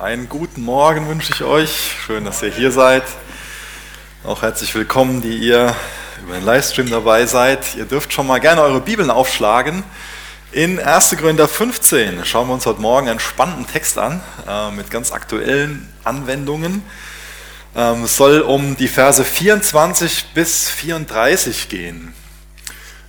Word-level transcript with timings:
Einen 0.00 0.30
guten 0.30 0.62
Morgen 0.62 1.08
wünsche 1.08 1.34
ich 1.34 1.42
euch. 1.42 1.94
Schön, 2.06 2.24
dass 2.24 2.40
ihr 2.40 2.48
hier 2.48 2.72
seid. 2.72 3.02
Auch 4.24 4.40
herzlich 4.40 4.74
willkommen, 4.74 5.20
die 5.20 5.36
ihr 5.36 5.76
über 6.22 6.36
den 6.36 6.42
Livestream 6.42 6.88
dabei 6.88 7.26
seid. 7.26 7.76
Ihr 7.76 7.84
dürft 7.84 8.10
schon 8.10 8.26
mal 8.26 8.38
gerne 8.38 8.62
eure 8.62 8.80
Bibeln 8.80 9.10
aufschlagen. 9.10 9.82
In 10.52 10.80
1. 10.80 11.18
Korinther 11.18 11.48
15 11.48 12.24
schauen 12.24 12.48
wir 12.48 12.54
uns 12.54 12.64
heute 12.64 12.80
Morgen 12.80 13.10
einen 13.10 13.20
spannenden 13.20 13.66
Text 13.66 13.98
an 13.98 14.22
äh, 14.48 14.70
mit 14.70 14.90
ganz 14.90 15.12
aktuellen 15.12 15.86
Anwendungen. 16.02 16.82
Ähm, 17.76 18.04
es 18.04 18.16
soll 18.16 18.40
um 18.40 18.78
die 18.78 18.88
Verse 18.88 19.22
24 19.22 20.32
bis 20.32 20.70
34 20.70 21.68
gehen. 21.68 22.14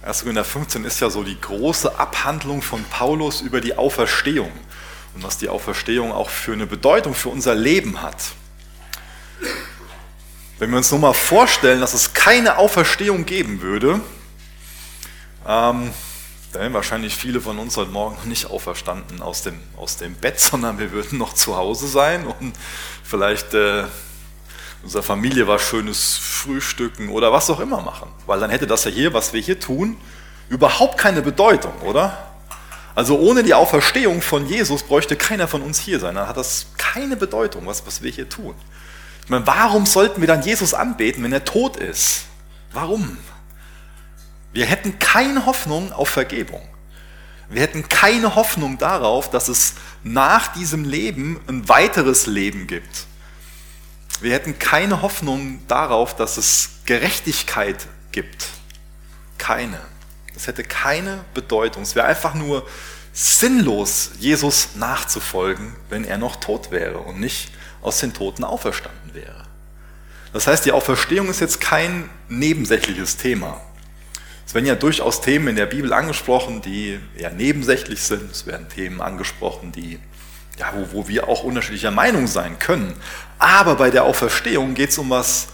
1. 0.05 0.23
Korinther 0.23 0.43
15 0.43 0.83
ist 0.83 0.99
ja 0.99 1.09
so 1.09 1.23
die 1.23 1.39
große 1.39 1.97
Abhandlung 1.97 2.61
von 2.61 2.83
Paulus 2.83 3.39
über 3.39 3.61
die 3.61 3.77
Auferstehung 3.77 4.51
und 5.15 5.23
was 5.23 5.37
die 5.37 5.49
Auferstehung 5.49 6.11
auch 6.11 6.29
für 6.29 6.53
eine 6.53 6.67
Bedeutung 6.67 7.13
für 7.13 7.29
unser 7.29 7.55
Leben 7.55 8.01
hat. 8.01 8.17
Wenn 10.59 10.69
wir 10.69 10.77
uns 10.77 10.91
nur 10.91 10.99
mal 10.99 11.13
vorstellen, 11.13 11.81
dass 11.81 11.93
es 11.93 12.13
keine 12.13 12.57
Auferstehung 12.57 13.25
geben 13.25 13.61
würde, 13.61 13.99
ähm, 15.47 15.91
dann 16.53 16.61
wären 16.61 16.73
wahrscheinlich 16.73 17.15
viele 17.15 17.41
von 17.41 17.57
uns 17.59 17.77
heute 17.77 17.91
Morgen 17.91 18.15
noch 18.15 18.25
nicht 18.25 18.45
auferstanden 18.45 19.21
aus 19.21 19.41
dem, 19.41 19.59
aus 19.77 19.97
dem 19.97 20.15
Bett, 20.15 20.39
sondern 20.39 20.79
wir 20.79 20.91
würden 20.91 21.17
noch 21.17 21.33
zu 21.33 21.55
Hause 21.55 21.87
sein 21.87 22.27
und 22.27 22.53
vielleicht 23.03 23.53
äh, 23.53 23.85
unserer 24.83 25.03
Familie 25.03 25.47
was 25.47 25.61
Schönes 25.61 26.17
frühstücken 26.17 27.09
oder 27.09 27.31
was 27.31 27.49
auch 27.49 27.59
immer 27.59 27.81
machen. 27.81 28.09
Weil 28.25 28.39
dann 28.39 28.49
hätte 28.49 28.67
das 28.67 28.83
ja 28.83 28.91
hier, 28.91 29.13
was 29.13 29.33
wir 29.33 29.41
hier 29.41 29.59
tun, 29.59 29.97
überhaupt 30.49 30.97
keine 30.97 31.21
Bedeutung, 31.21 31.73
oder? 31.81 32.30
Also 32.95 33.17
ohne 33.19 33.43
die 33.43 33.53
Auferstehung 33.53 34.21
von 34.21 34.47
Jesus 34.47 34.83
bräuchte 34.83 35.15
keiner 35.15 35.47
von 35.47 35.61
uns 35.61 35.79
hier 35.79 35.99
sein. 35.99 36.15
Dann 36.15 36.27
hat 36.27 36.37
das 36.37 36.67
keine 36.77 37.15
Bedeutung, 37.15 37.65
was, 37.65 37.85
was 37.85 38.01
wir 38.01 38.11
hier 38.11 38.27
tun. 38.27 38.55
Ich 39.23 39.29
meine, 39.29 39.47
warum 39.47 39.85
sollten 39.85 40.19
wir 40.21 40.27
dann 40.27 40.41
Jesus 40.41 40.73
anbeten, 40.73 41.23
wenn 41.23 41.31
er 41.31 41.45
tot 41.45 41.77
ist? 41.77 42.25
Warum? 42.73 43.17
Wir 44.53 44.65
hätten 44.65 44.99
keine 44.99 45.45
Hoffnung 45.45 45.93
auf 45.93 46.09
Vergebung. 46.09 46.61
Wir 47.49 47.61
hätten 47.61 47.87
keine 47.89 48.35
Hoffnung 48.35 48.77
darauf, 48.77 49.29
dass 49.29 49.47
es 49.47 49.75
nach 50.03 50.53
diesem 50.53 50.85
Leben 50.85 51.39
ein 51.47 51.67
weiteres 51.67 52.25
Leben 52.25 52.67
gibt. 52.67 53.05
Wir 54.21 54.33
hätten 54.33 54.59
keine 54.59 55.01
Hoffnung 55.01 55.61
darauf, 55.67 56.15
dass 56.15 56.37
es 56.37 56.69
Gerechtigkeit 56.85 57.87
gibt. 58.11 58.47
Keine. 59.37 59.79
Es 60.35 60.47
hätte 60.47 60.63
keine 60.63 61.23
Bedeutung. 61.33 61.83
Es 61.83 61.95
wäre 61.95 62.07
einfach 62.07 62.33
nur 62.33 62.67
sinnlos, 63.13 64.11
Jesus 64.19 64.69
nachzufolgen, 64.75 65.75
wenn 65.89 66.05
er 66.05 66.17
noch 66.17 66.37
tot 66.37 66.71
wäre 66.71 66.99
und 66.99 67.19
nicht 67.19 67.51
aus 67.81 67.99
den 67.99 68.13
Toten 68.13 68.43
auferstanden 68.43 69.13
wäre. 69.13 69.43
Das 70.33 70.47
heißt, 70.47 70.65
die 70.65 70.71
Auferstehung 70.71 71.29
ist 71.29 71.41
jetzt 71.41 71.59
kein 71.59 72.09
nebensächliches 72.29 73.17
Thema. 73.17 73.59
Es 74.45 74.53
werden 74.53 74.65
ja 74.65 74.75
durchaus 74.75 75.21
Themen 75.21 75.49
in 75.49 75.55
der 75.55 75.65
Bibel 75.65 75.93
angesprochen, 75.93 76.61
die 76.61 76.99
eher 77.17 77.31
nebensächlich 77.31 78.01
sind. 78.01 78.31
Es 78.31 78.45
werden 78.45 78.69
Themen 78.69 79.01
angesprochen, 79.01 79.71
die, 79.71 79.99
ja, 80.57 80.73
wo, 80.73 81.03
wo 81.03 81.07
wir 81.07 81.27
auch 81.27 81.43
unterschiedlicher 81.43 81.91
Meinung 81.91 82.27
sein 82.27 82.59
können. 82.59 82.95
Aber 83.39 83.75
bei 83.75 83.91
der 83.91 84.03
Auferstehung 84.03 84.73
geht 84.73 84.91
es 84.91 84.97
um 84.97 85.09
was 85.09 85.47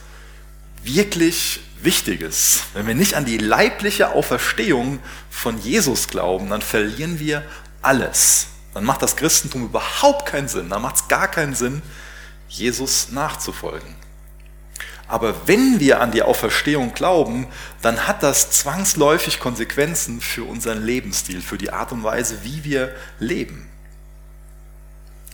wirklich 0.84 1.62
Wichtiges. 1.84 2.64
Wenn 2.74 2.88
wir 2.88 2.96
nicht 2.96 3.16
an 3.16 3.26
die 3.26 3.38
leibliche 3.38 4.12
Auferstehung 4.12 5.00
von 5.30 5.60
Jesus 5.62 6.08
glauben, 6.08 6.50
dann 6.50 6.62
verlieren 6.62 7.20
wir 7.20 7.44
alles. 7.82 8.48
Dann 8.74 8.84
macht 8.84 9.02
das 9.02 9.16
Christentum 9.16 9.66
überhaupt 9.66 10.26
keinen 10.28 10.48
Sinn. 10.48 10.70
Dann 10.70 10.82
macht 10.82 10.98
es 10.98 11.08
gar 11.08 11.28
keinen 11.28 11.56
Sinn, 11.56 11.82
Jesus 12.48 13.10
nachzufolgen. 13.12 13.96
Aber 15.08 15.48
wenn 15.48 15.80
wir 15.80 16.02
an 16.02 16.12
die 16.12 16.22
Auferstehung 16.22 16.94
glauben, 16.94 17.48
dann 17.82 18.08
hat 18.08 18.24
das 18.24 18.52
zwangsläufig 18.52 19.40
Konsequenzen 19.40 20.20
für 20.20 20.44
unseren 20.44 20.84
Lebensstil, 20.84 21.42
für 21.42 21.58
die 21.58 21.72
Art 21.72 21.94
und 21.94 22.04
Weise, 22.04 22.44
wie 22.44 22.64
wir 22.66 22.94
leben. 23.20 23.70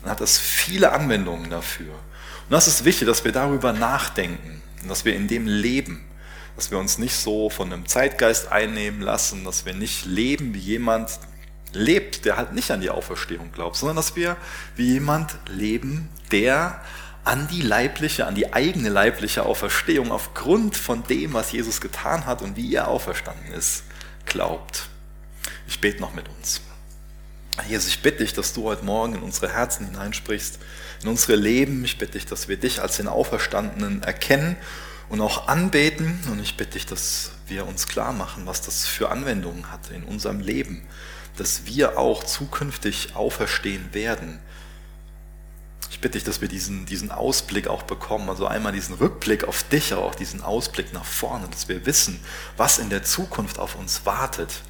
Dann 0.02 0.12
hat 0.12 0.22
das 0.22 0.38
viele 0.38 0.92
Anwendungen 0.92 1.50
dafür. 1.50 1.92
Und 1.92 2.52
das 2.52 2.68
ist 2.68 2.86
wichtig, 2.86 3.08
dass 3.08 3.24
wir 3.24 3.32
darüber 3.32 3.74
nachdenken 3.74 4.62
und 4.84 4.90
dass 4.90 5.06
wir 5.06 5.16
in 5.16 5.28
dem 5.28 5.48
leben 5.48 6.06
dass 6.56 6.72
wir 6.72 6.78
uns 6.78 6.98
nicht 6.98 7.16
so 7.16 7.50
von 7.50 7.72
einem 7.72 7.88
Zeitgeist 7.88 8.52
einnehmen 8.52 9.02
lassen, 9.02 9.44
dass 9.44 9.66
wir 9.66 9.74
nicht 9.74 10.06
leben 10.06 10.54
wie 10.54 10.60
jemand 10.60 11.20
lebt, 11.74 12.26
der 12.26 12.38
halt 12.38 12.54
nicht 12.54 12.72
an 12.72 12.82
die 12.82 12.90
Auferstehung 12.90 13.52
glaubt, 13.52 13.76
sondern 13.76 13.96
dass 13.96 14.16
wir 14.16 14.38
wie 14.76 14.94
jemand 14.94 15.36
leben, 15.50 16.10
der 16.32 16.82
an 17.24 17.48
die 17.48 17.62
leibliche, 17.62 18.28
an 18.28 18.36
die 18.36 18.54
eigene 18.54 18.90
leibliche 18.90 19.44
Auferstehung 19.46 20.12
aufgrund 20.12 20.76
von 20.76 21.04
dem, 21.08 21.34
was 21.34 21.52
Jesus 21.52 21.82
getan 21.82 22.26
hat 22.26 22.42
und 22.42 22.58
wie 22.58 22.76
er 22.76 22.90
auferstanden 22.90 23.54
ist, 23.54 23.84
glaubt. 24.26 24.88
Ich 25.68 25.80
bete 25.80 26.02
noch 26.02 26.14
mit 26.14 26.28
uns. 26.30 26.62
Jesus, 27.68 27.88
ich 27.88 28.02
bitte 28.02 28.24
dich, 28.24 28.34
dass 28.34 28.54
du 28.54 28.64
heute 28.64 28.84
Morgen 28.84 29.16
in 29.16 29.22
unsere 29.22 29.52
Herzen 29.54 29.86
hineinsprichst, 29.86 30.60
in 31.04 31.10
unsere 31.10 31.36
Leben. 31.36 31.86
Ich 31.86 31.98
bitte 31.98 32.14
dich, 32.14 32.26
dass 32.26 32.48
wir 32.48 32.58
dich 32.58 32.82
als 32.82 32.98
den 32.98 33.08
Auferstandenen 33.08 34.04
erkennen 34.04 34.58
und 35.10 35.22
auch 35.22 35.48
anbeten. 35.48 36.20
Und 36.32 36.40
ich 36.40 36.58
bitte 36.58 36.72
dich, 36.72 36.86
dass 36.86 37.32
wir 37.48 37.68
uns 37.68 37.88
klar 37.88 38.14
machen, 38.14 38.46
was 38.46 38.62
das 38.62 38.86
für 38.86 39.10
Anwendungen 39.10 39.72
hat 39.72 39.92
in 39.92 40.04
unserem 40.04 40.40
Leben, 40.40 40.88
dass 41.38 41.66
wir 41.66 41.98
auch 41.98 42.24
zukünftig 42.24 43.16
auferstehen 43.16 43.94
werden. 43.94 44.40
Ich 45.90 46.00
bitte 46.00 46.18
dich, 46.18 46.24
dass 46.24 46.42
wir 46.42 46.48
diesen, 46.48 46.86
diesen 46.86 47.12
Ausblick 47.12 47.68
auch 47.68 47.84
bekommen, 47.84 48.30
also 48.30 48.48
einmal 48.48 48.72
diesen 48.72 48.96
Rückblick 48.96 49.44
auf 49.44 49.64
dich, 49.64 49.94
aber 49.94 50.04
auch 50.04 50.16
diesen 50.16 50.42
Ausblick 50.42 50.92
nach 50.92 51.06
vorne, 51.06 51.48
dass 51.50 51.68
wir 51.70 51.86
wissen, 51.86 52.20
was 52.58 52.80
in 52.80 52.90
der 52.90 53.04
Zukunft 53.04 53.60
auf 53.60 53.76
uns 53.76 54.06
wartet. 54.06 54.64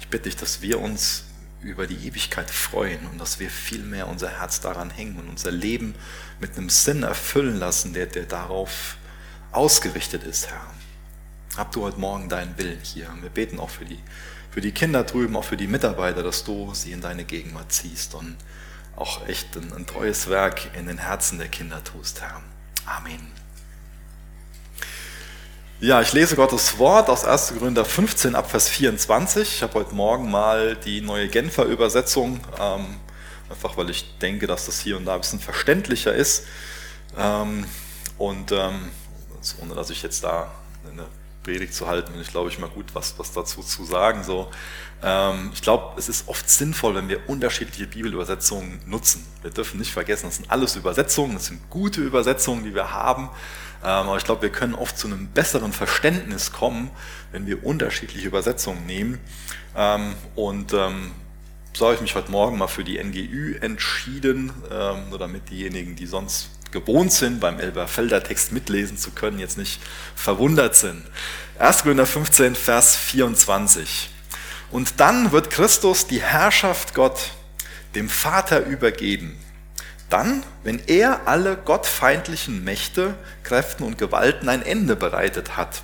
Ich 0.00 0.08
bitte 0.08 0.24
dich, 0.24 0.36
dass 0.36 0.62
wir 0.62 0.80
uns 0.80 1.25
über 1.62 1.86
die 1.86 2.06
Ewigkeit 2.06 2.50
freuen 2.50 3.06
und 3.10 3.20
dass 3.20 3.40
wir 3.40 3.50
viel 3.50 3.82
mehr 3.82 4.08
unser 4.08 4.28
Herz 4.28 4.60
daran 4.60 4.90
hängen 4.90 5.18
und 5.18 5.28
unser 5.28 5.50
Leben 5.50 5.94
mit 6.40 6.56
einem 6.56 6.68
Sinn 6.68 7.02
erfüllen 7.02 7.56
lassen, 7.56 7.92
der, 7.92 8.06
der 8.06 8.24
darauf 8.24 8.96
ausgerichtet 9.52 10.22
ist, 10.24 10.48
Herr. 10.48 10.66
Hab 11.56 11.72
du 11.72 11.82
heute 11.82 11.98
Morgen 11.98 12.28
deinen 12.28 12.56
Willen 12.58 12.80
hier. 12.82 13.08
Wir 13.22 13.30
beten 13.30 13.58
auch 13.58 13.70
für 13.70 13.86
die, 13.86 13.98
für 14.50 14.60
die 14.60 14.72
Kinder 14.72 15.04
drüben, 15.04 15.36
auch 15.36 15.44
für 15.44 15.56
die 15.56 15.66
Mitarbeiter, 15.66 16.22
dass 16.22 16.44
du 16.44 16.74
sie 16.74 16.92
in 16.92 17.00
deine 17.00 17.24
Gegenwart 17.24 17.72
ziehst 17.72 18.14
und 18.14 18.36
auch 18.94 19.26
echt 19.26 19.56
ein, 19.56 19.72
ein 19.72 19.86
treues 19.86 20.28
Werk 20.28 20.74
in 20.74 20.86
den 20.86 20.98
Herzen 20.98 21.38
der 21.38 21.48
Kinder 21.48 21.82
tust, 21.82 22.20
Herr. 22.20 22.42
Amen. 22.84 23.45
Ja, 25.78 26.00
ich 26.00 26.14
lese 26.14 26.36
Gottes 26.36 26.78
Wort 26.78 27.10
aus 27.10 27.26
1. 27.26 27.52
Korinther 27.58 27.84
15 27.84 28.34
ab 28.34 28.50
Vers 28.50 28.66
24. 28.70 29.56
Ich 29.56 29.62
habe 29.62 29.74
heute 29.74 29.94
Morgen 29.94 30.30
mal 30.30 30.74
die 30.74 31.02
neue 31.02 31.28
Genfer 31.28 31.66
Übersetzung, 31.66 32.40
ähm, 32.58 32.96
einfach 33.50 33.76
weil 33.76 33.90
ich 33.90 34.16
denke, 34.16 34.46
dass 34.46 34.64
das 34.64 34.80
hier 34.80 34.96
und 34.96 35.04
da 35.04 35.12
ein 35.12 35.20
bisschen 35.20 35.38
verständlicher 35.38 36.14
ist. 36.14 36.44
Ähm, 37.18 37.66
und 38.16 38.52
ähm, 38.52 38.88
ohne 39.60 39.74
dass 39.74 39.90
ich 39.90 40.02
jetzt 40.02 40.24
da 40.24 40.50
eine 40.90 41.04
Predigt 41.42 41.74
zu 41.74 41.86
halten, 41.86 42.12
bin 42.12 42.22
ich 42.22 42.30
glaube 42.30 42.48
ich 42.48 42.58
mal 42.58 42.70
gut 42.70 42.86
was, 42.94 43.18
was 43.18 43.32
dazu 43.32 43.62
zu 43.62 43.84
sagen. 43.84 44.24
So, 44.24 44.50
ähm, 45.02 45.50
ich 45.52 45.60
glaube, 45.60 45.98
es 45.98 46.08
ist 46.08 46.26
oft 46.26 46.48
sinnvoll, 46.48 46.94
wenn 46.94 47.10
wir 47.10 47.28
unterschiedliche 47.28 47.86
Bibelübersetzungen 47.86 48.80
nutzen. 48.86 49.26
Wir 49.42 49.50
dürfen 49.50 49.78
nicht 49.78 49.92
vergessen, 49.92 50.24
das 50.24 50.36
sind 50.36 50.50
alles 50.50 50.74
Übersetzungen, 50.74 51.34
das 51.34 51.46
sind 51.46 51.68
gute 51.68 52.00
Übersetzungen, 52.00 52.64
die 52.64 52.74
wir 52.74 52.92
haben. 52.92 53.28
Ähm, 53.86 54.08
aber 54.08 54.16
ich 54.16 54.24
glaube, 54.24 54.42
wir 54.42 54.50
können 54.50 54.74
oft 54.74 54.98
zu 54.98 55.06
einem 55.06 55.28
besseren 55.28 55.72
Verständnis 55.72 56.52
kommen, 56.52 56.90
wenn 57.30 57.46
wir 57.46 57.64
unterschiedliche 57.64 58.26
Übersetzungen 58.26 58.84
nehmen. 58.84 59.20
Ähm, 59.76 60.16
und 60.34 60.72
ähm, 60.72 61.12
so 61.72 61.84
habe 61.86 61.94
ich 61.94 62.00
mich 62.00 62.16
heute 62.16 62.30
Morgen 62.30 62.58
mal 62.58 62.66
für 62.66 62.84
die 62.84 63.02
NGÜ 63.02 63.58
entschieden, 63.60 64.50
nur 65.10 65.18
damit 65.18 65.50
diejenigen, 65.50 65.94
die 65.94 66.06
sonst 66.06 66.48
gewohnt 66.72 67.12
sind, 67.12 67.38
beim 67.38 67.60
Elberfelder 67.60 68.22
Text 68.22 68.52
mitlesen 68.52 68.96
zu 68.96 69.10
können, 69.10 69.38
jetzt 69.38 69.58
nicht 69.58 69.80
verwundert 70.14 70.74
sind. 70.74 71.04
1. 71.58 71.82
Korinther 71.82 72.06
15, 72.06 72.54
Vers 72.54 72.96
24. 72.96 74.10
Und 74.70 75.00
dann 75.00 75.32
wird 75.32 75.50
Christus 75.50 76.06
die 76.06 76.22
Herrschaft 76.22 76.94
Gott 76.94 77.30
dem 77.94 78.08
Vater 78.08 78.64
übergeben. 78.66 79.36
Dann, 80.08 80.44
wenn 80.62 80.80
er 80.86 81.26
alle 81.26 81.56
gottfeindlichen 81.56 82.62
Mächte, 82.62 83.14
Kräften 83.42 83.84
und 83.84 83.98
Gewalten 83.98 84.48
ein 84.48 84.62
Ende 84.62 84.94
bereitet 84.94 85.56
hat, 85.56 85.82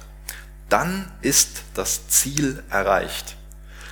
dann 0.69 1.11
ist 1.21 1.63
das 1.75 2.09
Ziel 2.09 2.63
erreicht. 2.71 3.37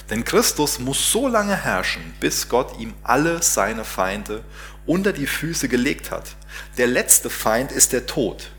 Denn 0.09 0.25
Christus 0.25 0.79
muss 0.79 1.11
so 1.13 1.29
lange 1.29 1.57
herrschen, 1.57 2.15
bis 2.21 2.49
Gott 2.49 2.79
ihm 2.79 2.95
alle 3.03 3.43
seine 3.43 3.85
Feinde 3.85 4.43
unter 4.87 5.13
die 5.13 5.27
Füße 5.27 5.69
gelegt 5.69 6.11
hat. 6.11 6.37
Der 6.79 6.87
letzte 6.87 7.31
Feind 7.31 7.71
ist 7.71 7.93
der 7.93 8.07
Tod. 8.07 8.51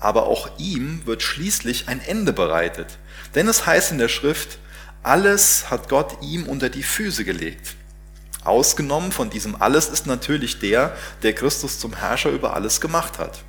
Aber 0.00 0.26
auch 0.26 0.50
ihm 0.58 1.02
wird 1.06 1.22
schließlich 1.22 1.88
ein 1.88 2.00
Ende 2.00 2.32
bereitet. 2.32 2.98
Denn 3.34 3.48
es 3.48 3.64
heißt 3.64 3.92
in 3.92 3.98
der 3.98 4.08
Schrift, 4.08 4.58
alles 5.02 5.70
hat 5.70 5.88
Gott 5.88 6.18
ihm 6.22 6.46
unter 6.46 6.68
die 6.68 6.82
Füße 6.82 7.24
gelegt. 7.24 7.76
Ausgenommen 8.44 9.12
von 9.12 9.30
diesem 9.30 9.60
alles 9.60 9.88
ist 9.88 10.06
natürlich 10.06 10.58
der, 10.58 10.96
der 11.22 11.32
Christus 11.32 11.78
zum 11.78 11.94
Herrscher 11.94 12.30
über 12.30 12.54
alles 12.54 12.80
gemacht 12.80 13.18
hat. 13.18 13.44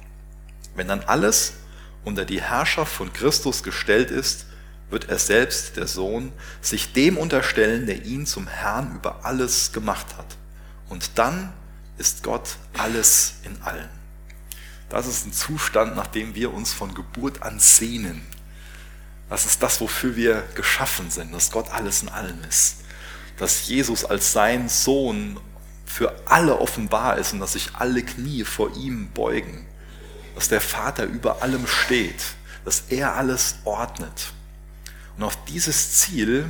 Wenn 0.76 0.88
dann 0.88 1.02
alles 1.02 1.54
unter 2.04 2.26
die 2.26 2.42
Herrschaft 2.42 2.94
von 2.94 3.12
Christus 3.12 3.64
gestellt 3.64 4.12
ist, 4.12 4.46
wird 4.90 5.10
er 5.10 5.18
selbst, 5.18 5.78
der 5.78 5.88
Sohn, 5.88 6.32
sich 6.62 6.94
dem 6.94 7.18
unterstellen, 7.18 7.88
der 7.88 8.06
ihn 8.06 8.26
zum 8.26 8.48
Herrn 8.48 8.96
über 8.96 9.26
alles 9.26 9.72
gemacht 9.72 10.18
hat. 10.18 10.38
Und 10.90 11.18
dann 11.18 11.52
ist 11.98 12.24
Gott 12.24 12.58
alles 12.78 13.36
in 13.44 13.60
allen. 13.64 13.90
Das 14.90 15.08
ist 15.08 15.26
ein 15.26 15.34
Zustand, 15.34 15.96
nach 15.96 16.08
dem 16.08 16.36
wir 16.36 16.54
uns 16.54 16.72
von 16.72 16.94
Geburt 16.94 17.42
an 17.42 17.60
sehnen. 17.60 18.22
Das 19.30 19.46
ist 19.46 19.64
das, 19.64 19.82
wofür 19.82 20.16
wir 20.16 20.44
geschaffen 20.54 21.10
sind, 21.10 21.34
dass 21.34 21.50
Gott 21.50 21.72
alles 21.72 22.04
in 22.04 22.10
allem 22.10 22.44
ist. 22.48 22.83
Dass 23.38 23.68
Jesus 23.68 24.06
als 24.06 24.32
sein 24.34 24.70
Sohn 24.70 25.40
für 25.86 26.14
alle 26.26 26.60
offenbar 26.60 27.18
ist 27.18 27.34
und 27.34 27.40
dass 27.40 27.54
sich 27.54 27.76
alle 27.76 28.04
Knie 28.04 28.44
vor 28.44 28.76
ihm 28.76 29.10
beugen. 29.12 29.66
Dass 30.36 30.50
der 30.50 30.62
Vater 30.62 31.06
über 31.06 31.42
allem 31.42 31.68
steht, 31.68 32.24
dass 32.66 32.86
er 32.90 33.16
alles 33.16 33.56
ordnet. 33.66 34.34
Und 35.18 35.24
auf 35.24 35.38
dieses 35.46 36.00
Ziel 36.00 36.46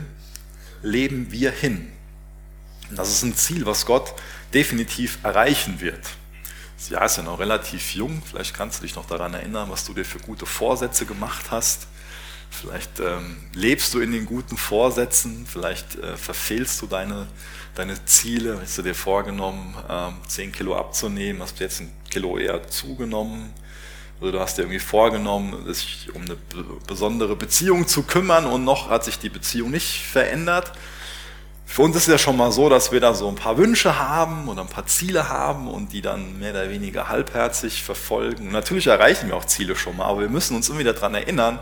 leben 0.82 1.32
wir 1.32 1.52
hin. 1.52 1.92
Und 2.90 3.00
das 3.00 3.10
ist 3.10 3.24
ein 3.24 3.36
Ziel, 3.36 3.66
was 3.66 3.86
Gott 3.86 4.14
definitiv 4.54 5.20
erreichen 5.24 5.82
wird. 5.82 6.02
Das 6.78 6.90
Jahr 6.90 7.06
ist 7.06 7.18
ja 7.18 7.24
noch 7.24 7.40
relativ 7.40 7.96
jung. 7.96 8.22
Vielleicht 8.30 8.54
kannst 8.54 8.80
du 8.80 8.84
dich 8.84 8.96
noch 8.96 9.08
daran 9.08 9.34
erinnern, 9.34 9.70
was 9.70 9.86
du 9.86 9.94
dir 9.94 10.06
für 10.06 10.20
gute 10.20 10.46
Vorsätze 10.46 11.06
gemacht 11.06 11.46
hast. 11.50 11.88
Vielleicht 12.54 13.00
ähm, 13.00 13.38
lebst 13.54 13.94
du 13.94 14.00
in 14.00 14.12
den 14.12 14.26
guten 14.26 14.58
Vorsätzen, 14.58 15.46
vielleicht 15.52 15.96
äh, 15.96 16.16
verfehlst 16.16 16.82
du 16.82 16.86
deine, 16.86 17.28
deine 17.74 18.06
Ziele. 18.06 18.60
Hast 18.62 18.78
du 18.78 18.84
dir 18.84 18.94
vorgenommen, 18.94 19.76
ähm, 19.90 20.16
10 20.28 20.52
Kilo 20.52 20.78
abzunehmen, 20.78 21.42
hast 21.42 21.60
du 21.60 21.64
jetzt 21.64 21.82
ein 21.82 21.92
Kilo 22.10 22.38
eher 22.38 22.68
zugenommen. 22.68 23.54
Oder 24.22 24.34
du 24.34 24.40
hast 24.40 24.58
dir 24.58 24.62
irgendwie 24.62 24.80
vorgenommen, 24.80 25.74
sich 25.74 26.10
um 26.14 26.22
eine 26.22 26.38
besondere 26.88 27.36
Beziehung 27.36 27.88
zu 27.88 28.04
kümmern 28.04 28.46
und 28.46 28.64
noch 28.64 28.90
hat 28.90 29.04
sich 29.04 29.20
die 29.20 29.30
Beziehung 29.30 29.72
nicht 29.72 30.06
verändert. 30.06 30.72
Für 31.66 31.82
uns 31.82 31.96
ist 31.96 32.04
es 32.04 32.12
ja 32.12 32.18
schon 32.20 32.38
mal 32.38 32.52
so, 32.52 32.70
dass 32.70 32.92
wir 32.92 33.00
da 33.00 33.16
so 33.16 33.28
ein 33.28 33.36
paar 33.36 33.58
Wünsche 33.58 33.98
haben 33.98 34.48
oder 34.48 34.62
ein 34.62 34.68
paar 34.68 34.86
Ziele 34.86 35.28
haben 35.28 35.68
und 35.68 35.92
die 35.92 36.02
dann 36.02 36.38
mehr 36.40 36.52
oder 36.52 36.70
weniger 36.70 37.10
halbherzig 37.10 37.82
verfolgen. 37.82 38.46
Und 38.46 38.54
natürlich 38.54 38.86
erreichen 38.88 39.30
wir 39.30 39.36
auch 39.36 39.46
Ziele 39.46 39.76
schon 39.76 39.98
mal, 39.98 40.06
aber 40.06 40.22
wir 40.22 40.30
müssen 40.30 40.56
uns 40.56 40.70
immer 40.70 40.80
wieder 40.80 40.94
daran 40.94 41.16
erinnern, 41.16 41.58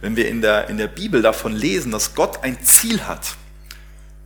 wenn 0.00 0.16
wir 0.16 0.28
in 0.28 0.42
der, 0.42 0.68
in 0.68 0.78
der 0.78 0.88
Bibel 0.88 1.22
davon 1.22 1.54
lesen, 1.54 1.92
dass 1.92 2.14
Gott 2.14 2.42
ein 2.42 2.62
Ziel 2.62 3.02
hat, 3.06 3.36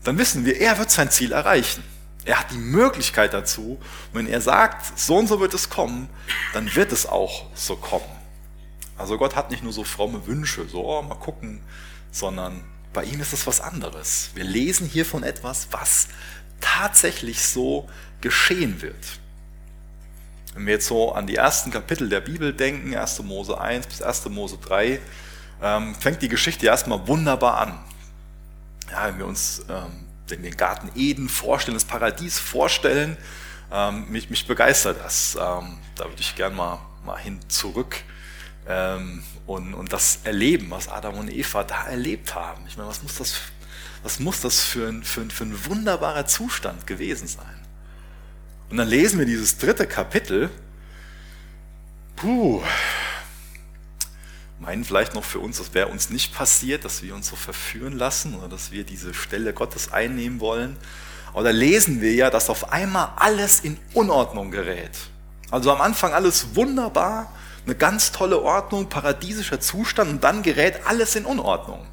dann 0.05 0.19
wissen 0.19 0.45
wir, 0.45 0.61
er 0.61 0.79
wird 0.79 0.91
sein 0.91 1.11
Ziel 1.11 1.33
erreichen. 1.33 1.85
Er 2.25 2.41
hat 2.41 2.51
die 2.51 2.59
Möglichkeit 2.59 3.33
dazu. 3.33 3.79
Und 4.13 4.19
wenn 4.19 4.27
er 4.27 4.41
sagt, 4.41 4.99
so 4.99 5.17
und 5.17 5.27
so 5.27 5.41
wird 5.41 5.55
es 5.55 5.71
kommen, 5.71 6.09
dann 6.53 6.75
wird 6.75 6.93
es 6.93 7.07
auch 7.07 7.47
so 7.55 7.77
kommen. 7.77 8.05
Also 8.99 9.17
Gott 9.17 9.37
hat 9.37 9.51
nicht 9.51 9.63
nur 9.63 9.73
so 9.73 9.85
fromme 9.85 10.27
Wünsche, 10.27 10.69
so 10.69 10.85
oh, 10.85 11.03
mal 11.03 11.15
gucken, 11.15 11.61
sondern 12.13 12.63
bei 12.93 13.05
ihm 13.05 13.21
ist 13.21 13.33
es 13.33 13.47
was 13.47 13.61
anderes. 13.61 14.31
Wir 14.35 14.45
lesen 14.45 14.87
hier 14.87 15.07
von 15.07 15.23
etwas, 15.23 15.69
was 15.71 16.09
tatsächlich 16.61 17.43
so 17.43 17.89
geschehen 18.21 18.83
wird. 18.83 19.21
Wenn 20.55 20.67
wir 20.67 20.75
jetzt 20.75 20.89
so 20.89 21.13
an 21.13 21.27
die 21.27 21.37
ersten 21.37 21.71
Kapitel 21.71 22.09
der 22.09 22.21
Bibel 22.21 22.53
denken, 22.53 22.95
1. 22.95 23.23
Mose 23.23 23.59
1 23.59 23.87
bis 23.87 24.03
1. 24.03 24.29
Mose 24.29 24.59
3, 24.61 25.01
ähm, 25.63 25.95
fängt 25.95 26.23
die 26.23 26.29
Geschichte 26.29 26.67
erstmal 26.67 27.07
wunderbar 27.07 27.59
an. 27.59 27.79
Ja, 28.91 29.07
wenn 29.07 29.19
wir 29.19 29.27
uns 29.27 29.65
ähm, 29.69 30.07
den 30.29 30.57
Garten 30.57 30.91
Eden 30.95 31.29
vorstellen, 31.29 31.77
das 31.77 31.85
Paradies 31.85 32.39
vorstellen, 32.39 33.17
ähm, 33.73 34.11
mich, 34.11 34.31
mich 34.31 34.47
begeistert 34.47 34.99
das. 35.03 35.35
Ähm, 35.35 35.79
da 35.95 36.05
würde 36.05 36.21
ich 36.21 36.35
gern 36.35 36.55
mal, 36.55 36.79
mal 37.05 37.19
hin 37.19 37.39
zurück 37.49 37.97
ähm, 38.67 39.23
und, 39.47 39.75
und 39.75 39.93
das 39.93 40.21
Erleben, 40.25 40.71
was 40.71 40.89
Adam 40.89 41.17
und 41.19 41.31
Eva 41.31 41.65
da 41.65 41.85
erlebt 41.85 42.35
haben. 42.35 42.65
Ich 42.67 42.77
meine, 42.77 42.89
was 42.89 43.03
muss 43.03 43.17
das, 43.17 43.37
was 44.03 44.19
muss 44.19 44.41
das 44.41 44.61
für 44.61 44.89
ein, 44.89 45.03
für, 45.03 45.21
ein, 45.21 45.31
für 45.31 45.45
ein 45.45 45.67
wunderbarer 45.67 46.27
Zustand 46.27 46.87
gewesen 46.87 47.29
sein? 47.29 47.47
Und 48.71 48.77
dann 48.77 48.89
lesen 48.89 49.19
wir 49.19 49.27
dieses 49.27 49.59
dritte 49.59 49.87
Kapitel. 49.87 50.49
Puh, 52.17 52.63
meinen 54.61 54.85
vielleicht 54.85 55.15
noch 55.15 55.25
für 55.25 55.41
uns, 55.41 55.59
das 55.59 55.75
wäre 55.75 55.89
uns 55.89 56.11
nicht 56.11 56.35
passiert, 56.35 56.85
dass 56.85 57.03
wir 57.03 57.15
uns 57.15 57.29
so 57.29 57.37
verführen 57.37 57.95
lassen 57.95 58.35
oder 58.35 58.49
dass 58.49 58.71
wir 58.71 58.85
diese 58.85 59.15
Stelle 59.15 59.53
Gottes 59.53 59.93
einnehmen 59.93 60.39
wollen. 60.39 60.77
Aber 61.33 61.45
da 61.45 61.51
lesen 61.51 62.01
wir 62.01 62.13
ja, 62.13 62.31
dass 62.31 62.51
auf 62.51 62.73
einmal 62.73 63.13
alles 63.17 63.61
in 63.61 63.79
Unordnung 63.95 64.51
gerät. 64.51 64.91
Also 65.51 65.73
am 65.73 65.81
Anfang 65.81 66.13
alles 66.13 66.55
wunderbar, 66.55 67.33
eine 67.65 67.75
ganz 67.75 68.13
tolle 68.13 68.41
Ordnung, 68.43 68.89
paradiesischer 68.89 69.61
Zustand 69.61 70.11
und 70.11 70.25
dann 70.25 70.43
gerät 70.43 70.87
alles 70.87 71.17
in 71.17 71.25
Unordnung. 71.25 71.87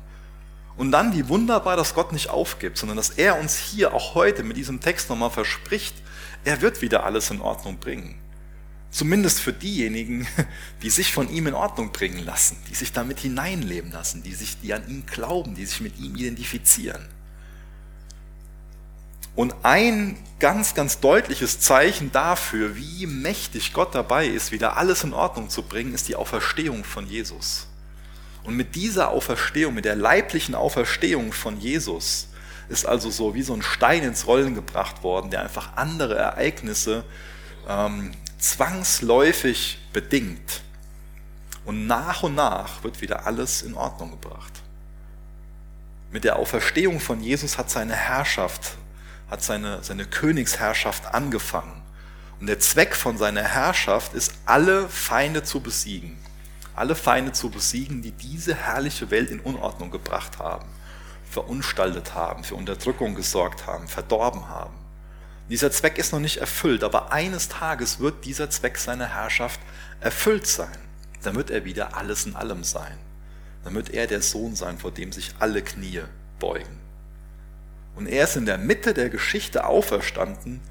Und 0.76 0.92
dann 0.92 1.14
wie 1.14 1.28
wunderbar, 1.28 1.76
dass 1.76 1.96
Gott 1.96 2.12
nicht 2.12 2.30
aufgibt, 2.30 2.78
sondern 2.78 2.98
dass 2.98 3.12
er 3.12 3.40
uns 3.40 3.58
hier 3.58 3.94
auch 3.94 4.14
heute 4.14 4.44
mit 4.44 4.58
diesem 4.58 4.80
Text 4.80 5.10
nochmal 5.10 5.32
verspricht, 5.32 5.96
er 6.44 6.62
wird 6.62 6.82
wieder 6.82 7.04
alles 7.04 7.32
in 7.32 7.42
Ordnung 7.42 7.80
bringen. 7.80 8.20
Zumindest 8.90 9.40
für 9.40 9.54
diejenigen, 9.54 10.28
die 10.82 10.90
sich 10.90 11.14
von 11.14 11.30
ihm 11.30 11.48
in 11.48 11.54
Ordnung 11.54 11.92
bringen 11.92 12.24
lassen, 12.24 12.58
die 12.70 12.76
sich 12.76 12.92
damit 12.94 13.20
hineinleben 13.20 13.92
lassen, 13.92 14.24
die, 14.24 14.34
sich, 14.34 14.60
die 14.60 14.74
an 14.74 14.88
ihn 14.88 15.06
glauben, 15.06 15.56
die 15.56 15.66
sich 15.66 15.82
mit 15.82 16.00
ihm 16.00 16.16
identifizieren. 16.16 17.08
Und 19.36 19.54
ein 19.62 20.18
ganz, 20.40 20.74
ganz 20.74 21.00
deutliches 21.00 21.60
Zeichen 21.60 22.12
dafür, 22.12 22.76
wie 22.76 23.06
mächtig 23.06 23.72
Gott 23.72 23.94
dabei 23.94 24.26
ist, 24.26 24.52
wieder 24.52 24.78
alles 24.78 25.04
in 25.04 25.14
Ordnung 25.14 25.50
zu 25.50 25.62
bringen, 25.62 25.94
ist 25.94 26.08
die 26.08 26.16
Auferstehung 26.16 26.84
von 26.84 27.08
Jesus. 27.08 27.68
Und 28.44 28.56
mit 28.56 28.74
dieser 28.76 29.10
Auferstehung, 29.10 29.76
mit 29.76 29.86
der 29.86 29.96
leiblichen 29.96 30.56
Auferstehung 30.56 31.34
von 31.34 31.60
Jesus, 31.60 32.30
ist 32.70 32.86
also 32.86 33.12
so 33.12 33.36
wie 33.36 33.44
so 33.44 33.54
ein 33.54 33.62
Stein 33.62 34.04
ins 34.04 34.26
Rollen 34.26 34.56
gebracht 34.56 35.04
worden, 35.04 35.30
der 35.30 35.42
einfach 35.42 35.76
andere 35.76 36.16
Ereignisse 36.16 37.04
ähm, 37.68 38.14
zwangsläufig 38.38 39.80
bedingt. 39.94 40.62
Und 41.66 41.88
nach 41.88 42.24
und 42.24 42.36
nach 42.36 42.84
wird 42.84 43.02
wieder 43.02 43.26
alles 43.26 43.62
in 43.62 43.74
Ordnung 43.74 44.12
gebracht. 44.12 44.54
Mit 46.12 46.24
der 46.24 46.38
Auferstehung 46.38 47.00
von 47.00 47.22
Jesus 47.22 47.58
hat 47.58 47.70
seine 47.70 47.96
Herrschaft 47.96 48.78
hat 49.30 49.44
seine, 49.44 49.84
seine 49.84 50.06
Königsherrschaft 50.06 51.14
angefangen. 51.14 51.82
Und 52.40 52.48
der 52.48 52.60
Zweck 52.60 52.96
von 52.96 53.18
seiner 53.18 53.44
Herrschaft 53.44 54.14
ist, 54.14 54.34
alle 54.46 54.88
Feinde 54.90 55.44
zu 55.44 55.60
besiegen. 55.60 56.18
Alle 56.76 56.96
Feinde 56.96 57.32
zu 57.32 57.50
besiegen, 57.50 58.02
die 58.02 58.12
diese 58.12 58.54
herrliche 58.54 59.10
Welt 59.10 59.32
in 59.32 59.40
Unordnung 59.40 59.90
gebracht 59.90 60.38
haben, 60.38 60.68
verunstaltet 61.30 62.14
haben, 62.14 62.44
für 62.44 62.56
Unterdrückung 62.56 63.16
gesorgt 63.16 63.66
haben, 63.66 63.88
verdorben 63.88 64.48
haben. 64.48 64.76
Dieser 65.50 65.72
Zweck 65.72 65.98
ist 65.98 66.12
noch 66.12 66.20
nicht 66.20 66.38
erfüllt, 66.38 66.84
aber 66.84 67.12
eines 67.12 67.48
Tages 67.48 68.00
wird 68.00 68.26
dieser 68.26 68.50
Zweck 68.50 68.78
seiner 68.78 69.08
Herrschaft 69.08 69.60
erfüllt 70.02 70.46
sein. 70.46 70.78
Dann 71.24 71.36
wird 71.36 71.50
er 71.50 71.64
wieder 71.64 71.96
alles 71.96 72.26
in 72.26 72.36
allem 72.36 72.64
sein. 72.64 72.98
Dann 73.64 73.74
wird 73.74 73.90
er 73.90 74.08
der 74.08 74.22
Sohn 74.22 74.56
sein, 74.56 74.78
vor 74.78 74.92
dem 74.92 75.12
sich 75.12 75.34
alle 75.40 75.62
Knie 75.62 76.02
beugen. 76.40 76.80
Und 77.96 78.08
er 78.08 78.26
ist 78.26 78.36
in 78.36 78.46
der 78.46 78.58
Mitte 78.58 78.94
der 78.94 79.10
Geschichte 79.10 79.66
auferstanden, 79.66 80.62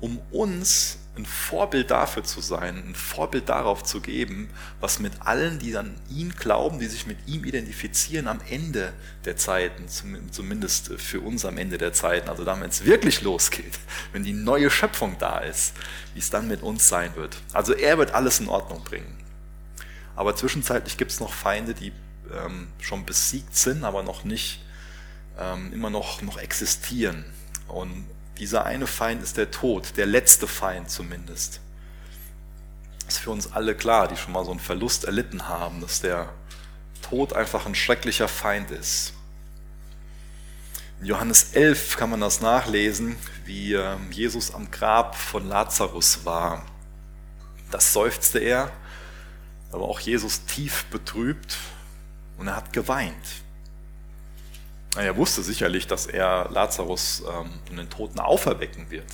um 0.00 0.18
uns 0.30 0.98
ein 1.14 1.26
Vorbild 1.26 1.90
dafür 1.90 2.24
zu 2.24 2.40
sein, 2.40 2.82
ein 2.88 2.94
Vorbild 2.94 3.50
darauf 3.50 3.82
zu 3.84 4.00
geben, 4.00 4.48
was 4.80 4.98
mit 4.98 5.12
allen, 5.20 5.58
die 5.58 5.76
an 5.76 5.94
ihn 6.08 6.30
glauben, 6.30 6.78
die 6.78 6.86
sich 6.86 7.06
mit 7.06 7.18
ihm 7.26 7.44
identifizieren, 7.44 8.28
am 8.28 8.40
Ende 8.48 8.94
der 9.26 9.36
Zeiten, 9.36 9.88
zumindest 9.88 10.94
für 10.96 11.20
uns 11.20 11.44
am 11.44 11.58
Ende 11.58 11.76
der 11.76 11.92
Zeiten, 11.92 12.30
also 12.30 12.44
dann, 12.44 12.62
wenn 12.62 12.70
es 12.70 12.86
wirklich 12.86 13.20
losgeht, 13.20 13.78
wenn 14.12 14.24
die 14.24 14.32
neue 14.32 14.70
Schöpfung 14.70 15.16
da 15.18 15.40
ist, 15.40 15.74
wie 16.14 16.18
es 16.20 16.30
dann 16.30 16.48
mit 16.48 16.62
uns 16.62 16.88
sein 16.88 17.14
wird. 17.14 17.36
Also 17.52 17.74
er 17.74 17.98
wird 17.98 18.14
alles 18.14 18.40
in 18.40 18.48
Ordnung 18.48 18.82
bringen. 18.82 19.18
Aber 20.16 20.34
zwischenzeitlich 20.34 20.96
gibt 20.96 21.10
es 21.10 21.20
noch 21.20 21.32
Feinde, 21.32 21.74
die 21.74 21.92
ähm, 22.32 22.68
schon 22.80 23.04
besiegt 23.04 23.54
sind, 23.54 23.84
aber 23.84 24.02
noch 24.02 24.24
nicht 24.24 24.64
ähm, 25.38 25.72
immer 25.74 25.90
noch, 25.90 26.22
noch 26.22 26.38
existieren. 26.38 27.24
Und 27.68 28.06
dieser 28.38 28.64
eine 28.64 28.86
Feind 28.86 29.22
ist 29.22 29.36
der 29.36 29.50
Tod, 29.50 29.96
der 29.96 30.06
letzte 30.06 30.46
Feind 30.46 30.90
zumindest. 30.90 31.60
Das 33.04 33.16
ist 33.16 33.20
für 33.20 33.30
uns 33.30 33.52
alle 33.52 33.74
klar, 33.74 34.08
die 34.08 34.16
schon 34.16 34.32
mal 34.32 34.44
so 34.44 34.50
einen 34.50 34.60
Verlust 34.60 35.04
erlitten 35.04 35.48
haben, 35.48 35.80
dass 35.80 36.00
der 36.00 36.32
Tod 37.02 37.34
einfach 37.34 37.66
ein 37.66 37.74
schrecklicher 37.74 38.28
Feind 38.28 38.70
ist. 38.70 39.12
In 41.00 41.06
Johannes 41.06 41.52
11 41.52 41.96
kann 41.96 42.10
man 42.10 42.20
das 42.20 42.40
nachlesen, 42.40 43.16
wie 43.44 43.74
ähm, 43.74 44.12
Jesus 44.12 44.54
am 44.54 44.70
Grab 44.70 45.16
von 45.16 45.48
Lazarus 45.48 46.24
war. 46.24 46.64
Das 47.70 47.92
seufzte 47.92 48.38
er, 48.38 48.70
aber 49.72 49.88
auch 49.88 50.00
Jesus 50.00 50.44
tief 50.44 50.84
betrübt 50.86 51.56
und 52.38 52.48
er 52.48 52.56
hat 52.56 52.72
geweint. 52.72 53.42
Er 54.96 55.16
wusste 55.16 55.42
sicherlich, 55.42 55.86
dass 55.86 56.06
er 56.06 56.48
Lazarus 56.50 57.22
ähm, 57.26 57.50
von 57.66 57.76
den 57.76 57.88
Toten 57.88 58.20
auferwecken 58.20 58.90
wird. 58.90 59.06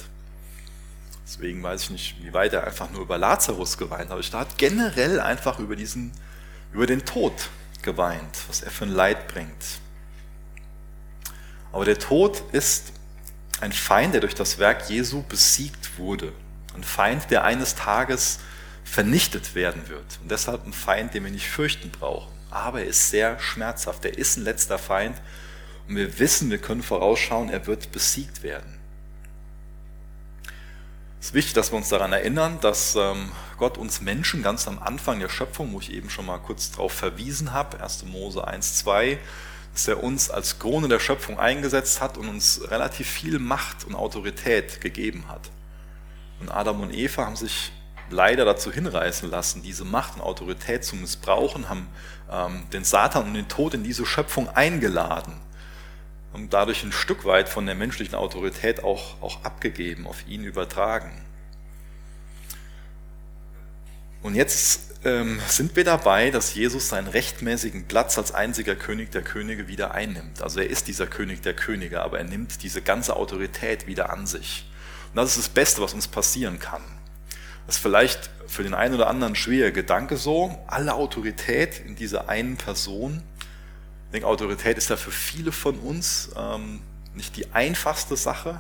Deswegen 1.25 1.63
weiß 1.63 1.83
ich 1.85 1.91
nicht, 1.91 2.23
wie 2.23 2.33
weit 2.33 2.53
er 2.55 2.67
einfach 2.67 2.91
nur 2.91 3.03
über 3.03 3.19
Lazarus 3.19 3.79
geweint 3.79 4.11
hat. 4.11 4.33
Er 4.33 4.41
hat 4.41 4.59
generell 4.59 5.21
einfach 5.21 5.59
über 5.59 5.77
diesen, 5.77 6.13
über 6.73 6.87
den 6.87 7.05
Tod 7.05 7.33
geweint, 7.83 8.37
was 8.49 8.63
er 8.63 8.71
für 8.71 8.87
ein 8.87 8.93
Leid 8.93 9.29
bringt. 9.29 9.81
Aber 11.71 11.85
der 11.85 11.99
Tod 11.99 12.43
ist 12.53 12.93
ein 13.61 13.73
Feind, 13.73 14.15
der 14.15 14.21
durch 14.21 14.35
das 14.35 14.59
Werk 14.59 14.89
Jesu 14.89 15.23
besiegt 15.23 15.99
wurde. 15.99 16.33
Ein 16.75 16.83
Feind, 16.83 17.31
der 17.31 17.45
eines 17.45 17.75
Tages 17.75 18.41
vernichtet 18.85 19.55
werden 19.55 19.89
wird. 19.89 20.19
Und 20.23 20.31
deshalb 20.31 20.67
ein 20.67 20.73
Feind, 20.73 21.15
den 21.15 21.25
wir 21.25 21.31
nicht 21.31 21.49
fürchten 21.49 21.91
brauchen. 21.91 22.33
Aber 22.51 22.81
er 22.81 22.87
ist 22.87 23.11
sehr 23.11 23.39
schmerzhaft. 23.39 24.05
Er 24.05 24.17
ist 24.17 24.37
ein 24.37 24.45
letzter 24.45 24.79
Feind. 24.79 25.21
Und 25.89 25.97
wir 25.97 26.19
wissen, 26.19 26.51
wir 26.51 26.59
können 26.59 26.83
vorausschauen, 26.83 27.49
er 27.49 27.67
wird 27.67 27.93
besiegt 27.93 28.43
werden. 28.43 28.79
Es 31.19 31.29
ist 31.29 31.35
wichtig, 31.35 31.55
dass 31.55 31.73
wir 31.73 31.79
uns 31.79 31.89
daran 31.89 32.13
erinnern, 32.13 32.59
dass 32.61 32.95
ähm, 32.95 33.33
Gott 33.57 33.79
uns 33.79 34.01
Menschen 34.01 34.43
ganz 34.43 34.69
am 34.69 34.79
Anfang 34.79 35.19
der 35.19 35.31
Schöpfung, 35.31 35.73
wo 35.73 35.81
ich 35.81 35.93
eben 35.93 36.11
schon 36.11 36.27
mal 36.27 36.39
kurz 36.39 36.71
darauf 36.71 36.93
verwiesen 36.93 37.53
habe, 37.53 37.83
1. 37.83 38.05
Mose 38.05 38.47
1, 38.47 38.77
2, 38.79 39.19
dass 39.73 39.89
er 39.89 40.03
uns 40.03 40.31
als 40.31 40.59
Krone 40.59 40.89
der 40.89 41.01
Schöpfung 41.01 41.41
eingesetzt 41.41 42.01
hat 42.01 42.19
und 42.19 42.29
uns 42.29 42.61
relativ 42.71 43.09
viel 43.09 43.39
Macht 43.39 43.85
und 43.85 43.95
Autorität 43.95 44.81
gegeben 44.81 45.25
hat. 45.29 45.51
Und 46.39 46.51
Adam 46.51 46.83
und 46.83 46.95
Eva 46.95 47.25
haben 47.25 47.37
sich 47.37 47.73
leider 48.11 48.45
dazu 48.45 48.71
hinreißen 48.71 49.29
lassen, 49.29 49.63
diese 49.63 49.85
Macht 49.85 50.17
und 50.17 50.23
Autorität 50.23 50.85
zu 50.85 50.97
missbrauchen, 50.97 51.69
haben 51.69 51.89
ähm, 52.31 52.63
den 52.73 52.85
Satan 52.85 53.27
und 53.27 53.35
den 53.35 53.49
Tod 53.49 53.75
in 53.75 53.83
diese 53.83 54.07
Schöpfung 54.07 54.49
eingeladen 54.51 55.48
und 56.33 56.53
dadurch 56.53 56.83
ein 56.83 56.93
Stück 56.93 57.25
weit 57.25 57.49
von 57.49 57.67
der 57.67 57.75
menschlichen 57.75 58.15
Autorität 58.15 58.85
auch, 58.85 59.21
auch 59.23 59.45
abgegeben, 59.45 60.07
auf 60.07 60.27
ihn 60.27 60.45
übertragen. 60.45 61.11
Und 64.23 64.35
jetzt 64.35 64.89
ähm, 65.05 65.41
sind 65.47 65.77
wir 65.77 65.85
dabei, 65.85 66.31
dass 66.31 66.55
Jesus 66.55 66.89
seinen 66.89 67.09
rechtmäßigen 67.09 67.87
Platz 67.87 68.19
als 68.19 68.33
einziger 68.33 68.75
König 68.75 69.13
der 69.13 69.23
Könige 69.23 69.69
wieder 69.69 69.93
einnimmt. 69.93 70.43
Also 70.43 70.61
er 70.61 70.69
ist 70.69 70.89
dieser 70.89 71.07
König 71.07 71.41
der 71.43 71.55
Könige, 71.55 72.03
aber 72.03 72.19
er 72.19 72.25
nimmt 72.25 72.63
diese 72.63 72.83
ganze 72.83 73.15
Autorität 73.17 73.87
wieder 73.87 74.11
an 74.11 74.27
sich. 74.27 74.69
Und 75.11 75.17
das 75.17 75.31
ist 75.31 75.39
das 75.39 75.49
Beste, 75.49 75.81
was 75.81 75.95
uns 75.95 76.09
passieren 76.09 76.59
kann. 76.59 76.83
Das 77.67 77.77
ist 77.77 77.83
vielleicht 77.83 78.31
für 78.47 78.63
den 78.63 78.75
einen 78.75 78.95
oder 78.95 79.09
anderen 79.09 79.37
schwerer 79.37 79.71
Gedanke 79.71 80.17
so, 80.17 80.59
alle 80.67 80.95
Autorität 80.95 81.81
in 81.85 81.95
dieser 81.97 82.29
einen 82.29 82.57
Person. 82.57 83.23
Ich 84.09 84.13
denke, 84.13 84.27
Autorität 84.27 84.79
ist 84.79 84.89
ja 84.89 84.97
für 84.97 85.11
viele 85.11 85.53
von 85.53 85.79
uns 85.79 86.31
ähm, 86.35 86.81
nicht 87.15 87.37
die 87.37 87.53
einfachste 87.53 88.17
Sache. 88.17 88.59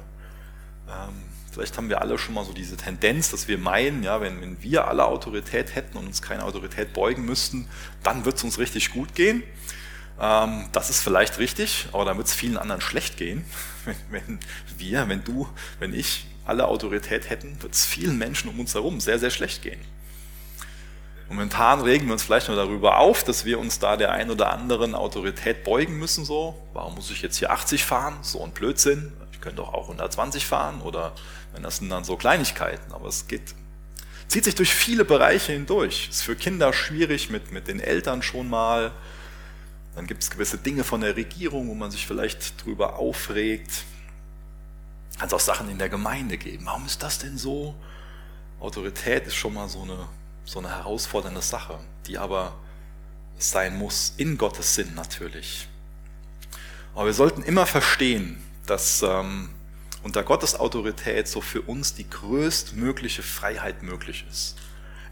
Ähm, 0.86 1.22
vielleicht 1.50 1.78
haben 1.78 1.88
wir 1.88 2.02
alle 2.02 2.18
schon 2.18 2.34
mal 2.34 2.44
so 2.44 2.52
diese 2.52 2.76
Tendenz, 2.76 3.30
dass 3.30 3.48
wir 3.48 3.56
meinen, 3.56 4.02
ja, 4.02 4.20
wenn, 4.20 4.42
wenn 4.42 4.62
wir 4.62 4.88
alle 4.88 5.06
Autorität 5.06 5.74
hätten 5.74 5.96
und 5.96 6.06
uns 6.06 6.20
keine 6.20 6.44
Autorität 6.44 6.92
beugen 6.92 7.24
müssten, 7.24 7.66
dann 8.02 8.26
wird 8.26 8.36
es 8.36 8.44
uns 8.44 8.58
richtig 8.58 8.92
gut 8.92 9.14
gehen. 9.14 9.42
Ähm, 10.20 10.66
das 10.72 10.90
ist 10.90 11.00
vielleicht 11.00 11.38
richtig, 11.38 11.88
aber 11.92 12.04
dann 12.04 12.18
wird 12.18 12.26
es 12.26 12.34
vielen 12.34 12.58
anderen 12.58 12.82
schlecht 12.82 13.16
gehen. 13.16 13.44
Wenn, 13.86 13.96
wenn 14.10 14.38
wir, 14.76 15.08
wenn 15.08 15.24
du, 15.24 15.48
wenn 15.78 15.94
ich 15.94 16.26
alle 16.44 16.68
Autorität 16.68 17.30
hätten, 17.30 17.62
wird 17.62 17.72
es 17.72 17.86
vielen 17.86 18.18
Menschen 18.18 18.50
um 18.50 18.60
uns 18.60 18.74
herum 18.74 19.00
sehr, 19.00 19.18
sehr 19.18 19.30
schlecht 19.30 19.62
gehen. 19.62 19.80
Momentan 21.28 21.82
regen 21.82 22.06
wir 22.06 22.14
uns 22.14 22.22
vielleicht 22.22 22.48
nur 22.48 22.56
darüber 22.56 22.98
auf, 22.98 23.22
dass 23.22 23.44
wir 23.44 23.58
uns 23.58 23.78
da 23.78 23.98
der 23.98 24.12
ein 24.12 24.30
oder 24.30 24.50
anderen 24.50 24.94
Autorität 24.94 25.62
beugen 25.62 25.98
müssen. 25.98 26.24
So, 26.24 26.58
warum 26.72 26.94
muss 26.94 27.10
ich 27.10 27.20
jetzt 27.20 27.36
hier 27.36 27.50
80 27.50 27.84
fahren? 27.84 28.18
So 28.22 28.42
ein 28.42 28.52
Blödsinn. 28.52 29.12
Ich 29.32 29.40
könnte 29.40 29.56
doch 29.56 29.74
auch 29.74 29.82
120 29.82 30.46
fahren 30.46 30.80
oder 30.80 31.12
wenn 31.52 31.62
das 31.62 31.78
sind 31.78 31.90
dann 31.90 32.04
so 32.04 32.16
Kleinigkeiten. 32.16 32.92
Aber 32.92 33.08
es 33.08 33.28
geht, 33.28 33.54
zieht 34.26 34.44
sich 34.44 34.54
durch 34.54 34.72
viele 34.72 35.04
Bereiche 35.04 35.52
hindurch. 35.52 36.08
Ist 36.08 36.22
für 36.22 36.34
Kinder 36.34 36.72
schwierig 36.72 37.28
mit, 37.28 37.52
mit 37.52 37.68
den 37.68 37.78
Eltern 37.78 38.22
schon 38.22 38.48
mal. 38.48 38.92
Dann 39.96 40.06
gibt 40.06 40.22
es 40.22 40.30
gewisse 40.30 40.56
Dinge 40.56 40.82
von 40.82 41.02
der 41.02 41.14
Regierung, 41.14 41.68
wo 41.68 41.74
man 41.74 41.90
sich 41.90 42.06
vielleicht 42.06 42.64
drüber 42.64 42.96
aufregt. 42.98 43.84
Kann 45.18 45.26
es 45.26 45.34
auch 45.34 45.40
Sachen 45.40 45.68
in 45.68 45.78
der 45.78 45.90
Gemeinde 45.90 46.38
geben. 46.38 46.64
Warum 46.64 46.86
ist 46.86 47.02
das 47.02 47.18
denn 47.18 47.36
so? 47.36 47.74
Autorität 48.60 49.26
ist 49.26 49.34
schon 49.34 49.52
mal 49.54 49.68
so 49.68 49.82
eine 49.82 50.08
so 50.48 50.60
eine 50.60 50.70
herausfordernde 50.70 51.42
Sache, 51.42 51.78
die 52.06 52.16
aber 52.16 52.54
sein 53.36 53.76
muss, 53.76 54.14
in 54.16 54.38
Gottes 54.38 54.74
Sinn 54.74 54.94
natürlich. 54.94 55.68
Aber 56.94 57.04
wir 57.04 57.12
sollten 57.12 57.42
immer 57.42 57.66
verstehen, 57.66 58.42
dass 58.64 59.02
ähm, 59.02 59.50
unter 60.02 60.22
Gottes 60.22 60.58
Autorität 60.58 61.28
so 61.28 61.42
für 61.42 61.60
uns 61.60 61.94
die 61.94 62.08
größtmögliche 62.08 63.22
Freiheit 63.22 63.82
möglich 63.82 64.24
ist. 64.30 64.56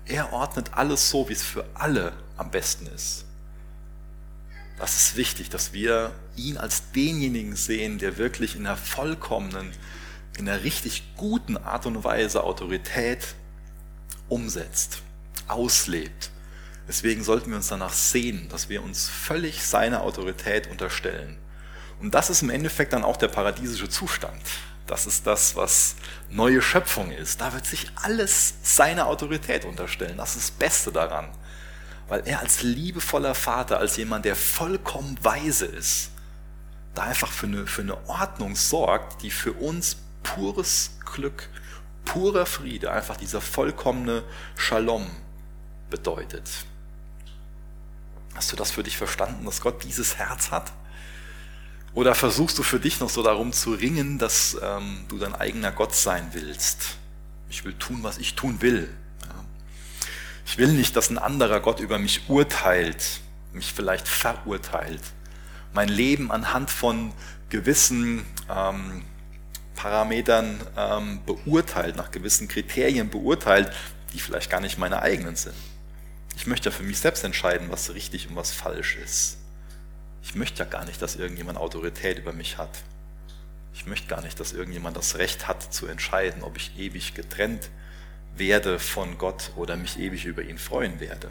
Er 0.06 0.32
ordnet 0.32 0.72
alles 0.72 1.10
so, 1.10 1.28
wie 1.28 1.34
es 1.34 1.42
für 1.42 1.66
alle 1.74 2.14
am 2.38 2.50
besten 2.50 2.86
ist. 2.86 3.26
Das 4.78 4.96
ist 4.96 5.16
wichtig, 5.16 5.50
dass 5.50 5.74
wir 5.74 6.12
ihn 6.36 6.56
als 6.56 6.92
denjenigen 6.92 7.56
sehen, 7.56 7.98
der 7.98 8.16
wirklich 8.16 8.56
in 8.56 8.66
einer 8.66 8.76
vollkommenen, 8.76 9.72
in 10.38 10.48
einer 10.48 10.64
richtig 10.64 11.02
guten 11.16 11.58
Art 11.58 11.84
und 11.84 12.04
Weise 12.04 12.42
Autorität 12.42 13.34
umsetzt 14.28 15.02
auslebt. 15.48 16.30
Deswegen 16.88 17.24
sollten 17.24 17.50
wir 17.50 17.56
uns 17.56 17.68
danach 17.68 17.92
sehen, 17.92 18.48
dass 18.48 18.68
wir 18.68 18.82
uns 18.82 19.08
völlig 19.08 19.66
seiner 19.66 20.02
Autorität 20.02 20.68
unterstellen. 20.68 21.36
Und 22.00 22.14
das 22.14 22.30
ist 22.30 22.42
im 22.42 22.50
Endeffekt 22.50 22.92
dann 22.92 23.04
auch 23.04 23.16
der 23.16 23.28
paradiesische 23.28 23.88
Zustand. 23.88 24.40
Das 24.86 25.06
ist 25.06 25.26
das, 25.26 25.56
was 25.56 25.96
neue 26.30 26.62
Schöpfung 26.62 27.10
ist. 27.10 27.40
Da 27.40 27.52
wird 27.52 27.66
sich 27.66 27.90
alles 28.02 28.54
seiner 28.62 29.08
Autorität 29.08 29.64
unterstellen. 29.64 30.16
Das 30.16 30.36
ist 30.36 30.50
das 30.50 30.50
Beste 30.52 30.92
daran. 30.92 31.28
Weil 32.08 32.22
er 32.24 32.38
als 32.38 32.62
liebevoller 32.62 33.34
Vater, 33.34 33.78
als 33.78 33.96
jemand, 33.96 34.24
der 34.24 34.36
vollkommen 34.36 35.18
weise 35.22 35.66
ist, 35.66 36.10
da 36.94 37.02
einfach 37.02 37.32
für 37.32 37.46
eine, 37.46 37.66
für 37.66 37.82
eine 37.82 38.08
Ordnung 38.08 38.54
sorgt, 38.54 39.22
die 39.22 39.32
für 39.32 39.52
uns 39.52 39.96
pures 40.22 40.98
Glück, 41.04 41.48
purer 42.04 42.46
Friede, 42.46 42.92
einfach 42.92 43.16
dieser 43.16 43.40
vollkommene 43.40 44.22
Shalom 44.56 45.10
bedeutet. 45.90 46.48
Hast 48.34 48.52
du 48.52 48.56
das 48.56 48.70
für 48.70 48.82
dich 48.82 48.96
verstanden, 48.96 49.44
dass 49.44 49.60
Gott 49.60 49.82
dieses 49.84 50.16
Herz 50.16 50.50
hat? 50.50 50.72
Oder 51.94 52.14
versuchst 52.14 52.58
du 52.58 52.62
für 52.62 52.78
dich 52.78 53.00
noch 53.00 53.08
so 53.08 53.22
darum 53.22 53.52
zu 53.52 53.72
ringen, 53.72 54.18
dass 54.18 54.56
ähm, 54.62 55.06
du 55.08 55.18
dein 55.18 55.34
eigener 55.34 55.72
Gott 55.72 55.94
sein 55.94 56.28
willst? 56.32 56.98
Ich 57.48 57.64
will 57.64 57.72
tun, 57.74 58.00
was 58.02 58.18
ich 58.18 58.34
tun 58.34 58.60
will. 58.60 58.88
Ich 60.44 60.58
will 60.58 60.68
nicht, 60.68 60.94
dass 60.94 61.10
ein 61.10 61.18
anderer 61.18 61.60
Gott 61.60 61.80
über 61.80 61.98
mich 61.98 62.28
urteilt, 62.28 63.20
mich 63.52 63.72
vielleicht 63.72 64.06
verurteilt, 64.06 65.02
mein 65.72 65.88
Leben 65.88 66.30
anhand 66.30 66.70
von 66.70 67.12
gewissen 67.50 68.24
ähm, 68.48 69.02
Parametern 69.74 70.60
ähm, 70.76 71.20
beurteilt, 71.26 71.96
nach 71.96 72.10
gewissen 72.10 72.46
Kriterien 72.46 73.10
beurteilt, 73.10 73.72
die 74.12 74.20
vielleicht 74.20 74.50
gar 74.50 74.60
nicht 74.60 74.78
meine 74.78 75.02
eigenen 75.02 75.36
sind. 75.36 75.54
Ich 76.36 76.46
möchte 76.46 76.68
ja 76.68 76.76
für 76.76 76.82
mich 76.82 76.98
selbst 76.98 77.24
entscheiden, 77.24 77.70
was 77.70 77.94
richtig 77.94 78.28
und 78.28 78.36
was 78.36 78.52
falsch 78.52 78.96
ist. 78.96 79.38
Ich 80.22 80.34
möchte 80.34 80.58
ja 80.58 80.68
gar 80.68 80.84
nicht, 80.84 81.00
dass 81.00 81.16
irgendjemand 81.16 81.58
Autorität 81.58 82.18
über 82.18 82.32
mich 82.32 82.58
hat. 82.58 82.82
Ich 83.74 83.86
möchte 83.86 84.06
gar 84.06 84.20
nicht, 84.20 84.38
dass 84.38 84.52
irgendjemand 84.52 84.96
das 84.96 85.16
Recht 85.16 85.48
hat 85.48 85.72
zu 85.72 85.86
entscheiden, 85.86 86.42
ob 86.42 86.56
ich 86.56 86.78
ewig 86.78 87.14
getrennt 87.14 87.70
werde 88.36 88.78
von 88.78 89.16
Gott 89.16 89.52
oder 89.56 89.76
mich 89.76 89.98
ewig 89.98 90.26
über 90.26 90.42
ihn 90.42 90.58
freuen 90.58 91.00
werde. 91.00 91.30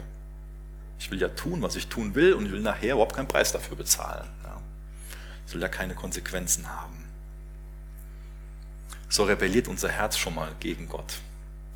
Ich 0.98 1.10
will 1.10 1.20
ja 1.20 1.28
tun, 1.28 1.62
was 1.62 1.76
ich 1.76 1.86
tun 1.86 2.14
will 2.16 2.34
und 2.34 2.46
ich 2.46 2.52
will 2.52 2.60
nachher 2.60 2.94
überhaupt 2.94 3.14
keinen 3.14 3.28
Preis 3.28 3.52
dafür 3.52 3.76
bezahlen. 3.76 4.28
Ja. 4.42 4.60
Ich 5.46 5.54
will 5.54 5.62
ja 5.62 5.68
keine 5.68 5.94
Konsequenzen 5.94 6.68
haben. 6.68 7.04
So 9.08 9.22
rebelliert 9.22 9.68
unser 9.68 9.88
Herz 9.88 10.18
schon 10.18 10.34
mal 10.34 10.50
gegen 10.58 10.88
Gott. 10.88 11.14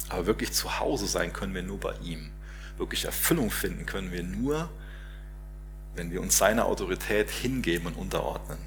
Aber 0.08 0.26
wirklich 0.26 0.52
zu 0.52 0.80
Hause 0.80 1.06
sein 1.06 1.32
können 1.32 1.54
wir 1.54 1.62
nur 1.62 1.78
bei 1.78 1.94
ihm 2.02 2.32
wirklich 2.80 3.04
Erfüllung 3.04 3.50
finden 3.50 3.86
können 3.86 4.10
wir 4.10 4.24
nur, 4.24 4.68
wenn 5.94 6.10
wir 6.10 6.20
uns 6.20 6.36
seiner 6.38 6.66
Autorität 6.66 7.30
hingeben 7.30 7.86
und 7.86 7.94
unterordnen. 7.94 8.58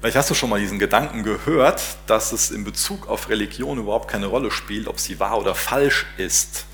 Vielleicht 0.00 0.16
hast 0.16 0.30
du 0.30 0.34
schon 0.34 0.50
mal 0.50 0.60
diesen 0.60 0.78
Gedanken 0.78 1.22
gehört, 1.22 1.82
dass 2.06 2.32
es 2.32 2.50
in 2.50 2.64
Bezug 2.64 3.08
auf 3.08 3.28
Religion 3.28 3.78
überhaupt 3.78 4.10
keine 4.10 4.26
Rolle 4.26 4.50
spielt, 4.50 4.88
ob 4.88 5.00
sie 5.00 5.18
wahr 5.18 5.38
oder 5.38 5.54
falsch 5.54 6.06
ist, 6.18 6.66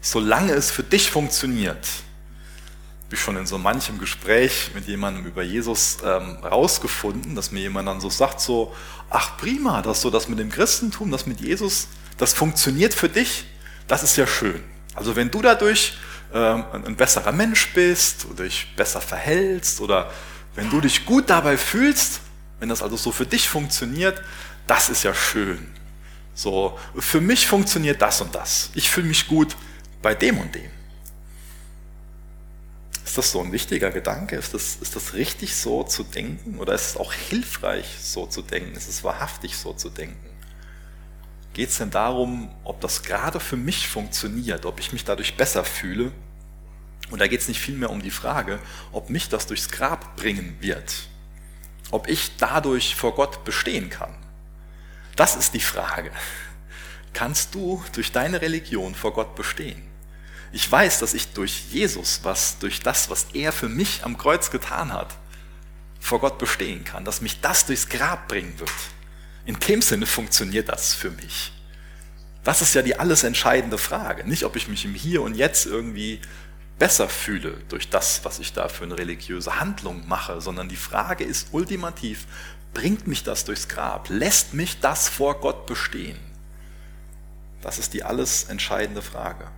solange 0.00 0.52
es 0.52 0.70
für 0.70 0.82
dich 0.82 1.10
funktioniert. 1.10 1.86
Habe 3.04 3.14
ich 3.14 3.20
schon 3.20 3.36
in 3.36 3.46
so 3.46 3.58
manchem 3.58 3.98
Gespräch 3.98 4.72
mit 4.74 4.86
jemandem 4.86 5.24
über 5.24 5.42
Jesus 5.42 5.98
ähm, 6.04 6.36
rausgefunden, 6.44 7.34
dass 7.34 7.52
mir 7.52 7.60
jemand 7.60 7.88
dann 7.88 8.00
so 8.00 8.10
sagt, 8.10 8.40
so, 8.40 8.74
ach 9.08 9.38
prima, 9.38 9.80
dass 9.80 10.02
so 10.02 10.10
das 10.10 10.28
mit 10.28 10.38
dem 10.38 10.50
Christentum, 10.50 11.10
das 11.10 11.26
mit 11.26 11.40
Jesus, 11.40 11.88
das 12.18 12.34
funktioniert 12.34 12.92
für 12.92 13.08
dich, 13.08 13.44
das 13.88 14.02
ist 14.04 14.16
ja 14.16 14.26
schön. 14.26 14.62
Also 14.94 15.16
wenn 15.16 15.30
du 15.30 15.42
dadurch 15.42 15.98
ähm, 16.32 16.64
ein 16.72 16.96
besserer 16.96 17.32
Mensch 17.32 17.72
bist 17.72 18.26
oder 18.30 18.44
dich 18.44 18.68
besser 18.76 19.00
verhältst 19.00 19.80
oder 19.80 20.10
Wenn 20.58 20.70
du 20.70 20.80
dich 20.80 21.06
gut 21.06 21.30
dabei 21.30 21.56
fühlst, 21.56 22.20
wenn 22.58 22.68
das 22.68 22.82
also 22.82 22.96
so 22.96 23.12
für 23.12 23.26
dich 23.26 23.48
funktioniert, 23.48 24.20
das 24.66 24.88
ist 24.90 25.04
ja 25.04 25.14
schön. 25.14 25.68
So, 26.34 26.76
für 26.98 27.20
mich 27.20 27.46
funktioniert 27.46 28.02
das 28.02 28.20
und 28.20 28.34
das. 28.34 28.70
Ich 28.74 28.90
fühle 28.90 29.06
mich 29.06 29.28
gut 29.28 29.56
bei 30.02 30.16
dem 30.16 30.38
und 30.38 30.52
dem. 30.52 30.70
Ist 33.04 33.16
das 33.16 33.30
so 33.30 33.40
ein 33.40 33.52
wichtiger 33.52 33.92
Gedanke? 33.92 34.34
Ist 34.34 34.52
das, 34.52 34.78
ist 34.80 34.96
das 34.96 35.14
richtig 35.14 35.54
so 35.54 35.84
zu 35.84 36.02
denken? 36.02 36.58
Oder 36.58 36.74
ist 36.74 36.90
es 36.90 36.96
auch 36.96 37.12
hilfreich 37.12 37.86
so 38.02 38.26
zu 38.26 38.42
denken? 38.42 38.76
Ist 38.76 38.88
es 38.88 39.04
wahrhaftig 39.04 39.56
so 39.56 39.72
zu 39.74 39.90
denken? 39.90 40.27
Geht 41.58 41.70
es 41.70 41.78
denn 41.78 41.90
darum, 41.90 42.48
ob 42.62 42.80
das 42.80 43.02
gerade 43.02 43.40
für 43.40 43.56
mich 43.56 43.88
funktioniert, 43.88 44.64
ob 44.64 44.78
ich 44.78 44.92
mich 44.92 45.04
dadurch 45.04 45.36
besser 45.36 45.64
fühle? 45.64 46.12
Und 47.10 47.20
da 47.20 47.26
geht 47.26 47.40
es 47.40 47.48
nicht 47.48 47.58
vielmehr 47.58 47.90
um 47.90 48.00
die 48.00 48.12
Frage, 48.12 48.60
ob 48.92 49.10
mich 49.10 49.28
das 49.28 49.48
durchs 49.48 49.68
Grab 49.68 50.14
bringen 50.14 50.56
wird, 50.60 51.08
ob 51.90 52.08
ich 52.08 52.36
dadurch 52.36 52.94
vor 52.94 53.12
Gott 53.12 53.42
bestehen 53.42 53.90
kann. 53.90 54.14
Das 55.16 55.34
ist 55.34 55.52
die 55.52 55.60
Frage. 55.60 56.12
Kannst 57.12 57.56
du 57.56 57.82
durch 57.92 58.12
deine 58.12 58.40
Religion 58.40 58.94
vor 58.94 59.12
Gott 59.12 59.34
bestehen? 59.34 59.82
Ich 60.52 60.70
weiß, 60.70 61.00
dass 61.00 61.12
ich 61.12 61.32
durch 61.32 61.72
Jesus, 61.72 62.20
was, 62.22 62.60
durch 62.60 62.82
das, 62.82 63.10
was 63.10 63.26
er 63.32 63.50
für 63.50 63.68
mich 63.68 64.04
am 64.04 64.16
Kreuz 64.16 64.52
getan 64.52 64.92
hat, 64.92 65.12
vor 65.98 66.20
Gott 66.20 66.38
bestehen 66.38 66.84
kann, 66.84 67.04
dass 67.04 67.20
mich 67.20 67.40
das 67.40 67.66
durchs 67.66 67.88
Grab 67.88 68.28
bringen 68.28 68.60
wird. 68.60 68.70
In 69.48 69.58
dem 69.60 69.80
Sinne 69.80 70.04
funktioniert 70.04 70.68
das 70.68 70.92
für 70.92 71.10
mich. 71.10 71.52
Das 72.44 72.60
ist 72.60 72.74
ja 72.74 72.82
die 72.82 72.98
alles 72.98 73.24
entscheidende 73.24 73.78
Frage. 73.78 74.28
Nicht, 74.28 74.44
ob 74.44 74.56
ich 74.56 74.68
mich 74.68 74.84
im 74.84 74.92
Hier 74.92 75.22
und 75.22 75.34
Jetzt 75.34 75.64
irgendwie 75.64 76.20
besser 76.78 77.08
fühle 77.08 77.56
durch 77.70 77.88
das, 77.88 78.26
was 78.26 78.40
ich 78.40 78.52
da 78.52 78.68
für 78.68 78.84
eine 78.84 78.98
religiöse 78.98 79.58
Handlung 79.58 80.06
mache, 80.06 80.42
sondern 80.42 80.68
die 80.68 80.76
Frage 80.76 81.24
ist 81.24 81.48
ultimativ, 81.52 82.26
bringt 82.74 83.06
mich 83.06 83.22
das 83.22 83.46
durchs 83.46 83.68
Grab? 83.68 84.10
Lässt 84.10 84.52
mich 84.52 84.80
das 84.80 85.08
vor 85.08 85.40
Gott 85.40 85.64
bestehen? 85.64 86.18
Das 87.62 87.78
ist 87.78 87.94
die 87.94 88.04
alles 88.04 88.44
entscheidende 88.44 89.00
Frage. 89.00 89.50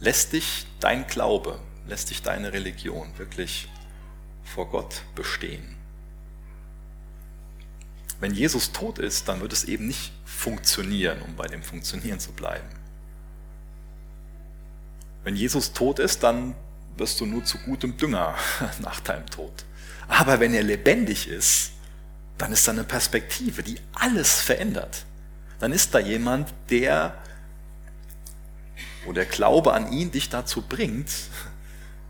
Lässt 0.00 0.34
dich 0.34 0.66
dein 0.80 1.06
Glaube, 1.06 1.58
lässt 1.88 2.10
dich 2.10 2.20
deine 2.20 2.52
Religion 2.52 3.16
wirklich 3.16 3.70
vor 4.44 4.68
Gott 4.68 5.00
bestehen? 5.14 5.82
Wenn 8.20 8.32
Jesus 8.32 8.72
tot 8.72 8.98
ist, 8.98 9.28
dann 9.28 9.40
wird 9.40 9.52
es 9.52 9.64
eben 9.64 9.86
nicht 9.86 10.12
funktionieren, 10.24 11.20
um 11.22 11.36
bei 11.36 11.46
dem 11.46 11.62
Funktionieren 11.62 12.20
zu 12.20 12.32
bleiben. 12.32 12.68
Wenn 15.24 15.36
Jesus 15.36 15.72
tot 15.72 15.98
ist, 15.98 16.22
dann 16.22 16.54
wirst 16.96 17.20
du 17.20 17.26
nur 17.26 17.44
zu 17.44 17.58
gutem 17.58 17.96
Dünger 17.96 18.34
nach 18.80 19.00
deinem 19.00 19.26
Tod. 19.26 19.64
Aber 20.06 20.38
wenn 20.40 20.54
er 20.54 20.62
lebendig 20.62 21.28
ist, 21.28 21.72
dann 22.38 22.52
ist 22.52 22.66
da 22.66 22.72
eine 22.72 22.84
Perspektive, 22.84 23.62
die 23.62 23.78
alles 23.94 24.40
verändert. 24.40 25.06
Dann 25.60 25.72
ist 25.72 25.94
da 25.94 25.98
jemand, 25.98 26.52
der, 26.68 27.16
wo 29.04 29.12
der 29.12 29.24
Glaube 29.24 29.72
an 29.72 29.92
ihn 29.92 30.10
dich 30.10 30.28
dazu 30.28 30.62
bringt, 30.62 31.10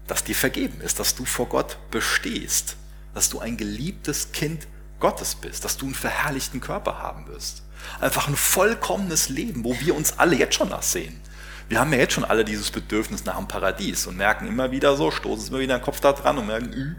dass 0.07 0.25
dir 0.25 0.35
vergeben 0.35 0.81
ist, 0.81 0.99
dass 0.99 1.15
du 1.15 1.25
vor 1.25 1.49
Gott 1.49 1.79
bestehst, 1.91 2.77
dass 3.15 3.31
du 3.31 3.39
ein 3.39 3.57
geliebtes 3.57 4.33
Kind 4.33 4.67
Gottes 5.05 5.35
bist, 5.35 5.67
dass 5.67 5.77
du 5.77 5.85
einen 5.85 5.95
verherrlichten 5.95 6.63
Körper 6.63 6.97
haben 6.97 7.27
wirst. 7.27 7.63
Einfach 8.01 8.27
ein 8.27 8.37
vollkommenes 8.37 9.29
Leben, 9.29 9.63
wo 9.63 9.79
wir 9.79 9.95
uns 9.95 10.19
alle 10.19 10.35
jetzt 10.35 10.55
schon 10.55 10.71
nachsehen. 10.71 11.21
Wir 11.69 11.79
haben 11.79 11.93
ja 11.93 11.99
jetzt 11.99 12.15
schon 12.15 12.25
alle 12.25 12.43
dieses 12.43 12.71
Bedürfnis 12.71 13.27
nach 13.27 13.37
dem 13.37 13.47
Paradies 13.47 14.07
und 14.07 14.17
merken 14.17 14.49
immer 14.49 14.71
wieder 14.71 14.97
so, 14.97 15.11
stoßen 15.11 15.49
immer 15.49 15.59
wieder 15.59 15.77
den 15.77 15.85
Kopf 15.85 16.01
da 16.01 16.15
dran 16.15 16.39
und 16.39 16.47
merken, 16.47 16.97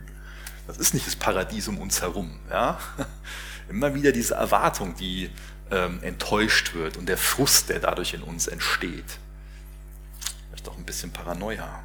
das 0.67 0.77
ist 0.77 0.93
nicht 0.93 1.07
das 1.07 1.15
Paradies 1.15 1.67
um 1.67 1.79
uns 1.79 2.03
herum. 2.03 2.39
Ja? 2.51 2.77
Immer 3.69 3.95
wieder 3.95 4.11
diese 4.11 4.35
Erwartung, 4.35 4.95
die 4.95 5.31
ähm, 5.71 5.97
enttäuscht 6.03 6.75
wird 6.75 6.97
und 6.97 7.09
der 7.09 7.17
Frust, 7.17 7.69
der 7.69 7.79
dadurch 7.79 8.13
in 8.13 8.21
uns 8.21 8.45
entsteht. 8.45 9.17
Vielleicht 10.49 10.69
auch 10.69 10.77
ein 10.77 10.85
bisschen 10.85 11.11
Paranoia. 11.11 11.83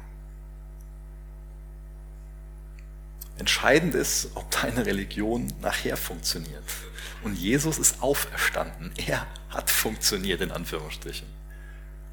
Entscheidend 3.41 3.95
ist, 3.95 4.29
ob 4.35 4.51
deine 4.51 4.85
Religion 4.85 5.51
nachher 5.61 5.97
funktioniert. 5.97 6.63
Und 7.23 7.33
Jesus 7.33 7.79
ist 7.79 7.99
auferstanden. 8.03 8.91
Er 9.07 9.25
hat 9.49 9.71
funktioniert, 9.71 10.41
in 10.41 10.51
Anführungsstrichen. 10.51 11.25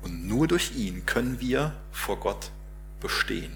Und 0.00 0.26
nur 0.26 0.48
durch 0.48 0.74
ihn 0.74 1.04
können 1.04 1.38
wir 1.38 1.74
vor 1.92 2.18
Gott 2.18 2.50
bestehen. 3.00 3.52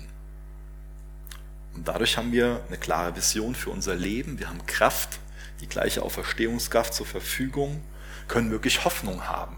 Und 1.73 1.89
dadurch 1.89 2.19
haben 2.19 2.31
wir 2.31 2.63
eine 2.69 2.77
klare 2.77 3.17
Vision 3.17 3.55
für 3.55 3.71
unser 3.71 3.95
Leben. 3.95 4.39
Wir 4.39 4.51
haben 4.51 4.67
Kraft, 4.67 5.19
die 5.63 5.67
gleiche 5.67 6.03
Auferstehungskraft 6.03 6.93
zur 6.93 7.07
Verfügung, 7.07 7.83
können 8.29 8.51
wirklich 8.51 8.85
Hoffnung 8.85 9.27
haben. 9.29 9.57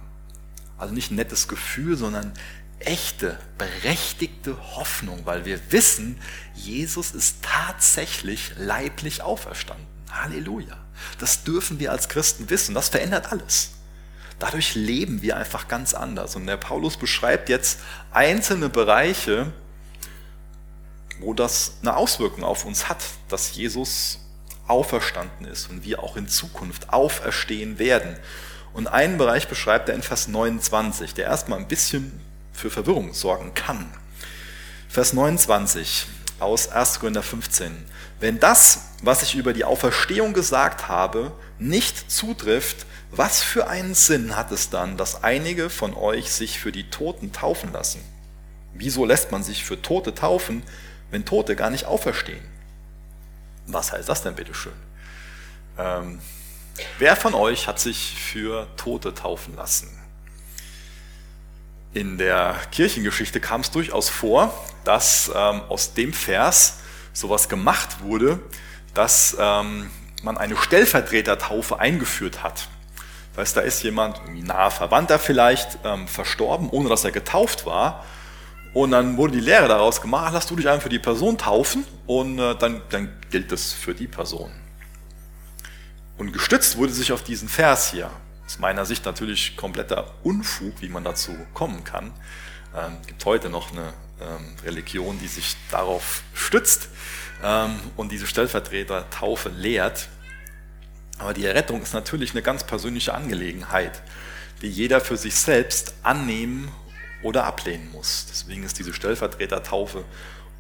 Also 0.79 0.95
nicht 0.95 1.11
ein 1.11 1.17
nettes 1.17 1.49
Gefühl, 1.49 1.97
sondern 1.97 2.33
echte, 2.87 3.39
berechtigte 3.59 4.57
Hoffnung, 4.77 5.27
weil 5.27 5.45
wir 5.45 5.61
wissen, 5.73 6.21
Jesus 6.55 7.13
ist 7.13 7.39
tatsächlich 7.43 8.53
leiblich 8.57 9.23
auferstanden. 9.23 9.87
Halleluja. 10.11 10.77
Das 11.19 11.45
dürfen 11.45 11.79
wir 11.79 11.91
als 11.91 12.09
Christen 12.09 12.51
wissen. 12.51 12.75
Das 12.75 12.89
verändert 12.89 13.33
alles. 13.33 13.71
Dadurch 14.39 14.75
leben 14.75 15.23
wir 15.23 15.37
einfach 15.37 15.69
ganz 15.69 15.95
anders. 15.95 16.37
Und 16.37 16.47
der 16.47 16.57
Paulus 16.57 16.97
beschreibt 16.97 17.49
jetzt 17.49 17.81
einzelne 18.11 18.69
Bereiche, 18.69 19.53
wo 21.21 21.35
das 21.35 21.79
eine 21.83 21.97
Auswirkung 21.97 22.45
auf 22.45 22.65
uns 22.65 22.89
hat, 22.89 23.03
dass 23.29 23.55
Jesus 23.55 24.19
auferstanden 24.67 25.47
ist 25.47 25.71
und 25.71 25.85
wir 25.85 26.03
auch 26.03 26.17
in 26.17 26.29
Zukunft 26.29 26.93
auferstehen 26.93 27.79
werden. 27.79 28.17
Und 28.73 28.89
einen 28.89 29.19
Bereich 29.19 29.49
beschreibt 29.49 29.89
er 29.89 29.95
in 29.95 30.03
Vers 30.03 30.27
29, 30.27 31.15
der 31.15 31.27
erstmal 31.27 31.61
ein 31.61 31.69
bisschen 31.69 32.21
für 32.55 32.71
Verwirrung 32.71 33.13
sorgen 33.13 33.53
kann. 33.53 33.93
Vers 34.89 35.13
29 35.13 36.07
aus 36.41 36.69
1. 36.69 37.01
Korinther 37.01 37.23
15. 37.23 37.85
Wenn 38.21 38.41
das, 38.41 38.93
was 39.03 39.23
ich 39.23 39.35
über 39.35 39.53
die 39.53 39.65
Auferstehung 39.65 40.33
gesagt 40.33 40.89
habe, 40.89 41.33
nicht 41.59 42.11
zutrifft, 42.11 42.87
was 43.11 43.43
für 43.43 43.69
einen 43.69 43.95
Sinn 43.95 44.37
hat 44.37 44.51
es 44.51 44.71
dann, 44.71 44.97
dass 44.97 45.23
einige 45.23 45.71
von 45.71 45.95
euch 45.95 46.31
sich 46.33 46.59
für 46.59 46.73
die 46.73 46.91
Toten 46.91 47.33
taufen 47.33 47.73
lassen? 47.73 48.01
Wieso 48.73 49.05
lässt 49.05 49.31
man 49.31 49.43
sich 49.43 49.65
für 49.65 49.81
Tote 49.81 50.15
taufen, 50.15 50.63
wenn 51.11 51.25
Tote 51.25 51.55
gar 51.55 51.71
nicht 51.71 51.87
auferstehen? 51.87 52.45
Was 53.67 53.93
heißt 53.93 54.09
das 54.09 54.23
denn 54.23 54.35
bitteschön? 54.35 54.73
Ähm, 55.79 56.19
wer 56.99 57.17
von 57.17 57.35
euch 57.35 57.69
hat 57.69 57.79
sich 57.79 58.17
für 58.19 58.67
Tote 58.77 59.15
taufen 59.15 59.55
lassen? 59.57 60.04
In 61.95 62.19
der 62.19 62.57
Kirchengeschichte 62.73 63.39
kam 63.39 63.61
es 63.61 63.71
durchaus 63.71 64.09
vor, 64.09 64.53
dass 64.83 65.31
ähm, 65.33 65.63
aus 65.69 65.95
dem 65.95 66.13
Vers 66.13 66.81
sowas 67.13 67.49
gemacht 67.49 68.01
wurde, 68.01 68.41
dass 68.95 69.37
ähm, 69.39 69.89
man 70.25 70.37
eine 70.37 70.57
Stellvertretertaufe 70.57 71.79
eingeführt 71.79 72.43
hat. 72.43 72.67
Das 73.31 73.43
heißt, 73.43 73.57
da 73.59 73.61
ist 73.61 73.85
jemand, 73.85 74.21
nahe 74.45 74.73
Verwandter 74.73 75.21
vielleicht, 75.21 75.79
ähm, 75.85 76.09
verstorben, 76.09 76.69
ohne 76.69 76.89
dass 76.89 77.05
er 77.05 77.13
getauft 77.13 77.65
war. 77.65 78.05
Und 78.73 78.91
dann 78.91 79.17
wurde 79.17 79.35
die 79.35 79.41
Lehre 79.41 79.69
daraus 79.69 80.01
gemacht, 80.01 80.33
lass 80.35 80.49
du 80.49 80.57
dich 80.57 80.69
einfach 80.69 80.83
für 80.83 80.89
die 80.89 80.99
Person 80.99 81.39
taufen 81.39 81.85
und 82.09 82.41
äh, 82.41 82.57
dann, 82.57 82.83
dann 82.91 83.17
gilt 83.31 83.53
das 83.53 83.73
für 83.73 83.95
die 83.95 84.09
Person. 84.09 84.51
Und 86.19 86.33
gestützt 86.33 86.77
wurde 86.77 86.93
sich 86.93 87.13
auf 87.13 87.23
diesen 87.23 87.49
Vers 87.49 87.93
hier 87.93 88.11
aus 88.47 88.59
meiner 88.59 88.85
Sicht 88.85 89.05
natürlich 89.05 89.57
kompletter 89.57 90.13
Unfug, 90.23 90.81
wie 90.81 90.89
man 90.89 91.05
dazu 91.05 91.35
kommen 91.55 91.85
kann. 91.85 92.13
Ähm, 92.77 92.97
gibt 93.07 93.25
heute 93.25 93.49
noch 93.49 93.73
eine 93.73 93.93
ähm, 94.21 94.57
Religion, 94.65 95.19
die 95.19 95.29
sich 95.29 95.57
darauf 95.71 96.23
stützt 96.35 96.89
ähm, 97.43 97.79
und 97.97 98.13
diese 98.13 98.27
Stellvertreter-Taufe 98.27 99.49
lehrt. 99.49 100.09
Aber 101.19 101.33
die 101.33 101.45
Errettung 101.45 101.83
ist 101.83 101.95
natürlich 101.95 102.33
eine 102.33 102.43
ganz 102.43 102.65
persönliche 102.65 103.15
Angelegenheit, 103.15 104.03
die 104.63 104.69
jeder 104.69 105.01
für 105.01 105.17
sich 105.17 105.35
selbst 105.37 105.95
annehmen 106.03 106.71
oder 107.23 107.45
ablehnen 107.45 107.91
muss. 107.93 108.27
Deswegen 108.29 108.65
ist 108.65 108.79
diese 108.79 108.93
Stellvertreter-Taufe 108.93 110.05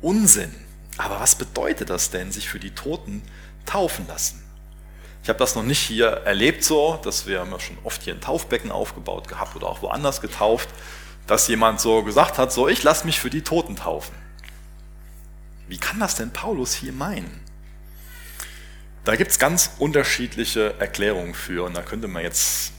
Unsinn. 0.00 0.54
Aber 0.96 1.18
was 1.20 1.34
bedeutet 1.34 1.90
das 1.90 2.10
denn, 2.10 2.30
sich 2.30 2.48
für 2.48 2.60
die 2.60 2.70
Toten 2.70 3.22
taufen 3.66 4.06
lassen? 4.06 4.42
Ich 5.24 5.30
habe 5.30 5.38
das 5.38 5.54
noch 5.54 5.62
nicht 5.62 5.78
hier 5.78 6.08
erlebt 6.26 6.62
so, 6.62 7.00
dass 7.02 7.26
wir 7.26 7.40
haben 7.40 7.50
ja 7.50 7.58
schon 7.58 7.78
oft 7.82 8.02
hier 8.02 8.12
ein 8.12 8.20
Taufbecken 8.20 8.70
aufgebaut 8.70 9.26
gehabt 9.26 9.56
oder 9.56 9.68
auch 9.68 9.80
woanders 9.80 10.20
getauft, 10.20 10.68
dass 11.26 11.48
jemand 11.48 11.80
so 11.80 12.02
gesagt 12.02 12.36
hat, 12.36 12.52
so 12.52 12.68
ich 12.68 12.82
lasse 12.82 13.06
mich 13.06 13.20
für 13.20 13.30
die 13.30 13.40
Toten 13.40 13.74
taufen. 13.74 14.14
Wie 15.66 15.78
kann 15.78 15.98
das 15.98 16.16
denn 16.16 16.30
Paulus 16.30 16.74
hier 16.74 16.92
meinen? 16.92 17.40
Da 19.04 19.16
gibt 19.16 19.30
es 19.30 19.38
ganz 19.38 19.70
unterschiedliche 19.78 20.74
Erklärungen 20.78 21.32
für 21.32 21.64
und 21.64 21.74
da 21.74 21.80
könnte 21.80 22.06
man 22.06 22.22
jetzt 22.22 22.74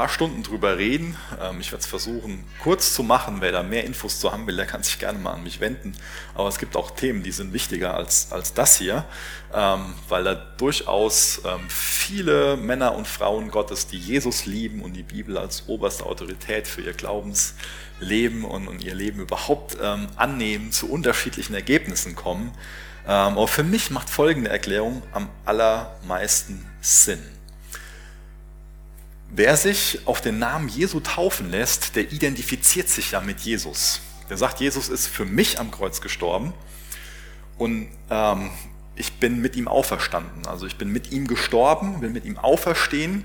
paar 0.00 0.08
Stunden 0.08 0.42
drüber 0.42 0.78
reden. 0.78 1.14
Ähm, 1.42 1.60
ich 1.60 1.72
werde 1.72 1.82
es 1.82 1.86
versuchen, 1.86 2.42
kurz 2.62 2.94
zu 2.94 3.02
machen. 3.02 3.42
Wer 3.42 3.52
da 3.52 3.62
mehr 3.62 3.84
Infos 3.84 4.18
zu 4.18 4.32
haben 4.32 4.46
will, 4.46 4.56
der 4.56 4.64
kann 4.64 4.82
sich 4.82 4.98
gerne 4.98 5.18
mal 5.18 5.32
an 5.32 5.42
mich 5.42 5.60
wenden. 5.60 5.92
Aber 6.34 6.48
es 6.48 6.58
gibt 6.58 6.74
auch 6.74 6.92
Themen, 6.92 7.22
die 7.22 7.32
sind 7.32 7.52
wichtiger 7.52 7.92
als, 7.92 8.32
als 8.32 8.54
das 8.54 8.78
hier, 8.78 9.04
ähm, 9.52 9.92
weil 10.08 10.24
da 10.24 10.34
durchaus 10.34 11.42
ähm, 11.44 11.68
viele 11.68 12.56
Männer 12.56 12.94
und 12.94 13.06
Frauen 13.06 13.50
Gottes, 13.50 13.88
die 13.88 13.98
Jesus 13.98 14.46
lieben 14.46 14.80
und 14.80 14.94
die 14.94 15.02
Bibel 15.02 15.36
als 15.36 15.64
oberste 15.68 16.06
Autorität 16.06 16.66
für 16.66 16.80
ihr 16.80 16.94
Glaubensleben 16.94 18.44
und, 18.46 18.68
und 18.68 18.82
ihr 18.82 18.94
Leben 18.94 19.20
überhaupt 19.20 19.78
annehmen, 19.78 20.72
zu 20.72 20.90
unterschiedlichen 20.90 21.54
Ergebnissen 21.54 22.16
kommen. 22.16 22.52
Aber 23.04 23.48
für 23.48 23.64
mich 23.64 23.90
macht 23.90 24.08
folgende 24.08 24.50
Erklärung 24.50 25.02
am 25.12 25.28
allermeisten 25.44 26.66
Sinn. 26.80 27.39
Wer 29.32 29.56
sich 29.56 30.00
auf 30.06 30.20
den 30.20 30.40
Namen 30.40 30.68
Jesu 30.68 30.98
taufen 30.98 31.50
lässt, 31.50 31.94
der 31.94 32.10
identifiziert 32.10 32.88
sich 32.88 33.12
ja 33.12 33.20
mit 33.20 33.40
Jesus. 33.40 34.00
Der 34.28 34.36
sagt, 34.36 34.58
Jesus 34.58 34.88
ist 34.88 35.06
für 35.06 35.24
mich 35.24 35.60
am 35.60 35.70
Kreuz 35.70 36.00
gestorben 36.00 36.52
und 37.56 37.88
ähm, 38.10 38.50
ich 38.96 39.12
bin 39.14 39.40
mit 39.40 39.54
ihm 39.54 39.68
auferstanden. 39.68 40.46
Also 40.48 40.66
ich 40.66 40.76
bin 40.76 40.90
mit 40.90 41.12
ihm 41.12 41.28
gestorben, 41.28 42.00
will 42.00 42.10
mit 42.10 42.24
ihm 42.24 42.38
auferstehen 42.38 43.24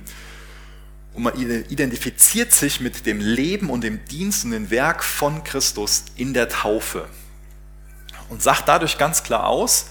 und 1.15 1.23
man 1.23 1.33
identifiziert 1.39 2.53
sich 2.53 2.79
mit 2.79 3.07
dem 3.07 3.19
Leben 3.19 3.71
und 3.71 3.83
dem 3.83 4.05
Dienst 4.05 4.45
und 4.45 4.51
dem 4.51 4.69
Werk 4.69 5.03
von 5.03 5.43
Christus 5.43 6.05
in 6.15 6.35
der 6.35 6.49
Taufe 6.49 7.07
und 8.29 8.43
sagt 8.43 8.67
dadurch 8.67 8.99
ganz 8.99 9.23
klar 9.23 9.47
aus, 9.47 9.87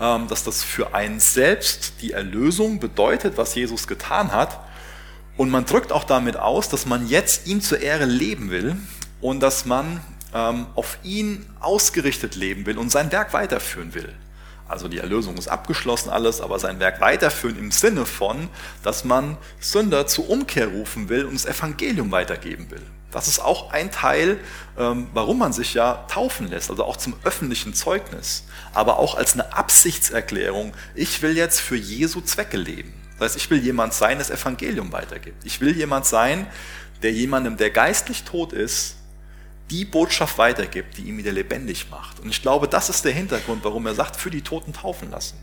ähm, 0.00 0.28
dass 0.28 0.44
das 0.44 0.64
für 0.64 0.94
einen 0.94 1.20
selbst 1.20 1.92
die 2.00 2.12
Erlösung 2.12 2.80
bedeutet, 2.80 3.36
was 3.36 3.54
Jesus 3.54 3.86
getan 3.86 4.32
hat 4.32 4.60
und 5.38 5.50
man 5.50 5.64
drückt 5.64 5.92
auch 5.92 6.04
damit 6.04 6.36
aus, 6.36 6.68
dass 6.68 6.84
man 6.84 7.06
jetzt 7.06 7.46
ihm 7.46 7.62
zur 7.62 7.80
Ehre 7.80 8.04
leben 8.04 8.50
will 8.50 8.76
und 9.20 9.40
dass 9.40 9.64
man 9.64 10.00
ähm, 10.34 10.66
auf 10.74 10.98
ihn 11.04 11.46
ausgerichtet 11.60 12.34
leben 12.34 12.66
will 12.66 12.76
und 12.76 12.90
sein 12.90 13.10
Werk 13.12 13.32
weiterführen 13.32 13.94
will. 13.94 14.12
Also 14.66 14.88
die 14.88 14.98
Erlösung 14.98 15.38
ist 15.38 15.48
abgeschlossen 15.48 16.10
alles, 16.10 16.42
aber 16.42 16.58
sein 16.58 16.80
Werk 16.80 17.00
weiterführen 17.00 17.56
im 17.56 17.70
Sinne 17.70 18.04
von, 18.04 18.50
dass 18.82 19.04
man 19.04 19.38
Sünder 19.60 20.06
zur 20.06 20.28
Umkehr 20.28 20.68
rufen 20.68 21.08
will 21.08 21.24
und 21.24 21.34
das 21.34 21.46
Evangelium 21.46 22.10
weitergeben 22.10 22.70
will. 22.70 22.82
Das 23.12 23.28
ist 23.28 23.38
auch 23.38 23.70
ein 23.72 23.90
Teil, 23.90 24.38
ähm, 24.76 25.06
warum 25.14 25.38
man 25.38 25.54
sich 25.54 25.72
ja 25.72 26.04
taufen 26.08 26.48
lässt, 26.48 26.68
also 26.68 26.84
auch 26.84 26.98
zum 26.98 27.14
öffentlichen 27.24 27.72
Zeugnis, 27.72 28.44
aber 28.74 28.98
auch 28.98 29.14
als 29.14 29.32
eine 29.32 29.54
Absichtserklärung, 29.54 30.74
ich 30.94 31.22
will 31.22 31.36
jetzt 31.36 31.60
für 31.60 31.76
Jesu 31.76 32.20
Zwecke 32.20 32.58
leben. 32.58 32.92
Das 33.18 33.30
heißt, 33.32 33.36
ich 33.36 33.50
will 33.50 33.62
jemand 33.62 33.94
sein, 33.94 34.18
das 34.18 34.30
Evangelium 34.30 34.92
weitergibt. 34.92 35.44
Ich 35.44 35.60
will 35.60 35.76
jemand 35.76 36.06
sein, 36.06 36.46
der 37.02 37.12
jemandem, 37.12 37.56
der 37.56 37.70
geistlich 37.70 38.24
tot 38.24 38.52
ist, 38.52 38.96
die 39.70 39.84
Botschaft 39.84 40.38
weitergibt, 40.38 40.96
die 40.96 41.02
ihn 41.02 41.18
wieder 41.18 41.32
lebendig 41.32 41.90
macht. 41.90 42.20
Und 42.20 42.30
ich 42.30 42.42
glaube, 42.42 42.68
das 42.68 42.88
ist 42.88 43.04
der 43.04 43.12
Hintergrund, 43.12 43.64
warum 43.64 43.86
er 43.86 43.94
sagt, 43.94 44.16
für 44.16 44.30
die 44.30 44.42
Toten 44.42 44.72
taufen 44.72 45.10
lassen. 45.10 45.36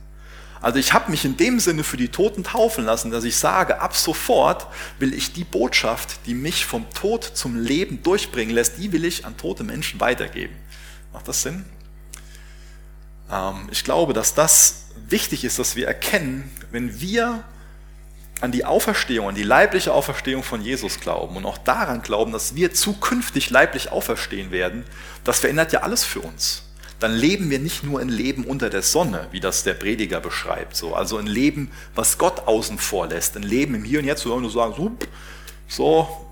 Also 0.61 0.79
ich 0.79 0.93
habe 0.93 1.11
mich 1.11 1.25
in 1.25 1.37
dem 1.37 1.59
Sinne 1.59 1.83
für 1.83 1.97
die 1.97 2.07
Toten 2.07 2.43
taufen 2.43 2.85
lassen, 2.85 3.11
dass 3.11 3.23
ich 3.23 3.35
sage, 3.35 3.81
ab 3.81 3.95
sofort 3.95 4.67
will 4.99 5.13
ich 5.13 5.33
die 5.33 5.43
Botschaft, 5.43 6.25
die 6.25 6.33
mich 6.33 6.65
vom 6.65 6.89
Tod 6.91 7.23
zum 7.23 7.61
Leben 7.61 8.01
durchbringen 8.01 8.55
lässt, 8.55 8.77
die 8.77 8.91
will 8.91 9.05
ich 9.05 9.25
an 9.25 9.37
tote 9.37 9.63
Menschen 9.63 9.99
weitergeben. 9.99 10.55
Macht 11.13 11.27
das 11.27 11.43
Sinn? 11.43 11.65
Ähm, 13.31 13.67
ich 13.69 13.83
glaube, 13.83 14.13
dass 14.13 14.33
das 14.33 14.87
wichtig 15.07 15.43
ist, 15.43 15.59
dass 15.59 15.75
wir 15.75 15.87
erkennen, 15.87 16.49
wenn 16.71 16.99
wir 16.99 17.43
an 18.41 18.51
die 18.51 18.65
Auferstehung, 18.65 19.29
an 19.29 19.35
die 19.35 19.43
leibliche 19.43 19.93
Auferstehung 19.93 20.43
von 20.43 20.61
Jesus 20.61 20.99
glauben 20.99 21.37
und 21.37 21.45
auch 21.45 21.57
daran 21.57 22.01
glauben, 22.01 22.31
dass 22.31 22.55
wir 22.55 22.73
zukünftig 22.73 23.49
leiblich 23.49 23.91
auferstehen 23.91 24.51
werden, 24.51 24.83
das 25.23 25.39
verändert 25.39 25.71
ja 25.71 25.81
alles 25.81 26.03
für 26.03 26.19
uns. 26.19 26.63
Dann 26.99 27.13
leben 27.13 27.49
wir 27.49 27.59
nicht 27.59 27.83
nur 27.83 27.99
ein 27.99 28.09
Leben 28.09 28.45
unter 28.45 28.69
der 28.69 28.81
Sonne, 28.81 29.27
wie 29.31 29.39
das 29.39 29.63
der 29.63 29.73
Prediger 29.73 30.19
beschreibt, 30.19 30.75
so, 30.75 30.95
also 30.95 31.17
ein 31.17 31.27
Leben, 31.27 31.71
was 31.93 32.17
Gott 32.17 32.47
außen 32.47 32.77
vor 32.77 33.07
lässt, 33.07 33.35
ein 33.35 33.43
Leben 33.43 33.75
im 33.75 33.83
Hier 33.83 33.99
und 33.99 34.05
Jetzt, 34.05 34.25
wo 34.25 34.31
wir 34.31 34.41
nur 34.41 34.51
sagen, 34.51 34.73
so, 34.77 34.91
so, 35.67 36.25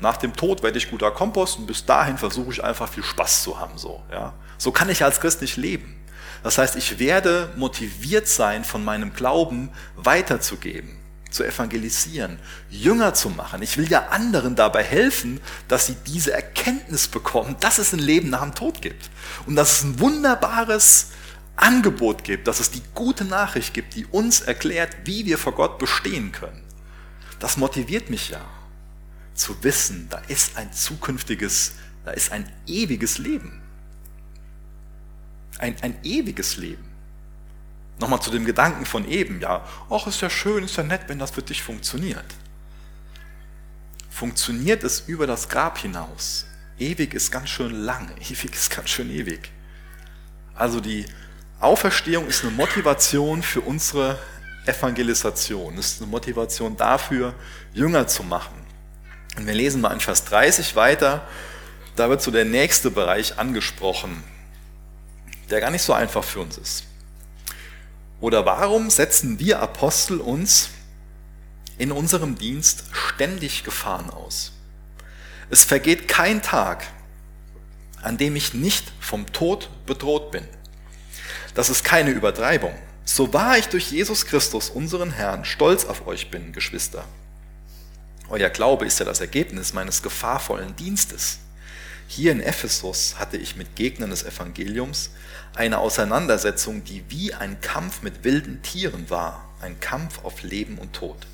nach 0.00 0.16
dem 0.16 0.34
Tod 0.34 0.62
werde 0.62 0.78
ich 0.78 0.90
guter 0.90 1.10
Kompost 1.10 1.58
und 1.58 1.66
bis 1.66 1.84
dahin 1.84 2.18
versuche 2.18 2.52
ich 2.52 2.64
einfach 2.64 2.88
viel 2.88 3.04
Spaß 3.04 3.42
zu 3.42 3.58
haben, 3.58 3.78
so, 3.78 4.02
ja. 4.12 4.34
So 4.58 4.70
kann 4.70 4.88
ich 4.88 5.02
als 5.02 5.20
Christ 5.20 5.40
nicht 5.40 5.56
leben. 5.56 5.96
Das 6.44 6.58
heißt, 6.58 6.76
ich 6.76 6.98
werde 6.98 7.50
motiviert 7.56 8.28
sein, 8.28 8.64
von 8.64 8.84
meinem 8.84 9.14
Glauben 9.14 9.70
weiterzugeben 9.96 11.03
zu 11.34 11.44
evangelisieren, 11.44 12.38
Jünger 12.70 13.12
zu 13.12 13.28
machen. 13.28 13.60
Ich 13.60 13.76
will 13.76 13.90
ja 13.90 14.06
anderen 14.06 14.54
dabei 14.54 14.84
helfen, 14.84 15.40
dass 15.66 15.86
sie 15.86 15.96
diese 16.06 16.32
Erkenntnis 16.32 17.08
bekommen, 17.08 17.56
dass 17.58 17.78
es 17.78 17.92
ein 17.92 17.98
Leben 17.98 18.30
nach 18.30 18.42
dem 18.42 18.54
Tod 18.54 18.80
gibt 18.80 19.10
und 19.46 19.56
dass 19.56 19.72
es 19.72 19.82
ein 19.82 19.98
wunderbares 19.98 21.08
Angebot 21.56 22.22
gibt, 22.22 22.46
dass 22.46 22.60
es 22.60 22.70
die 22.70 22.82
gute 22.94 23.24
Nachricht 23.24 23.74
gibt, 23.74 23.96
die 23.96 24.06
uns 24.06 24.42
erklärt, 24.42 24.96
wie 25.04 25.26
wir 25.26 25.36
vor 25.36 25.54
Gott 25.54 25.78
bestehen 25.78 26.30
können. 26.30 26.62
Das 27.40 27.56
motiviert 27.56 28.10
mich 28.10 28.30
ja 28.30 28.40
zu 29.34 29.60
wissen, 29.64 30.06
da 30.10 30.18
ist 30.28 30.56
ein 30.56 30.72
zukünftiges, 30.72 31.74
da 32.04 32.12
ist 32.12 32.30
ein 32.30 32.48
ewiges 32.68 33.18
Leben. 33.18 33.60
Ein, 35.58 35.74
ein 35.82 35.96
ewiges 36.04 36.56
Leben. 36.56 36.93
Nochmal 37.98 38.20
zu 38.20 38.30
dem 38.30 38.44
Gedanken 38.44 38.86
von 38.86 39.08
eben, 39.08 39.40
ja, 39.40 39.64
ach, 39.88 40.06
ist 40.06 40.20
ja 40.20 40.28
schön, 40.28 40.64
ist 40.64 40.76
ja 40.76 40.82
nett, 40.82 41.02
wenn 41.06 41.18
das 41.18 41.30
für 41.30 41.42
dich 41.42 41.62
funktioniert. 41.62 42.24
Funktioniert 44.10 44.82
es 44.84 45.00
über 45.06 45.26
das 45.26 45.48
Grab 45.48 45.78
hinaus? 45.78 46.46
Ewig 46.78 47.14
ist 47.14 47.30
ganz 47.30 47.50
schön 47.50 47.72
lang, 47.72 48.10
ewig 48.20 48.54
ist 48.54 48.70
ganz 48.70 48.90
schön 48.90 49.10
ewig. 49.10 49.50
Also 50.54 50.80
die 50.80 51.06
Auferstehung 51.60 52.26
ist 52.26 52.42
eine 52.42 52.52
Motivation 52.52 53.42
für 53.42 53.60
unsere 53.60 54.18
Evangelisation, 54.66 55.78
ist 55.78 56.00
eine 56.00 56.10
Motivation 56.10 56.76
dafür, 56.76 57.34
Jünger 57.72 58.06
zu 58.06 58.22
machen. 58.22 58.54
Und 59.36 59.46
wir 59.46 59.54
lesen 59.54 59.80
mal 59.80 59.92
in 59.92 60.00
Vers 60.00 60.24
30 60.24 60.76
weiter, 60.76 61.26
da 61.96 62.08
wird 62.08 62.22
so 62.22 62.30
der 62.30 62.44
nächste 62.44 62.90
Bereich 62.90 63.38
angesprochen, 63.38 64.22
der 65.50 65.60
gar 65.60 65.70
nicht 65.70 65.82
so 65.82 65.92
einfach 65.92 66.24
für 66.24 66.40
uns 66.40 66.58
ist. 66.58 66.84
Oder 68.20 68.46
warum 68.46 68.90
setzen 68.90 69.38
wir 69.38 69.60
Apostel 69.60 70.20
uns 70.20 70.70
in 71.78 71.92
unserem 71.92 72.36
Dienst 72.36 72.84
ständig 72.92 73.64
Gefahren 73.64 74.10
aus? 74.10 74.52
Es 75.50 75.64
vergeht 75.64 76.08
kein 76.08 76.42
Tag, 76.42 76.86
an 78.02 78.16
dem 78.16 78.36
ich 78.36 78.54
nicht 78.54 78.92
vom 79.00 79.32
Tod 79.32 79.70
bedroht 79.86 80.30
bin. 80.30 80.46
Das 81.54 81.68
ist 81.68 81.84
keine 81.84 82.10
Übertreibung. 82.10 82.74
So 83.04 83.32
wahr 83.32 83.58
ich 83.58 83.68
durch 83.68 83.90
Jesus 83.90 84.26
Christus, 84.26 84.70
unseren 84.70 85.10
Herrn, 85.10 85.44
stolz 85.44 85.84
auf 85.84 86.06
euch 86.06 86.30
bin, 86.30 86.52
Geschwister. 86.52 87.04
Euer 88.28 88.48
Glaube 88.48 88.86
ist 88.86 88.98
ja 88.98 89.04
das 89.04 89.20
Ergebnis 89.20 89.74
meines 89.74 90.02
gefahrvollen 90.02 90.74
Dienstes. 90.76 91.38
Hier 92.16 92.30
in 92.30 92.40
Ephesus 92.40 93.16
hatte 93.18 93.36
ich 93.36 93.56
mit 93.56 93.74
Gegnern 93.74 94.10
des 94.10 94.22
Evangeliums 94.22 95.10
eine 95.56 95.78
Auseinandersetzung, 95.78 96.84
die 96.84 97.02
wie 97.08 97.34
ein 97.34 97.60
Kampf 97.60 98.02
mit 98.02 98.22
wilden 98.22 98.62
Tieren 98.62 99.10
war, 99.10 99.48
ein 99.60 99.80
Kampf 99.80 100.22
auf 100.22 100.44
Leben 100.44 100.78
und 100.78 100.92
Tod. 100.92 101.26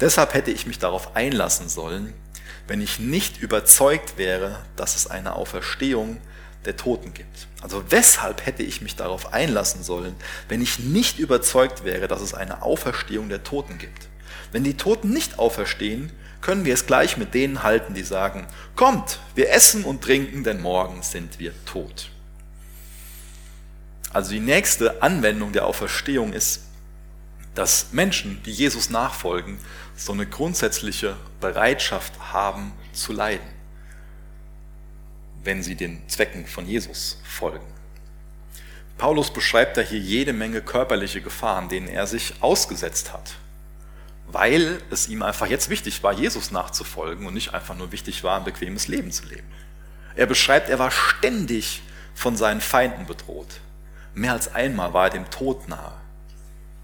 Deshalb 0.00 0.34
hätte 0.34 0.50
ich 0.50 0.66
mich 0.66 0.80
darauf 0.80 1.14
einlassen 1.14 1.68
sollen, 1.68 2.14
wenn 2.66 2.80
ich 2.80 2.98
nicht 2.98 3.40
überzeugt 3.40 4.18
wäre, 4.18 4.58
dass 4.74 4.96
es 4.96 5.06
eine 5.06 5.36
Auferstehung 5.36 6.16
der 6.64 6.76
Toten 6.76 7.14
gibt. 7.14 7.46
Also 7.60 7.84
weshalb 7.88 8.44
hätte 8.44 8.64
ich 8.64 8.82
mich 8.82 8.96
darauf 8.96 9.32
einlassen 9.32 9.84
sollen, 9.84 10.16
wenn 10.48 10.60
ich 10.60 10.80
nicht 10.80 11.20
überzeugt 11.20 11.84
wäre, 11.84 12.08
dass 12.08 12.22
es 12.22 12.34
eine 12.34 12.62
Auferstehung 12.62 13.28
der 13.28 13.44
Toten 13.44 13.78
gibt? 13.78 14.08
Wenn 14.50 14.64
die 14.64 14.76
Toten 14.76 15.10
nicht 15.10 15.38
auferstehen, 15.38 16.10
können 16.40 16.64
wir 16.64 16.74
es 16.74 16.86
gleich 16.86 17.16
mit 17.16 17.34
denen 17.34 17.62
halten, 17.62 17.94
die 17.94 18.02
sagen, 18.02 18.46
kommt, 18.76 19.20
wir 19.34 19.50
essen 19.50 19.84
und 19.84 20.02
trinken, 20.02 20.44
denn 20.44 20.60
morgen 20.60 21.02
sind 21.02 21.38
wir 21.38 21.52
tot. 21.64 22.10
Also 24.12 24.30
die 24.30 24.40
nächste 24.40 25.02
Anwendung 25.02 25.52
der 25.52 25.66
Auferstehung 25.66 26.32
ist, 26.32 26.62
dass 27.54 27.92
Menschen, 27.92 28.40
die 28.44 28.52
Jesus 28.52 28.88
nachfolgen, 28.88 29.58
so 29.96 30.12
eine 30.12 30.26
grundsätzliche 30.26 31.16
Bereitschaft 31.40 32.32
haben 32.32 32.72
zu 32.92 33.12
leiden, 33.12 33.46
wenn 35.42 35.62
sie 35.62 35.74
den 35.74 36.08
Zwecken 36.08 36.46
von 36.46 36.66
Jesus 36.66 37.20
folgen. 37.24 37.66
Paulus 38.96 39.32
beschreibt 39.32 39.76
da 39.76 39.80
hier 39.80 39.98
jede 39.98 40.32
Menge 40.32 40.62
körperliche 40.62 41.20
Gefahren, 41.20 41.68
denen 41.68 41.88
er 41.88 42.06
sich 42.06 42.34
ausgesetzt 42.40 43.12
hat 43.12 43.36
weil 44.30 44.80
es 44.90 45.08
ihm 45.08 45.22
einfach 45.22 45.46
jetzt 45.46 45.70
wichtig 45.70 46.02
war, 46.02 46.12
Jesus 46.12 46.50
nachzufolgen 46.50 47.26
und 47.26 47.34
nicht 47.34 47.54
einfach 47.54 47.74
nur 47.74 47.92
wichtig 47.92 48.22
war, 48.24 48.38
ein 48.38 48.44
bequemes 48.44 48.86
Leben 48.86 49.10
zu 49.10 49.26
leben. 49.26 49.46
Er 50.14 50.26
beschreibt, 50.26 50.68
er 50.68 50.78
war 50.78 50.90
ständig 50.90 51.82
von 52.14 52.36
seinen 52.36 52.60
Feinden 52.60 53.06
bedroht. 53.06 53.60
Mehr 54.14 54.32
als 54.32 54.54
einmal 54.54 54.92
war 54.92 55.04
er 55.04 55.10
dem 55.10 55.30
Tod 55.30 55.68
nahe. 55.68 55.94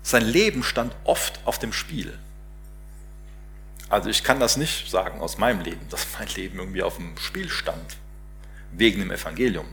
Sein 0.02 0.24
Leben 0.24 0.62
stand 0.62 0.94
oft 1.04 1.40
auf 1.44 1.58
dem 1.58 1.72
Spiel. 1.72 2.18
Also 3.88 4.08
ich 4.08 4.24
kann 4.24 4.40
das 4.40 4.56
nicht 4.56 4.90
sagen 4.90 5.20
aus 5.20 5.36
meinem 5.38 5.60
Leben, 5.60 5.86
dass 5.90 6.06
mein 6.18 6.28
Leben 6.28 6.58
irgendwie 6.58 6.82
auf 6.82 6.96
dem 6.96 7.16
Spiel 7.18 7.50
stand, 7.50 7.96
wegen 8.72 9.00
dem 9.00 9.10
Evangelium. 9.10 9.66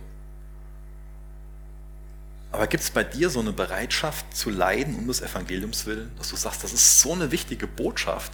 Aber 2.52 2.68
gibt 2.68 2.84
es 2.84 2.92
bei 2.92 3.04
dir 3.04 3.30
so 3.30 3.40
eine 3.40 3.54
Bereitschaft 3.54 4.36
zu 4.36 4.50
leiden 4.50 4.96
um 4.96 5.08
des 5.08 5.22
Evangeliums 5.22 5.86
willen, 5.86 6.12
dass 6.18 6.30
du 6.30 6.36
sagst, 6.36 6.64
das 6.64 6.74
ist 6.74 7.00
so 7.00 7.14
eine 7.14 7.32
wichtige 7.32 7.66
Botschaft, 7.66 8.34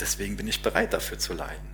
deswegen 0.00 0.36
bin 0.36 0.48
ich 0.48 0.60
bereit 0.60 0.92
dafür 0.92 1.18
zu 1.18 1.32
leiden? 1.32 1.68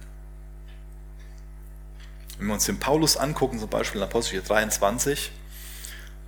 Wenn 2.38 2.48
wir 2.48 2.54
uns 2.54 2.66
den 2.66 2.78
Paulus 2.78 3.16
angucken, 3.16 3.58
zum 3.58 3.68
Beispiel 3.68 4.00
in 4.00 4.06
Apostel 4.06 4.42
23, 4.42 5.32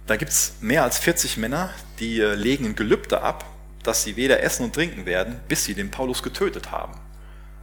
da 0.07 0.17
gibt 0.17 0.31
es 0.31 0.55
mehr 0.61 0.83
als 0.83 0.99
40 0.99 1.37
Männer, 1.37 1.71
die 1.99 2.21
äh, 2.21 2.35
legen 2.35 2.67
ein 2.67 2.75
Gelübde 2.75 3.23
ab, 3.23 3.45
dass 3.83 4.03
sie 4.03 4.17
weder 4.17 4.43
essen 4.43 4.65
und 4.65 4.75
trinken 4.75 5.07
werden, 5.07 5.41
bis 5.49 5.65
sie 5.65 5.75
den 5.75 5.91
Paulus 5.91 6.23
getötet 6.23 6.71
haben. 6.71 6.99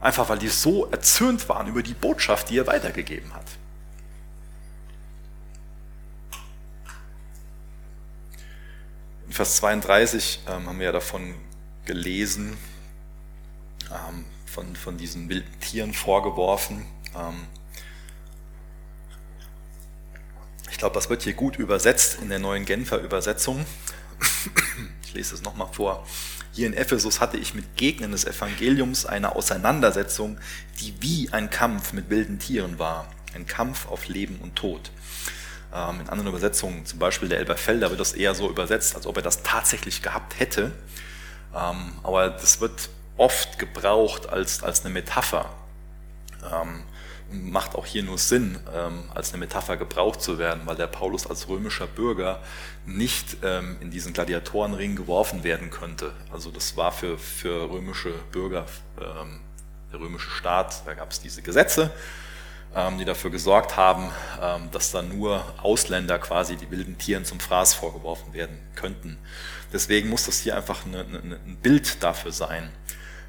Einfach 0.00 0.28
weil 0.28 0.38
die 0.38 0.48
so 0.48 0.86
erzürnt 0.86 1.48
waren 1.48 1.66
über 1.66 1.82
die 1.82 1.94
Botschaft, 1.94 2.50
die 2.50 2.58
er 2.58 2.66
weitergegeben 2.66 3.34
hat. 3.34 3.44
Vers 9.30 9.56
32 9.56 10.40
ähm, 10.48 10.66
haben 10.66 10.78
wir 10.78 10.86
ja 10.86 10.92
davon 10.92 11.34
gelesen, 11.84 12.56
ähm, 13.90 14.24
von, 14.44 14.74
von 14.74 14.96
diesen 14.96 15.28
wilden 15.28 15.60
Tieren 15.60 15.94
vorgeworfen. 15.94 16.84
Ähm, 17.16 17.46
ich 20.70 20.78
glaube, 20.78 20.94
das 20.94 21.08
wird 21.08 21.22
hier 21.22 21.34
gut 21.34 21.56
übersetzt 21.58 22.18
in 22.20 22.28
der 22.28 22.38
neuen 22.38 22.64
Genfer 22.64 22.98
Übersetzung. 22.98 23.64
Ich 25.02 25.14
lese 25.14 25.34
es 25.34 25.42
nochmal 25.42 25.66
vor. 25.72 26.06
Hier 26.52 26.68
in 26.68 26.72
Ephesus 26.72 27.20
hatte 27.20 27.36
ich 27.36 27.52
mit 27.52 27.76
Gegnern 27.76 28.12
des 28.12 28.24
Evangeliums 28.24 29.06
eine 29.06 29.34
Auseinandersetzung, 29.34 30.38
die 30.78 30.94
wie 31.00 31.32
ein 31.32 31.50
Kampf 31.50 31.92
mit 31.92 32.10
wilden 32.10 32.38
Tieren 32.38 32.78
war. 32.78 33.08
Ein 33.34 33.44
Kampf 33.44 33.88
auf 33.88 34.06
Leben 34.06 34.36
und 34.36 34.54
Tod. 34.54 34.92
Ähm, 35.72 36.00
in 36.00 36.08
anderen 36.08 36.28
Übersetzungen, 36.28 36.84
zum 36.84 36.98
Beispiel 36.98 37.28
der 37.28 37.38
Elberfelder, 37.38 37.90
wird 37.90 38.00
das 38.00 38.12
eher 38.12 38.34
so 38.34 38.48
übersetzt, 38.48 38.96
als 38.96 39.06
ob 39.06 39.16
er 39.16 39.22
das 39.22 39.42
tatsächlich 39.42 40.02
gehabt 40.02 40.38
hätte. 40.38 40.72
Ähm, 41.54 41.92
aber 42.02 42.30
das 42.30 42.60
wird 42.60 42.90
oft 43.16 43.58
gebraucht 43.58 44.28
als, 44.28 44.62
als 44.62 44.84
eine 44.84 44.92
Metapher. 44.92 45.50
Ähm, 46.52 46.84
macht 47.32 47.76
auch 47.76 47.86
hier 47.86 48.02
nur 48.02 48.18
Sinn, 48.18 48.58
als 49.14 49.30
eine 49.30 49.38
Metapher 49.38 49.76
gebraucht 49.76 50.20
zu 50.20 50.38
werden, 50.40 50.62
weil 50.64 50.74
der 50.74 50.88
Paulus 50.88 51.28
als 51.28 51.46
römischer 51.46 51.86
Bürger 51.86 52.42
nicht 52.86 53.36
in 53.44 53.92
diesen 53.92 54.12
Gladiatorenring 54.12 54.96
geworfen 54.96 55.44
werden 55.44 55.70
könnte. 55.70 56.12
Also 56.32 56.50
das 56.50 56.76
war 56.76 56.90
für, 56.90 57.18
für 57.18 57.70
römische 57.70 58.12
Bürger, 58.32 58.66
der 58.98 60.00
römische 60.00 60.30
Staat, 60.30 60.84
da 60.86 60.94
gab 60.94 61.12
es 61.12 61.20
diese 61.20 61.40
Gesetze, 61.40 61.92
die 62.98 63.04
dafür 63.04 63.30
gesorgt 63.30 63.76
haben, 63.76 64.10
ähm, 64.40 64.70
dass 64.70 64.92
dann 64.92 65.16
nur 65.16 65.44
Ausländer 65.62 66.18
quasi 66.18 66.56
die 66.56 66.70
wilden 66.70 66.98
Tieren 66.98 67.24
zum 67.24 67.40
Fraß 67.40 67.74
vorgeworfen 67.74 68.32
werden 68.32 68.58
könnten. 68.76 69.18
Deswegen 69.72 70.08
muss 70.08 70.26
das 70.26 70.38
hier 70.38 70.56
einfach 70.56 70.84
ein 70.84 71.58
Bild 71.62 72.02
dafür 72.02 72.32
sein. 72.32 72.70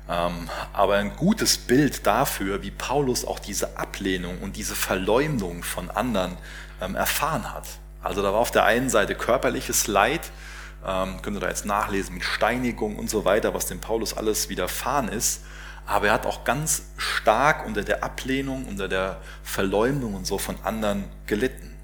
Ähm, 0.10 0.50
aber 0.74 0.96
ein 0.96 1.16
gutes 1.16 1.58
Bild 1.58 2.06
dafür, 2.06 2.64
wie 2.64 2.72
Paulus 2.72 3.24
auch 3.26 3.40
diese 3.40 3.78
Ablehnung 3.78 4.40
und 4.40 4.58
diese 4.58 4.76
Verleumdung 4.76 5.64
von 5.64 5.90
anderen 5.90 6.38
ähm, 6.82 6.96
erfahren 6.96 7.54
hat. 7.54 7.68
Also 8.04 8.22
da 8.22 8.34
war 8.34 8.40
auf 8.40 8.52
der 8.52 8.66
einen 8.66 8.90
Seite 8.90 9.16
körperliches 9.16 9.88
Leid, 9.88 10.32
ähm, 10.86 11.22
könnt 11.22 11.38
ihr 11.38 11.40
da 11.40 11.50
jetzt 11.50 11.66
nachlesen 11.66 12.16
mit 12.16 12.24
Steinigung 12.24 12.98
und 12.98 13.10
so 13.10 13.26
weiter, 13.26 13.54
was 13.54 13.68
dem 13.68 13.80
Paulus 13.80 14.18
alles 14.18 14.50
widerfahren 14.50 15.08
ist. 15.08 15.44
Aber 15.86 16.08
er 16.08 16.14
hat 16.14 16.26
auch 16.26 16.44
ganz 16.44 16.84
stark 16.98 17.66
unter 17.66 17.84
der 17.84 18.04
Ablehnung, 18.04 18.66
unter 18.66 18.88
der 18.88 19.22
Verleumdung 19.44 20.14
und 20.14 20.26
so 20.26 20.38
von 20.38 20.56
anderen 20.64 21.06
gelitten. 21.26 21.76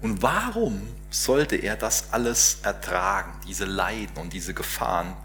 Und 0.00 0.22
warum 0.22 0.88
sollte 1.10 1.56
er 1.56 1.76
das 1.76 2.12
alles 2.12 2.60
ertragen, 2.62 3.32
diese 3.46 3.64
Leiden 3.64 4.16
und 4.16 4.32
diese 4.32 4.54
Gefahren? 4.54 5.16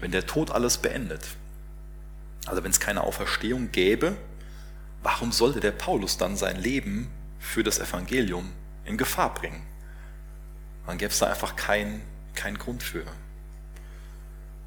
wenn 0.00 0.10
der 0.10 0.26
Tod 0.26 0.50
alles 0.50 0.78
beendet. 0.78 1.26
Also 2.46 2.64
wenn 2.64 2.70
es 2.70 2.80
keine 2.80 3.02
Auferstehung 3.02 3.70
gäbe, 3.70 4.16
warum 5.02 5.30
sollte 5.30 5.60
der 5.60 5.72
Paulus 5.72 6.16
dann 6.16 6.36
sein 6.36 6.56
Leben 6.56 7.10
für 7.38 7.62
das 7.62 7.78
Evangelium 7.78 8.50
in 8.84 8.96
Gefahr 8.96 9.34
bringen? 9.34 9.62
Dann 10.86 10.98
gäbe 10.98 11.12
es 11.12 11.18
da 11.18 11.26
einfach 11.26 11.54
keinen 11.54 12.02
kein 12.34 12.56
Grund 12.56 12.82
für. 12.82 13.04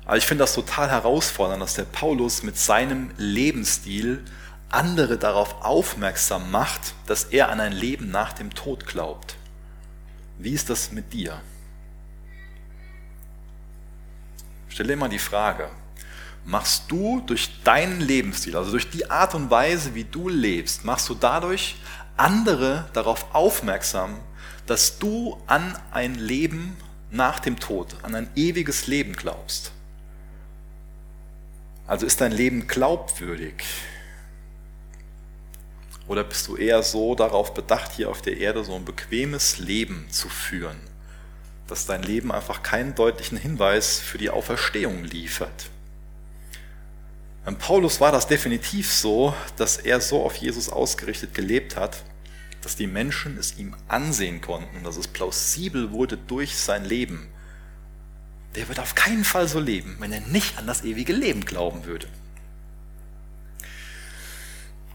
Aber 0.05 0.17
ich 0.17 0.25
finde 0.25 0.43
das 0.43 0.53
total 0.53 0.89
herausfordernd, 0.89 1.61
dass 1.61 1.75
der 1.75 1.83
Paulus 1.83 2.43
mit 2.43 2.57
seinem 2.57 3.11
Lebensstil 3.17 4.23
andere 4.69 5.17
darauf 5.17 5.63
aufmerksam 5.63 6.51
macht, 6.51 6.95
dass 7.05 7.25
er 7.25 7.49
an 7.49 7.59
ein 7.59 7.73
Leben 7.73 8.11
nach 8.11 8.33
dem 8.33 8.53
Tod 8.53 8.85
glaubt. 8.85 9.35
Wie 10.39 10.51
ist 10.51 10.69
das 10.69 10.91
mit 10.91 11.13
dir? 11.13 11.39
Stell 14.67 14.87
dir 14.87 14.97
mal 14.97 15.09
die 15.09 15.19
Frage, 15.19 15.69
machst 16.45 16.85
du 16.89 17.21
durch 17.21 17.61
deinen 17.63 18.01
Lebensstil, 18.01 18.57
also 18.57 18.71
durch 18.71 18.89
die 18.89 19.09
Art 19.09 19.35
und 19.35 19.51
Weise, 19.51 19.93
wie 19.93 20.03
du 20.03 20.27
lebst, 20.27 20.83
machst 20.83 21.07
du 21.07 21.13
dadurch 21.13 21.75
andere 22.17 22.89
darauf 22.93 23.33
aufmerksam, 23.35 24.19
dass 24.65 24.97
du 24.97 25.39
an 25.45 25.77
ein 25.91 26.15
Leben 26.15 26.75
nach 27.11 27.39
dem 27.39 27.59
Tod, 27.59 27.95
an 28.01 28.15
ein 28.15 28.29
ewiges 28.35 28.87
Leben 28.87 29.13
glaubst? 29.13 29.72
Also 31.85 32.05
ist 32.05 32.21
dein 32.21 32.31
Leben 32.31 32.67
glaubwürdig? 32.67 33.63
Oder 36.07 36.23
bist 36.23 36.47
du 36.47 36.55
eher 36.55 36.83
so 36.83 37.15
darauf 37.15 37.53
bedacht, 37.53 37.93
hier 37.93 38.09
auf 38.09 38.21
der 38.21 38.37
Erde 38.37 38.63
so 38.63 38.75
ein 38.75 38.85
bequemes 38.85 39.59
Leben 39.59 40.07
zu 40.09 40.29
führen? 40.29 40.93
dass 41.67 41.85
dein 41.85 42.03
Leben 42.03 42.31
einfach 42.31 42.61
keinen 42.61 42.95
deutlichen 42.95 43.37
Hinweis 43.37 43.99
für 43.99 44.17
die 44.17 44.29
Auferstehung 44.29 45.03
liefert. 45.03 45.69
Beim 47.45 47.57
Paulus 47.57 47.99
war 47.99 48.11
das 48.11 48.27
definitiv 48.27 48.91
so, 48.91 49.33
dass 49.57 49.77
er 49.77 49.99
so 49.99 50.23
auf 50.23 50.35
Jesus 50.35 50.69
ausgerichtet 50.69 51.33
gelebt 51.33 51.75
hat, 51.75 52.03
dass 52.61 52.75
die 52.75 52.87
Menschen 52.87 53.37
es 53.37 53.57
ihm 53.57 53.75
ansehen 53.87 54.39
konnten, 54.39 54.83
dass 54.83 54.97
es 54.97 55.07
plausibel 55.07 55.91
wurde 55.91 56.15
durch 56.15 56.55
sein 56.55 56.85
Leben. 56.85 57.27
Der 58.55 58.67
wird 58.67 58.79
auf 58.79 58.95
keinen 58.95 59.23
Fall 59.23 59.47
so 59.47 59.59
leben, 59.59 59.95
wenn 59.99 60.11
er 60.11 60.21
nicht 60.21 60.57
an 60.57 60.67
das 60.67 60.83
ewige 60.83 61.13
Leben 61.13 61.45
glauben 61.45 61.85
würde. 61.85 62.07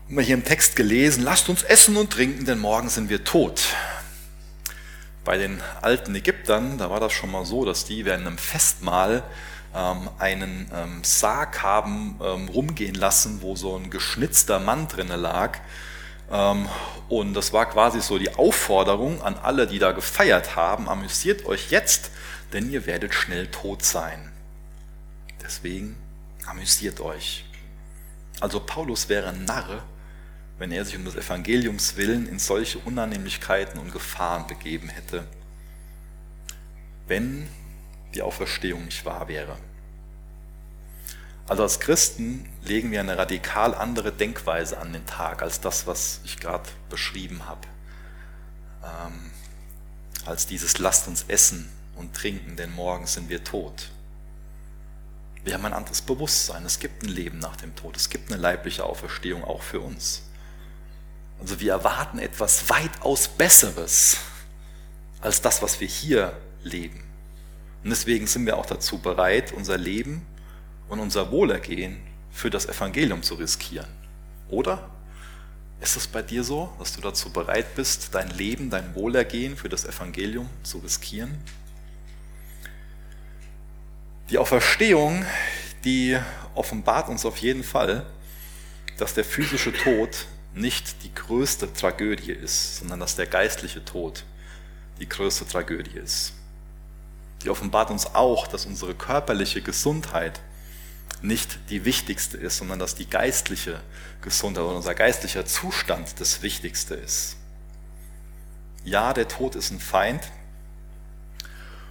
Haben 0.07 0.17
wir 0.17 0.23
hier 0.23 0.37
im 0.37 0.45
Text 0.45 0.77
gelesen, 0.77 1.23
lasst 1.23 1.49
uns 1.49 1.63
essen 1.63 1.97
und 1.97 2.11
trinken, 2.11 2.47
denn 2.47 2.59
morgen 2.59 2.89
sind 2.89 3.11
wir 3.11 3.25
tot. 3.25 3.61
Bei 5.25 5.37
den 5.37 5.61
alten 5.83 6.15
Ägyptern, 6.15 6.79
da 6.79 6.89
war 6.89 7.01
das 7.01 7.13
schon 7.13 7.31
mal 7.31 7.45
so, 7.45 7.65
dass 7.65 7.85
die 7.85 8.05
während 8.05 8.27
einem 8.27 8.39
Festmahl 8.39 9.23
ähm, 9.75 10.09
einen 10.19 10.71
ähm, 10.73 11.05
Sarg 11.05 11.63
haben 11.63 12.19
ähm, 12.23 12.49
rumgehen 12.49 12.95
lassen, 12.95 13.43
wo 13.43 13.55
so 13.55 13.77
ein 13.77 13.91
geschnitzter 13.91 14.61
Mann 14.61 14.89
drinne 14.89 15.17
lag. 15.17 15.59
Ähm, 16.31 16.69
und 17.09 17.35
das 17.35 17.53
war 17.53 17.67
quasi 17.67 18.01
so 18.01 18.19
die 18.19 18.35
Aufforderung 18.35 19.21
an 19.21 19.37
alle, 19.43 19.67
die 19.67 19.79
da 19.79 19.93
gefeiert 19.93 20.57
haben, 20.57 20.89
amüsiert 20.89 21.45
euch 21.45 21.71
jetzt, 21.71 22.11
denn 22.53 22.71
ihr 22.71 22.87
werdet 22.87 23.15
schnell 23.15 23.49
tot 23.49 23.85
sein. 23.85 24.33
Deswegen 25.43 25.97
amüsiert 26.47 27.01
euch. 27.01 27.45
Also 28.41 28.61
Paulus 28.61 29.09
wäre 29.09 29.29
ein 29.29 29.45
Narr, 29.45 29.83
wenn 30.59 30.73
er 30.73 30.85
sich 30.85 30.97
um 30.97 31.05
des 31.05 31.17
Evangeliums 31.17 31.97
willen 31.97 32.27
in 32.27 32.39
solche 32.39 32.79
Unannehmlichkeiten 32.81 33.79
und 33.79 33.93
Gefahren 33.93 34.47
begeben 34.47 34.89
hätte, 34.89 35.27
wenn 37.07 37.49
die 38.15 38.23
Auferstehung 38.23 38.87
nicht 38.87 39.05
wahr 39.05 39.29
wäre. 39.29 39.57
Also 41.47 41.63
als 41.63 41.81
Christen 41.81 42.49
legen 42.63 42.91
wir 42.91 43.01
eine 43.01 43.17
radikal 43.17 43.75
andere 43.75 44.13
Denkweise 44.13 44.79
an 44.79 44.93
den 44.93 45.07
Tag 45.07 45.43
als 45.43 45.61
das, 45.61 45.87
was 45.87 46.21
ich 46.25 46.39
gerade 46.39 46.69
beschrieben 46.91 47.47
habe. 47.47 47.67
Ähm, 48.85 49.31
als 50.27 50.47
dieses 50.47 50.79
Lasst 50.79 51.09
uns 51.09 51.25
essen 51.29 51.71
und 51.99 52.15
trinken, 52.15 52.57
denn 52.57 52.75
morgen 52.75 53.07
sind 53.07 53.29
wir 53.29 53.45
tot. 53.45 53.91
Wir 55.45 55.55
haben 55.55 55.65
ein 55.65 55.73
anderes 55.73 56.03
Bewusstsein. 56.03 56.65
Es 56.65 56.79
gibt 56.79 57.03
ein 57.03 57.09
Leben 57.09 57.39
nach 57.39 57.57
dem 57.57 57.75
Tod. 57.75 57.97
Es 57.97 58.11
gibt 58.11 58.31
eine 58.31 58.41
leibliche 58.41 58.85
Auferstehung 58.85 59.45
auch 59.45 59.63
für 59.63 59.81
uns. 59.81 60.23
Also 61.41 61.61
wir 61.61 61.73
erwarten 61.73 62.19
etwas 62.19 62.69
weitaus 62.69 63.29
Besseres 63.29 64.19
als 65.21 65.41
das, 65.41 65.63
was 65.63 65.81
wir 65.81 65.89
hier 65.89 66.37
leben. 66.63 67.03
Und 67.83 67.91
deswegen 67.91 68.27
sind 68.27 68.47
wir 68.47 68.57
auch 68.57 68.67
dazu 68.67 68.99
bereit, 68.99 69.53
unser 69.53 69.79
Leben 69.79 70.27
und 70.89 71.01
unser 71.01 71.31
Wohlergehen 71.31 72.01
für 72.31 72.51
das 72.51 72.67
Evangelium 72.67 73.23
zu 73.23 73.35
riskieren. 73.35 73.89
Oder? 74.49 74.91
Ist 75.81 75.97
es 75.97 76.09
bei 76.09 76.23
dir 76.23 76.43
so, 76.43 76.73
dass 76.79 76.95
du 76.95 77.01
dazu 77.01 77.33
bereit 77.33 77.77
bist, 77.77 78.15
dein 78.15 78.31
Leben, 78.31 78.69
dein 78.69 78.95
Wohlergehen 78.97 79.57
für 79.57 79.69
das 79.69 79.85
Evangelium 79.85 80.51
zu 80.65 80.79
riskieren? 80.79 81.39
Die 84.31 84.37
Auferstehung, 84.37 85.25
die 85.85 86.19
offenbart 86.55 87.09
uns 87.09 87.25
auf 87.25 87.39
jeden 87.39 87.65
Fall, 87.65 88.05
dass 88.99 89.15
der 89.15 89.25
physische 89.25 89.73
Tod 89.73 90.27
nicht 90.55 91.03
die 91.03 91.15
größte 91.15 91.73
Tragödie 91.73 92.33
ist, 92.33 92.79
sondern 92.79 93.01
dass 93.01 93.17
der 93.17 93.27
geistliche 93.27 93.83
Tod 93.85 94.25
die 95.01 95.09
größte 95.09 95.47
Tragödie 95.49 95.97
ist. 95.99 96.35
Die 97.43 97.49
offenbart 97.49 97.91
uns 97.91 98.15
auch, 98.15 98.47
dass 98.47 98.67
unsere 98.67 98.95
körperliche 98.95 99.63
Gesundheit 99.63 100.41
nicht 101.23 101.59
die 101.71 101.87
wichtigste 101.87 102.37
ist, 102.37 102.59
sondern 102.59 102.79
dass 102.79 102.95
die 102.95 103.09
geistliche 103.09 103.81
Gesundheit 104.21 104.65
oder 104.65 104.77
unser 104.77 104.95
geistlicher 104.95 105.47
Zustand 105.47 106.21
das 106.21 106.43
Wichtigste 106.43 106.95
ist. 106.95 107.37
Ja, 108.85 109.15
der 109.15 109.29
Tod 109.29 109.55
ist 109.55 109.71
ein 109.71 109.81
Feind. 109.81 110.21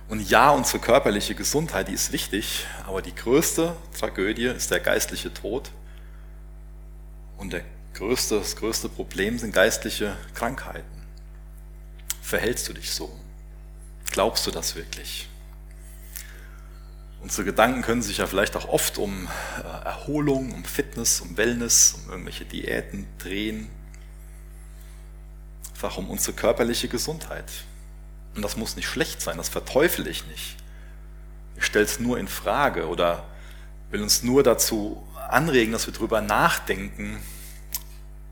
Und 0.10 0.30
ja, 0.30 0.52
unsere 0.52 0.80
körperliche 0.80 1.36
Gesundheit, 1.36 1.90
die 1.90 1.94
ist 1.94 2.14
wichtig, 2.14 2.66
aber 2.86 3.02
die 3.02 3.14
größte 3.14 3.76
Tragödie 3.98 4.46
ist 4.46 4.72
der 4.72 4.80
geistliche 4.80 5.34
Tod. 5.34 5.72
Und 7.38 7.52
der 7.52 7.64
größte, 7.94 8.40
das 8.40 8.56
größte 8.56 8.88
Problem 8.88 9.38
sind 9.38 9.54
geistliche 9.54 10.16
Krankheiten. 10.34 11.04
Verhältst 12.22 12.70
du 12.70 12.74
dich 12.74 12.92
so? 12.92 13.12
Glaubst 14.12 14.48
du 14.48 14.52
das 14.52 14.76
wirklich? 14.76 15.28
Unsere 17.22 17.46
Gedanken 17.46 17.82
können 17.82 18.02
sich 18.02 18.20
ja 18.20 18.28
vielleicht 18.28 18.56
auch 18.56 18.70
oft 18.70 18.98
um 18.98 19.28
äh, 19.58 19.86
Erholung, 19.86 20.54
um 20.54 20.64
Fitness, 20.64 21.20
um 21.20 21.36
Wellness, 21.36 21.96
um 21.96 22.12
irgendwelche 22.12 22.46
Diäten 22.46 23.08
drehen. 23.18 23.70
Einfach 25.74 25.98
um 25.98 26.10
unsere 26.10 26.34
körperliche 26.34 26.88
Gesundheit. 26.88 27.52
Und 28.38 28.44
das 28.44 28.56
muss 28.56 28.76
nicht 28.76 28.88
schlecht 28.88 29.20
sein, 29.20 29.38
das 29.38 29.50
verteufel 29.50 30.06
ich 30.06 30.28
nicht. 30.28 30.58
Ich 31.56 31.66
stelle 31.66 31.86
es 31.86 32.00
nur 32.00 32.20
in 32.20 32.28
Frage 32.28 32.88
oder 32.88 33.26
will 33.90 34.04
uns 34.04 34.22
nur 34.22 34.44
dazu 34.44 35.04
anregen, 35.28 35.72
dass 35.72 35.88
wir 35.88 35.94
darüber 35.96 36.22
nachdenken, 36.22 37.20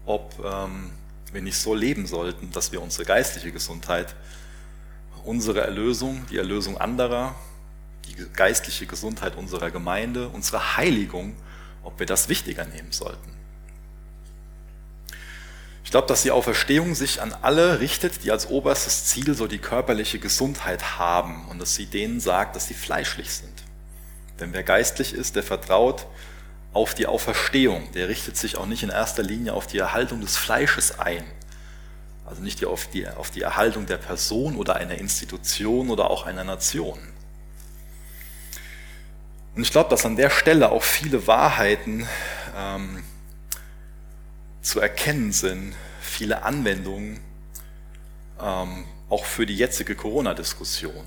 ob 0.06 0.36
ähm, 0.46 0.92
wir 1.34 1.42
nicht 1.42 1.58
so 1.58 1.74
leben 1.74 2.06
sollten, 2.06 2.52
dass 2.52 2.72
wir 2.72 2.84
unsere 2.84 3.04
geistliche 3.04 3.52
Gesundheit, 3.52 4.16
unsere 5.24 5.62
Erlösung, 5.62 6.28
die 6.30 6.38
Erlösung 6.38 6.78
anderer, 6.78 7.34
die 8.08 8.16
geistliche 8.32 8.86
Gesundheit 8.86 9.36
unserer 9.36 9.72
Gemeinde, 9.72 10.30
unsere 10.30 10.78
Heiligung, 10.78 11.36
ob 11.82 11.98
wir 11.98 12.06
das 12.06 12.30
wichtiger 12.30 12.64
nehmen 12.64 12.92
sollten. 12.92 13.34
Ich 15.96 15.98
glaube, 15.98 16.10
dass 16.10 16.24
die 16.24 16.32
Auferstehung 16.32 16.94
sich 16.94 17.22
an 17.22 17.34
alle 17.42 17.80
richtet, 17.80 18.26
die 18.26 18.32
als 18.32 18.50
oberstes 18.50 19.06
Ziel 19.06 19.34
so 19.34 19.48
die 19.48 19.60
körperliche 19.60 20.20
Gesundheit 20.20 21.00
haben 21.00 21.48
und 21.48 21.58
dass 21.58 21.76
sie 21.76 21.86
denen 21.86 22.20
sagt, 22.20 22.58
dass 22.58 22.68
sie 22.68 22.74
fleischlich 22.74 23.32
sind. 23.32 23.64
Denn 24.42 24.52
wer 24.52 24.64
geistlich 24.64 25.14
ist, 25.14 25.38
der 25.38 25.44
vertraut 25.44 26.06
auf 26.74 26.96
die 26.96 27.08
Auferstehung. 27.08 27.90
Der 27.94 28.10
richtet 28.10 28.36
sich 28.36 28.58
auch 28.58 28.66
nicht 28.66 28.84
in 28.84 28.90
erster 28.90 29.24
Linie 29.24 29.54
auf 29.54 29.68
die 29.68 29.78
Erhaltung 29.78 30.20
des 30.20 30.36
Fleisches 30.36 31.00
ein. 31.00 31.24
Also 32.26 32.42
nicht 32.42 32.66
auf 32.66 32.88
die, 32.88 33.08
auf 33.08 33.32
die 33.32 33.44
Erhaltung 33.44 33.86
der 33.86 33.96
Person 33.96 34.58
oder 34.58 34.76
einer 34.76 34.96
Institution 34.96 35.90
oder 35.90 36.10
auch 36.10 36.26
einer 36.26 36.44
Nation. 36.44 37.00
Und 39.56 39.62
ich 39.62 39.72
glaube, 39.72 39.92
dass 39.92 40.06
an 40.06 40.18
der 40.18 40.30
Stelle 40.30 40.74
auch 40.74 40.84
viele 40.84 41.26
Wahrheiten 41.26 42.06
ähm, 42.54 43.02
zu 44.62 44.82
erkennen 44.82 45.32
sind, 45.32 45.74
viele 46.16 46.44
Anwendungen, 46.44 47.20
ähm, 48.42 48.86
auch 49.10 49.26
für 49.26 49.46
die 49.46 49.56
jetzige 49.56 49.96
Corona-Diskussion. 49.96 51.06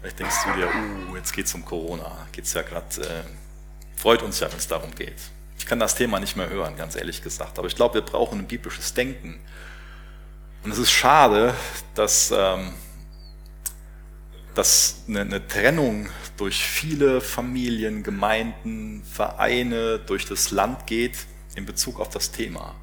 Vielleicht 0.00 0.18
denkst 0.18 0.36
du 0.44 0.52
dir, 0.58 0.68
uh, 0.68 1.16
jetzt 1.16 1.32
geht 1.32 1.46
es 1.46 1.54
um 1.54 1.64
Corona, 1.64 2.26
geht's 2.32 2.52
ja 2.54 2.62
gerade, 2.62 3.02
äh, 3.02 3.98
freut 3.98 4.22
uns 4.22 4.40
ja, 4.40 4.50
wenn 4.50 4.58
es 4.58 4.68
darum 4.68 4.94
geht. 4.94 5.18
Ich 5.58 5.66
kann 5.66 5.78
das 5.78 5.94
Thema 5.94 6.20
nicht 6.20 6.36
mehr 6.36 6.48
hören, 6.48 6.76
ganz 6.76 6.96
ehrlich 6.96 7.22
gesagt. 7.22 7.58
Aber 7.58 7.68
ich 7.68 7.76
glaube, 7.76 7.94
wir 7.94 8.02
brauchen 8.02 8.38
ein 8.38 8.46
biblisches 8.46 8.94
Denken. 8.94 9.40
Und 10.62 10.72
es 10.72 10.78
ist 10.78 10.90
schade, 10.90 11.54
dass 11.94 12.32
ähm, 12.34 12.72
dass 14.54 15.04
eine, 15.08 15.20
eine 15.20 15.46
Trennung 15.46 16.08
durch 16.36 16.64
viele 16.64 17.20
Familien, 17.20 18.02
Gemeinden, 18.02 19.02
Vereine, 19.04 19.98
durch 19.98 20.26
das 20.26 20.50
Land 20.50 20.86
geht 20.86 21.26
in 21.54 21.66
Bezug 21.66 22.00
auf 22.00 22.10
das 22.10 22.32
Thema. 22.32 22.74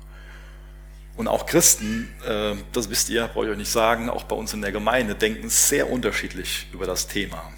Und 1.18 1.28
auch 1.28 1.48
Christen, 1.48 2.14
äh, 2.26 2.56
das 2.72 2.90
wisst 2.92 3.10
ihr, 3.10 3.28
brauche 3.28 3.46
ich 3.46 3.52
euch 3.52 3.58
nicht 3.58 3.72
sagen, 3.72 4.10
auch 4.10 4.24
bei 4.24 4.36
uns 4.36 4.54
in 4.54 4.62
der 4.62 4.72
Gemeinde 4.72 5.16
denken 5.16 5.50
sehr 5.50 5.90
unterschiedlich 5.90 6.68
über 6.72 6.86
das 6.86 7.08
Thema. 7.08 7.52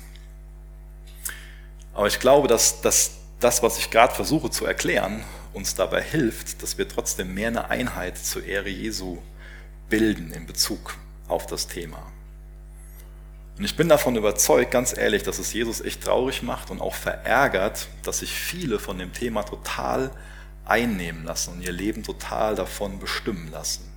Aber 1.94 2.08
ich 2.08 2.22
glaube, 2.22 2.48
dass, 2.48 2.80
dass 2.80 3.18
das, 3.42 3.62
was 3.62 3.78
ich 3.78 3.92
gerade 3.92 4.16
versuche 4.16 4.50
zu 4.50 4.66
erklären, 4.66 5.26
uns 5.54 5.76
dabei 5.76 6.02
hilft, 6.02 6.64
dass 6.64 6.78
wir 6.78 6.88
trotzdem 6.88 7.34
mehr 7.34 7.50
eine 7.50 7.70
Einheit 7.70 8.18
zur 8.18 8.46
Ehre 8.46 8.70
Jesu 8.70 9.18
bilden 9.90 10.32
in 10.32 10.46
Bezug 10.46 10.96
auf 11.28 11.46
das 11.46 11.68
Thema. 11.68 12.02
Und 13.58 13.66
ich 13.66 13.76
bin 13.76 13.90
davon 13.90 14.16
überzeugt, 14.16 14.72
ganz 14.72 14.98
ehrlich, 14.98 15.24
dass 15.24 15.38
es 15.38 15.52
Jesus 15.52 15.82
echt 15.82 16.02
traurig 16.06 16.44
macht 16.44 16.72
und 16.72 16.80
auch 16.80 16.96
verärgert, 16.96 17.90
dass 18.04 18.20
sich 18.20 18.32
viele 18.32 18.80
von 18.80 18.98
dem 18.98 19.12
Thema 19.12 19.44
total 19.44 20.12
einnehmen 20.66 21.24
lassen 21.24 21.54
und 21.54 21.62
ihr 21.62 21.72
Leben 21.72 22.04
total 22.04 22.56
davon 22.56 23.00
bestimmen 23.00 23.50
lassen. 23.52 23.90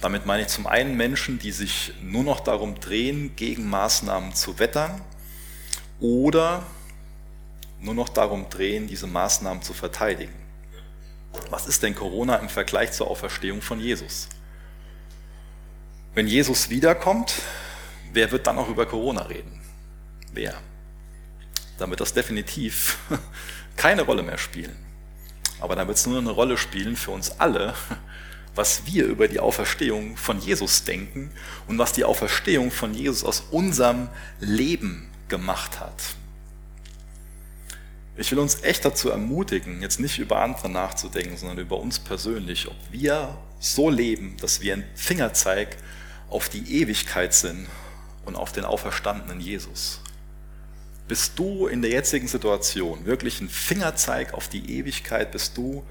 Damit 0.00 0.26
meine 0.26 0.42
ich 0.42 0.48
zum 0.48 0.66
einen 0.66 0.96
Menschen, 0.96 1.38
die 1.38 1.50
sich 1.50 1.92
nur 2.02 2.22
noch 2.22 2.40
darum 2.40 2.78
drehen, 2.78 3.34
gegen 3.34 3.68
Maßnahmen 3.68 4.34
zu 4.34 4.58
wettern 4.58 5.00
oder 5.98 6.64
nur 7.80 7.94
noch 7.94 8.08
darum 8.08 8.48
drehen, 8.48 8.86
diese 8.86 9.06
Maßnahmen 9.06 9.62
zu 9.62 9.72
verteidigen. 9.72 10.34
Was 11.50 11.66
ist 11.66 11.82
denn 11.82 11.94
Corona 11.94 12.36
im 12.36 12.48
Vergleich 12.48 12.92
zur 12.92 13.08
Auferstehung 13.08 13.60
von 13.60 13.80
Jesus? 13.80 14.28
Wenn 16.14 16.26
Jesus 16.26 16.70
wiederkommt, 16.70 17.34
wer 18.12 18.30
wird 18.30 18.46
dann 18.46 18.58
auch 18.58 18.68
über 18.68 18.86
Corona 18.86 19.22
reden? 19.22 19.60
Wer? 20.32 20.54
Wird 21.78 22.00
das 22.00 22.12
definitiv 22.12 22.98
keine 23.76 24.02
Rolle 24.02 24.22
mehr 24.22 24.38
spielen. 24.38 24.76
Aber 25.60 25.76
dann 25.76 25.88
wird 25.88 25.96
es 25.96 26.06
nur 26.06 26.18
eine 26.18 26.30
Rolle 26.30 26.56
spielen 26.56 26.96
für 26.96 27.10
uns 27.10 27.40
alle, 27.40 27.74
was 28.54 28.86
wir 28.86 29.06
über 29.06 29.28
die 29.28 29.40
Auferstehung 29.40 30.16
von 30.16 30.40
Jesus 30.40 30.84
denken 30.84 31.30
und 31.66 31.78
was 31.78 31.92
die 31.92 32.04
Auferstehung 32.04 32.70
von 32.70 32.94
Jesus 32.94 33.24
aus 33.24 33.44
unserem 33.50 34.08
Leben 34.40 35.10
gemacht 35.28 35.80
hat. 35.80 35.94
Ich 38.16 38.32
will 38.32 38.40
uns 38.40 38.62
echt 38.62 38.84
dazu 38.84 39.10
ermutigen, 39.10 39.80
jetzt 39.80 40.00
nicht 40.00 40.18
über 40.18 40.42
andere 40.42 40.68
nachzudenken, 40.68 41.36
sondern 41.36 41.58
über 41.58 41.78
uns 41.78 42.00
persönlich, 42.00 42.66
ob 42.66 42.76
wir 42.90 43.38
so 43.60 43.90
leben, 43.90 44.36
dass 44.40 44.60
wir 44.60 44.74
ein 44.74 44.84
Fingerzeig 44.96 45.76
auf 46.28 46.48
die 46.48 46.80
Ewigkeit 46.80 47.32
sind 47.32 47.68
und 48.24 48.34
auf 48.34 48.50
den 48.50 48.64
auferstandenen 48.64 49.40
Jesus. 49.40 50.00
Bist 51.08 51.38
du 51.38 51.66
in 51.66 51.80
der 51.80 51.90
jetzigen 51.90 52.28
Situation 52.28 53.06
wirklich 53.06 53.40
ein 53.40 53.48
Fingerzeig 53.48 54.34
auf 54.34 54.48
die 54.48 54.78
Ewigkeit? 54.78 55.32
Bist 55.32 55.56
du 55.56 55.82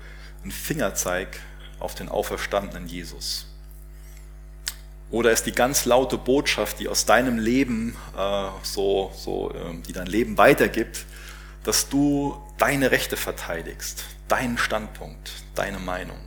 ein 0.45 0.51
Fingerzeig 0.51 1.39
auf 1.79 1.95
den 1.95 2.07
auferstandenen 2.07 2.87
Jesus? 2.87 3.47
Oder 5.09 5.31
ist 5.31 5.47
die 5.47 5.53
ganz 5.53 5.85
laute 5.85 6.19
Botschaft, 6.19 6.79
die 6.79 6.87
aus 6.87 7.05
deinem 7.05 7.39
Leben 7.39 7.95
äh, 8.15 8.49
so, 8.61 9.11
so, 9.15 9.51
äh, 9.51 9.81
die 9.87 9.93
dein 9.93 10.05
Leben 10.05 10.37
weitergibt, 10.37 11.05
dass 11.63 11.89
du 11.89 12.39
deine 12.59 12.91
Rechte 12.91 13.17
verteidigst, 13.17 14.03
deinen 14.27 14.59
Standpunkt, 14.59 15.31
deine 15.55 15.79
Meinung, 15.79 16.19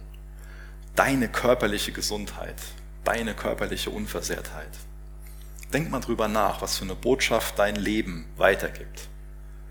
deine 0.96 1.29
körperliche 1.29 1.92
Gesundheit, 1.92 2.57
deine 3.05 3.35
körperliche 3.35 3.90
Unversehrtheit? 3.90 4.70
Denk 5.72 5.90
mal 5.90 6.00
drüber 6.00 6.26
nach, 6.26 6.62
was 6.62 6.78
für 6.78 6.85
eine 6.85 6.96
Botschaft 6.96 7.59
dein 7.59 7.76
Leben 7.76 8.26
weitergibt. 8.37 9.09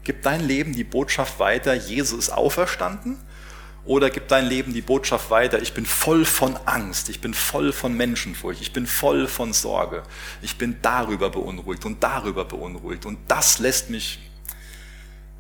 Gibt 0.04 0.26
dein 0.26 0.42
Leben 0.42 0.74
die 0.74 0.86
Botschaft 0.86 1.40
weiter, 1.40 1.74
Jesus 1.74 2.18
ist 2.18 2.30
auferstanden? 2.30 3.18
Oder 3.86 4.10
gibt 4.10 4.32
dein 4.32 4.46
Leben 4.46 4.74
die 4.74 4.82
Botschaft 4.82 5.30
weiter, 5.30 5.62
ich 5.62 5.74
bin 5.74 5.86
voll 5.86 6.24
von 6.24 6.58
Angst, 6.66 7.10
ich 7.10 7.22
bin 7.22 7.34
voll 7.34 7.74
von 7.74 7.96
Menschenfurcht, 7.96 8.62
ich 8.62 8.72
bin 8.72 8.86
voll 8.86 9.28
von 9.28 9.52
Sorge, 9.52 10.04
ich 10.42 10.58
bin 10.58 10.78
darüber 10.82 11.30
beunruhigt 11.30 11.86
und 11.86 12.04
darüber 12.04 12.46
beunruhigt 12.46 13.06
und 13.06 13.20
das 13.28 13.60
lässt 13.60 13.90
mich. 13.90 14.20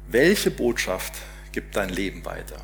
Welche 0.07 0.51
Botschaft 0.51 1.13
gibt 1.51 1.75
dein 1.75 1.89
Leben 1.89 2.25
weiter? 2.25 2.61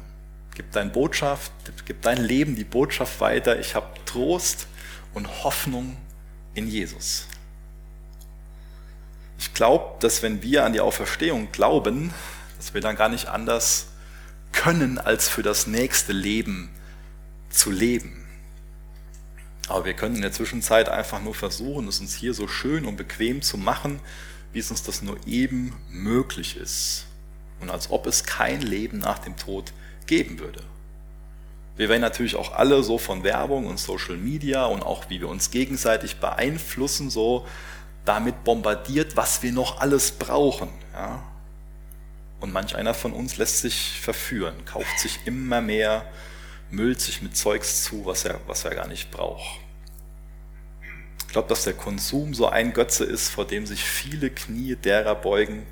Gibt 0.56 0.76
dein 0.76 0.92
Botschaft, 0.92 1.52
gibt 1.86 2.06
dein 2.06 2.24
Leben 2.24 2.56
die 2.56 2.64
Botschaft 2.64 3.20
weiter, 3.20 3.60
ich 3.60 3.76
habe 3.76 3.88
Trost 4.06 4.68
und 5.14 5.44
Hoffnung 5.44 5.98
in 6.56 6.68
Jesus. 6.68 7.28
Ich 9.38 9.54
glaube, 9.54 10.00
dass 10.00 10.22
wenn 10.24 10.42
wir 10.42 10.66
an 10.66 10.74
die 10.74 10.80
Auferstehung 10.80 11.52
glauben, 11.52 12.14
dass 12.58 12.74
wir 12.74 12.82
dann 12.82 12.96
gar 12.96 13.10
nicht 13.10 13.28
anders 13.28 13.88
können, 14.52 14.98
als 14.98 15.28
für 15.28 15.44
das 15.44 15.68
nächste 15.68 16.14
Leben 16.14 16.70
zu 17.50 17.72
leben. 17.72 18.26
Aber 19.68 19.86
wir 19.86 19.94
können 19.94 20.16
in 20.16 20.22
der 20.22 20.32
Zwischenzeit 20.32 20.90
einfach 20.90 21.22
nur 21.22 21.34
versuchen, 21.34 21.88
es 21.88 22.00
uns 22.00 22.16
hier 22.16 22.34
so 22.34 22.48
schön 22.48 22.86
und 22.86 22.98
bequem 22.98 23.42
zu 23.42 23.58
machen, 23.58 24.00
wie 24.54 24.60
es 24.60 24.70
uns 24.70 24.84
das 24.84 25.02
nur 25.02 25.18
eben 25.26 25.76
möglich 25.90 26.56
ist. 26.58 27.08
und 27.62 27.70
als 27.70 27.90
ob 27.90 28.06
es 28.06 28.26
kein 28.26 28.62
Leben 28.62 29.00
nach 29.00 29.20
dem 29.20 29.38
Tod 29.38 29.72
geben 30.08 30.40
würde. 30.40 30.62
Wir 31.78 31.90
werden 31.90 32.02
natürlich 32.02 32.36
auch 32.36 32.54
alle 32.54 32.84
so 32.84 32.98
von 32.98 33.24
Werbung 33.24 33.66
und 33.66 33.80
Social 33.80 34.18
Media 34.18 34.66
und 34.66 34.84
auch 34.84 35.10
wie 35.10 35.20
wir 35.20 35.30
uns 35.30 35.52
gegenseitig 35.52 36.18
beeinflussen, 36.18 37.10
so 37.10 37.46
damit 38.06 38.44
bombardiert, 38.44 39.18
was 39.18 39.44
wir 39.44 39.52
noch 39.52 39.82
alles 39.82 40.12
brauchen. 40.12 40.70
Ja? 40.94 41.24
Und 42.40 42.54
manch 42.54 42.76
einer 42.76 42.94
von 42.94 43.12
uns 43.12 43.38
lässt 43.38 43.60
sich 43.60 44.00
verführen, 44.00 44.66
kauft 44.66 45.00
sich 45.00 45.20
immer 45.26 45.62
mehr, 45.62 46.06
müllt 46.70 47.02
sich 47.02 47.22
mit 47.22 47.36
Zeugs 47.36 47.84
zu, 47.84 48.06
was 48.06 48.26
er, 48.26 48.40
was 48.48 48.66
er 48.66 48.76
gar 48.76 48.88
nicht 48.88 49.12
braucht. 49.12 49.60
Ich 51.22 51.28
glaube, 51.30 51.50
dass 51.50 51.64
der 51.64 51.74
Konsum 51.74 52.34
so 52.34 52.48
ein 52.48 52.74
Götze 52.74 53.04
ist, 53.04 53.30
vor 53.30 53.46
dem 53.46 53.66
sich 53.66 53.84
viele 53.84 54.30
Knie 54.30 54.76
derer 54.76 55.16
beugen, 55.16 55.66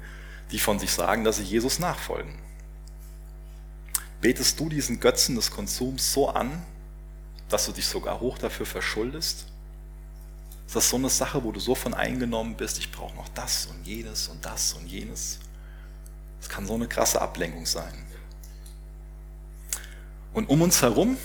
die 0.51 0.59
von 0.59 0.79
sich 0.79 0.91
sagen, 0.91 1.23
dass 1.23 1.37
sie 1.37 1.43
Jesus 1.43 1.79
nachfolgen. 1.79 2.33
Betest 4.19 4.59
du 4.59 4.69
diesen 4.69 4.99
Götzen 4.99 5.35
des 5.35 5.51
Konsums 5.51 6.13
so 6.13 6.29
an, 6.29 6.63
dass 7.49 7.65
du 7.65 7.71
dich 7.71 7.87
sogar 7.87 8.19
hoch 8.19 8.37
dafür 8.37 8.65
verschuldest? 8.65 9.52
Ist 10.73 10.77
das 10.77 10.89
so 10.89 10.95
eine 10.95 11.09
Sache, 11.09 11.43
wo 11.43 11.51
du 11.51 11.59
so 11.59 11.75
von 11.75 11.93
eingenommen 11.93 12.55
bist, 12.55 12.79
ich 12.79 12.91
brauche 12.91 13.15
noch 13.15 13.29
das 13.35 13.67
und 13.67 13.85
jenes 13.85 14.27
und 14.27 14.43
das 14.43 14.73
und 14.73 14.87
jenes? 14.87 15.37
Das 16.39 16.49
kann 16.49 16.65
so 16.65 16.73
eine 16.73 16.87
krasse 16.87 17.21
Ablenkung 17.21 17.67
sein. 17.67 17.93
Und 20.33 20.49
um 20.49 20.63
uns 20.63 20.81
herum 20.81 21.17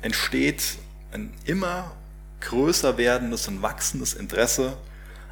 entsteht 0.00 0.78
ein 1.12 1.32
immer 1.44 1.92
größer 2.40 2.98
werdendes 2.98 3.46
und 3.46 3.62
wachsendes 3.62 4.14
Interesse 4.14 4.76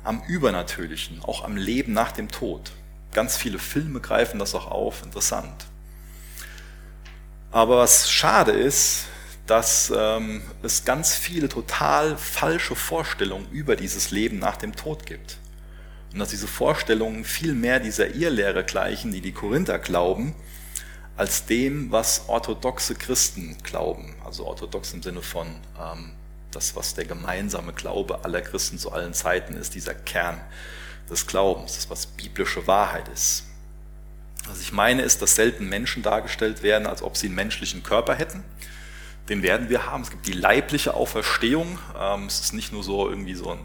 am 0.05 0.22
Übernatürlichen, 0.28 1.20
auch 1.24 1.42
am 1.42 1.57
Leben 1.57 1.92
nach 1.92 2.12
dem 2.12 2.30
Tod. 2.30 2.70
Ganz 3.12 3.36
viele 3.36 3.59
Filme 3.59 3.98
greifen 3.98 4.38
das 4.38 4.55
auch 4.55 4.70
auf, 4.70 5.03
interessant. 5.03 5.66
Aber 7.51 7.78
was 7.78 8.12
schade 8.12 8.53
ist, 8.53 9.07
dass 9.51 9.92
ähm, 9.94 10.42
es 10.62 10.84
ganz 10.84 11.16
viele 11.16 11.48
total 11.48 12.16
falsche 12.16 12.76
Vorstellungen 12.76 13.51
über 13.51 13.74
dieses 13.74 14.12
Leben 14.12 14.38
nach 14.38 14.57
dem 14.57 14.76
Tod 14.76 15.07
gibt. 15.07 15.38
Und 16.12 16.20
dass 16.20 16.28
diese 16.28 16.46
Vorstellungen 16.46 17.24
viel 17.24 17.55
mehr 17.55 17.80
dieser 17.80 18.14
Irrlehre 18.14 18.62
gleichen, 18.62 19.11
die 19.11 19.20
die 19.20 19.32
Korinther 19.32 19.80
glauben, 19.80 20.36
als 21.16 21.46
dem, 21.46 21.90
was 21.90 22.28
orthodoxe 22.28 22.94
Christen 22.94 23.59
glauben. 23.64 24.14
Also 24.24 24.46
orthodox 24.46 24.92
im 24.94 25.03
Sinne 25.03 25.20
von 25.20 25.48
ähm, 25.48 26.12
das, 26.53 26.76
was 26.76 26.94
der 26.94 27.07
gemeinsame 27.07 27.72
Glaube 27.72 28.24
aller 28.24 28.42
Christen 28.42 28.78
zu 28.78 28.92
allen 28.92 29.14
Zeiten 29.14 29.57
ist, 29.57 29.74
dieser 29.74 29.94
Kern 29.94 30.40
des 31.11 31.26
Glaubens, 31.26 31.74
das, 31.74 31.90
was 31.90 32.07
biblische 32.07 32.68
Wahrheit 32.68 33.09
ist. 33.09 33.46
Was 34.46 34.61
ich 34.61 34.70
meine, 34.70 35.03
ist, 35.03 35.22
dass 35.22 35.34
selten 35.34 35.68
Menschen 35.68 36.05
dargestellt 36.05 36.62
werden, 36.62 36.86
als 36.86 37.03
ob 37.03 37.16
sie 37.16 37.26
einen 37.26 37.34
menschlichen 37.34 37.82
Körper 37.82 38.14
hätten. 38.14 38.44
Den 39.31 39.45
werden 39.45 39.68
wir 39.68 39.87
haben. 39.87 40.03
Es 40.03 40.11
gibt 40.11 40.26
die 40.26 40.33
leibliche 40.33 40.93
Auferstehung. 40.93 41.78
Ähm, 41.97 42.26
es 42.26 42.41
ist 42.41 42.53
nicht 42.53 42.72
nur 42.72 42.83
so 42.83 43.09
irgendwie 43.09 43.35
so 43.35 43.53
ein, 43.53 43.61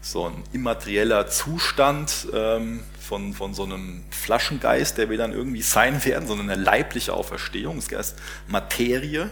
so 0.00 0.26
ein 0.26 0.44
immaterieller 0.52 1.26
Zustand 1.26 2.28
ähm, 2.32 2.84
von, 3.00 3.34
von 3.34 3.52
so 3.52 3.64
einem 3.64 4.04
Flaschengeist, 4.10 4.96
der 4.96 5.10
wir 5.10 5.18
dann 5.18 5.32
irgendwie 5.32 5.62
sein 5.62 6.04
werden, 6.04 6.28
sondern 6.28 6.48
eine 6.48 6.62
leibliche 6.62 7.14
Auferstehung. 7.14 7.78
Es 7.78 7.88
ist 7.88 8.14
Materie. 8.46 9.28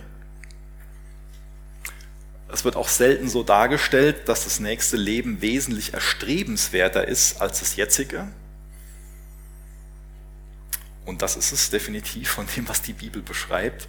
Es 2.48 2.64
wird 2.64 2.74
auch 2.74 2.88
selten 2.88 3.28
so 3.28 3.44
dargestellt, 3.44 4.28
dass 4.28 4.42
das 4.42 4.58
nächste 4.58 4.96
Leben 4.96 5.40
wesentlich 5.40 5.94
erstrebenswerter 5.94 7.06
ist 7.06 7.40
als 7.40 7.60
das 7.60 7.76
jetzige. 7.76 8.26
Und 11.04 11.22
das 11.22 11.36
ist 11.36 11.52
es 11.52 11.70
definitiv 11.70 12.30
von 12.30 12.46
dem, 12.56 12.68
was 12.68 12.82
die 12.82 12.92
Bibel 12.92 13.22
beschreibt. 13.22 13.88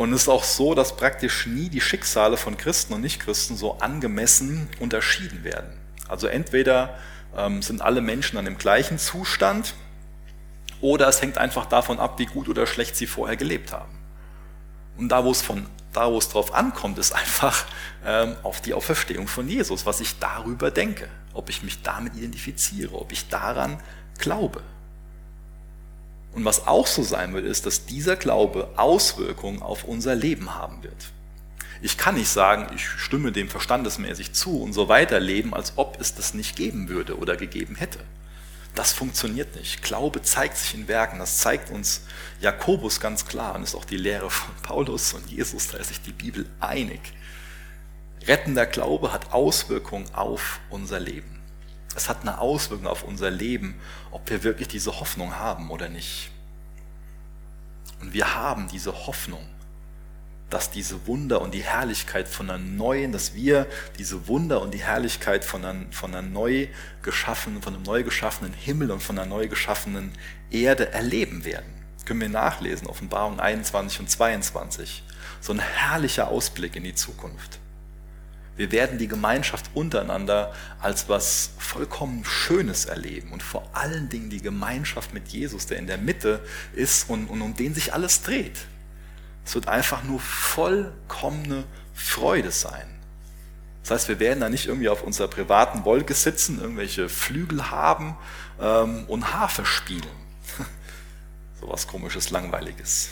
Und 0.00 0.14
es 0.14 0.22
ist 0.22 0.28
auch 0.30 0.44
so, 0.44 0.72
dass 0.72 0.96
praktisch 0.96 1.46
nie 1.46 1.68
die 1.68 1.82
Schicksale 1.82 2.38
von 2.38 2.56
Christen 2.56 2.94
und 2.94 3.02
Nichtchristen 3.02 3.54
so 3.54 3.80
angemessen 3.80 4.66
unterschieden 4.78 5.44
werden. 5.44 5.78
Also 6.08 6.26
entweder 6.26 6.98
ähm, 7.36 7.60
sind 7.60 7.82
alle 7.82 8.00
Menschen 8.00 8.38
an 8.38 8.46
dem 8.46 8.56
gleichen 8.56 8.96
Zustand 8.96 9.74
oder 10.80 11.06
es 11.06 11.20
hängt 11.20 11.36
einfach 11.36 11.66
davon 11.66 11.98
ab, 11.98 12.18
wie 12.18 12.24
gut 12.24 12.48
oder 12.48 12.66
schlecht 12.66 12.96
sie 12.96 13.06
vorher 13.06 13.36
gelebt 13.36 13.74
haben. 13.74 13.92
Und 14.96 15.10
da, 15.10 15.22
wo 15.22 15.32
es 15.32 15.42
von 15.42 15.66
da, 15.92 16.10
wo 16.10 16.16
es 16.16 16.30
drauf 16.30 16.54
ankommt, 16.54 16.98
ist 16.98 17.12
einfach 17.12 17.66
ähm, 18.06 18.36
auf 18.42 18.62
die 18.62 18.72
Auferstehung 18.72 19.28
von 19.28 19.46
Jesus, 19.48 19.84
was 19.84 20.00
ich 20.00 20.18
darüber 20.18 20.70
denke, 20.70 21.10
ob 21.34 21.50
ich 21.50 21.62
mich 21.62 21.82
damit 21.82 22.16
identifiziere, 22.16 22.94
ob 22.94 23.12
ich 23.12 23.28
daran 23.28 23.78
glaube. 24.18 24.62
Und 26.32 26.44
was 26.44 26.66
auch 26.66 26.86
so 26.86 27.02
sein 27.02 27.34
wird, 27.34 27.44
ist, 27.44 27.66
dass 27.66 27.86
dieser 27.86 28.16
Glaube 28.16 28.68
Auswirkungen 28.76 29.62
auf 29.62 29.84
unser 29.84 30.14
Leben 30.14 30.54
haben 30.54 30.82
wird. 30.82 31.12
Ich 31.82 31.96
kann 31.96 32.14
nicht 32.14 32.28
sagen, 32.28 32.72
ich 32.74 32.86
stimme 32.86 33.32
dem 33.32 33.48
verstandesmäßig 33.48 34.32
zu 34.32 34.60
und 34.60 34.72
so 34.72 34.88
weiterleben, 34.88 35.54
als 35.54 35.72
ob 35.76 35.98
es 36.00 36.14
das 36.14 36.34
nicht 36.34 36.54
geben 36.54 36.88
würde 36.88 37.18
oder 37.18 37.36
gegeben 37.36 37.74
hätte. 37.74 38.00
Das 38.74 38.92
funktioniert 38.92 39.56
nicht. 39.56 39.82
Glaube 39.82 40.22
zeigt 40.22 40.56
sich 40.56 40.74
in 40.74 40.86
Werken. 40.86 41.18
Das 41.18 41.38
zeigt 41.38 41.70
uns 41.70 42.02
Jakobus 42.40 43.00
ganz 43.00 43.26
klar 43.26 43.56
und 43.56 43.64
ist 43.64 43.74
auch 43.74 43.84
die 43.84 43.96
Lehre 43.96 44.30
von 44.30 44.54
Paulus 44.62 45.12
und 45.14 45.28
Jesus. 45.28 45.68
Da 45.68 45.78
ist 45.78 45.88
sich 45.88 46.00
die 46.00 46.12
Bibel 46.12 46.46
einig. 46.60 47.00
Rettender 48.26 48.66
Glaube 48.66 49.12
hat 49.12 49.32
Auswirkungen 49.32 50.06
auf 50.14 50.60
unser 50.68 51.00
Leben. 51.00 51.39
Es 51.94 52.08
hat 52.08 52.22
eine 52.22 52.38
Auswirkung 52.38 52.86
auf 52.86 53.02
unser 53.02 53.30
Leben, 53.30 53.80
ob 54.10 54.28
wir 54.30 54.44
wirklich 54.44 54.68
diese 54.68 55.00
Hoffnung 55.00 55.36
haben 55.36 55.70
oder 55.70 55.88
nicht. 55.88 56.30
Und 58.00 58.12
wir 58.12 58.34
haben 58.34 58.68
diese 58.68 59.06
Hoffnung, 59.06 59.44
dass 60.48 60.70
diese 60.70 61.06
Wunder 61.06 61.40
und 61.40 61.54
die 61.54 61.62
Herrlichkeit 61.62 62.28
von 62.28 62.50
einer 62.50 62.58
neuen, 62.58 63.12
dass 63.12 63.34
wir 63.34 63.66
diese 63.98 64.26
Wunder 64.26 64.60
und 64.60 64.74
die 64.74 64.82
Herrlichkeit 64.82 65.44
von 65.44 65.64
einer, 65.64 65.92
von 65.92 66.14
einer 66.14 66.26
neu 66.26 66.68
geschaffenen, 67.02 67.62
von 67.62 67.74
einem 67.74 67.84
neu 67.84 68.02
geschaffenen 68.02 68.52
Himmel 68.52 68.90
und 68.90 69.00
von 69.00 69.18
einer 69.18 69.28
neu 69.28 69.46
geschaffenen 69.46 70.12
Erde 70.50 70.92
erleben 70.92 71.44
werden. 71.44 71.72
Können 72.04 72.20
wir 72.20 72.28
nachlesen, 72.28 72.88
Offenbarung 72.88 73.38
21 73.38 74.00
und 74.00 74.10
22. 74.10 75.04
So 75.40 75.52
ein 75.52 75.60
herrlicher 75.60 76.28
Ausblick 76.28 76.74
in 76.74 76.82
die 76.82 76.94
Zukunft. 76.94 77.59
Wir 78.60 78.72
werden 78.72 78.98
die 78.98 79.08
Gemeinschaft 79.08 79.70
untereinander 79.72 80.52
als 80.82 81.08
was 81.08 81.52
vollkommen 81.56 82.26
Schönes 82.26 82.84
erleben 82.84 83.32
und 83.32 83.42
vor 83.42 83.66
allen 83.72 84.10
Dingen 84.10 84.28
die 84.28 84.42
Gemeinschaft 84.42 85.14
mit 85.14 85.28
Jesus, 85.28 85.64
der 85.64 85.78
in 85.78 85.86
der 85.86 85.96
Mitte 85.96 86.44
ist 86.74 87.08
und, 87.08 87.28
und 87.28 87.40
um 87.40 87.54
den 87.54 87.72
sich 87.72 87.94
alles 87.94 88.20
dreht. 88.20 88.58
Es 89.46 89.54
wird 89.54 89.66
einfach 89.66 90.04
nur 90.04 90.20
vollkommene 90.20 91.64
Freude 91.94 92.50
sein. 92.50 92.86
Das 93.80 93.92
heißt, 93.92 94.08
wir 94.10 94.20
werden 94.20 94.40
da 94.40 94.50
nicht 94.50 94.66
irgendwie 94.66 94.90
auf 94.90 95.04
unserer 95.04 95.28
privaten 95.28 95.86
Wolke 95.86 96.12
sitzen, 96.12 96.60
irgendwelche 96.60 97.08
Flügel 97.08 97.70
haben 97.70 98.14
ähm, 98.60 99.04
und 99.08 99.32
Harfe 99.32 99.64
spielen. 99.64 100.04
so 101.62 101.66
was 101.66 101.86
komisches, 101.86 102.28
langweiliges. 102.28 103.08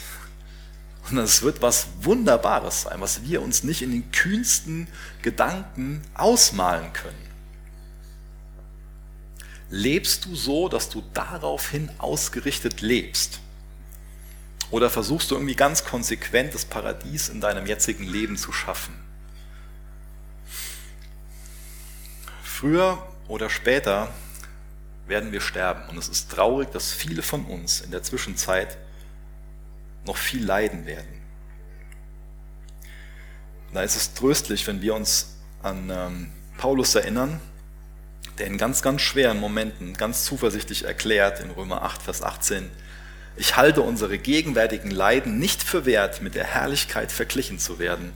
Und 1.11 1.19
es 1.19 1.43
wird 1.43 1.63
was 1.63 1.87
Wunderbares 2.03 2.83
sein, 2.83 3.01
was 3.01 3.23
wir 3.23 3.41
uns 3.43 3.63
nicht 3.65 3.83
in 3.83 3.91
den 3.91 4.11
kühnsten 4.13 4.89
Gedanken 5.23 6.03
ausmalen 6.15 6.93
können. 6.93 7.29
Lebst 9.71 10.25
du 10.25 10.35
so, 10.35 10.69
dass 10.69 10.89
du 10.89 11.03
daraufhin 11.13 11.91
ausgerichtet 11.99 12.81
lebst? 12.81 13.41
Oder 14.71 14.91
versuchst 14.91 15.31
du 15.31 15.35
irgendwie 15.35 15.55
ganz 15.55 15.85
konsequent 15.85 16.55
das 16.55 16.65
Paradies 16.65 17.29
in 17.29 17.41
deinem 17.41 17.67
jetzigen 17.67 18.05
Leben 18.05 18.37
zu 18.37 18.53
schaffen? 18.53 18.95
Früher 22.43 23.07
oder 23.29 23.49
später 23.51 24.13
werden 25.07 25.33
wir 25.33 25.41
sterben. 25.41 25.89
Und 25.89 25.97
es 25.97 26.09
ist 26.09 26.31
traurig, 26.31 26.71
dass 26.71 26.93
viele 26.93 27.23
von 27.23 27.45
uns 27.47 27.81
in 27.81 27.91
der 27.91 28.03
Zwischenzeit 28.03 28.77
noch 30.09 30.17
viel 30.17 30.45
leiden 30.45 30.87
werden. 30.87 31.07
Da 33.73 33.83
ist 33.83 33.97
es 33.97 34.15
tröstlich, 34.15 34.67
wenn 34.67 34.83
wir 34.83 34.95
uns 34.95 35.37
an 35.63 35.91
ähm, 35.91 36.33
Paulus 36.57 36.95
erinnern, 36.95 37.41
der 38.39 38.47
in 38.47 38.59
ganz, 38.59 38.83
ganz 38.83 39.03
schweren 39.03 39.39
Momenten 39.39 39.95
ganz 39.95 40.25
zuversichtlich 40.25 40.85
erklärt 40.85 41.41
in 41.41 41.51
Römer 41.51 41.83
8, 41.83 42.03
Vers 42.03 42.23
18, 42.23 42.71
ich 43.37 43.57
halte 43.57 43.83
unsere 43.83 44.19
gegenwärtigen 44.19 44.91
Leiden 44.91 45.39
nicht 45.39 45.63
für 45.63 45.87
wert, 45.87 46.23
mit 46.23 46.35
der 46.35 46.45
Herrlichkeit 46.45 47.13
verglichen 47.13 47.59
zu 47.59 47.79
werden, 47.79 48.13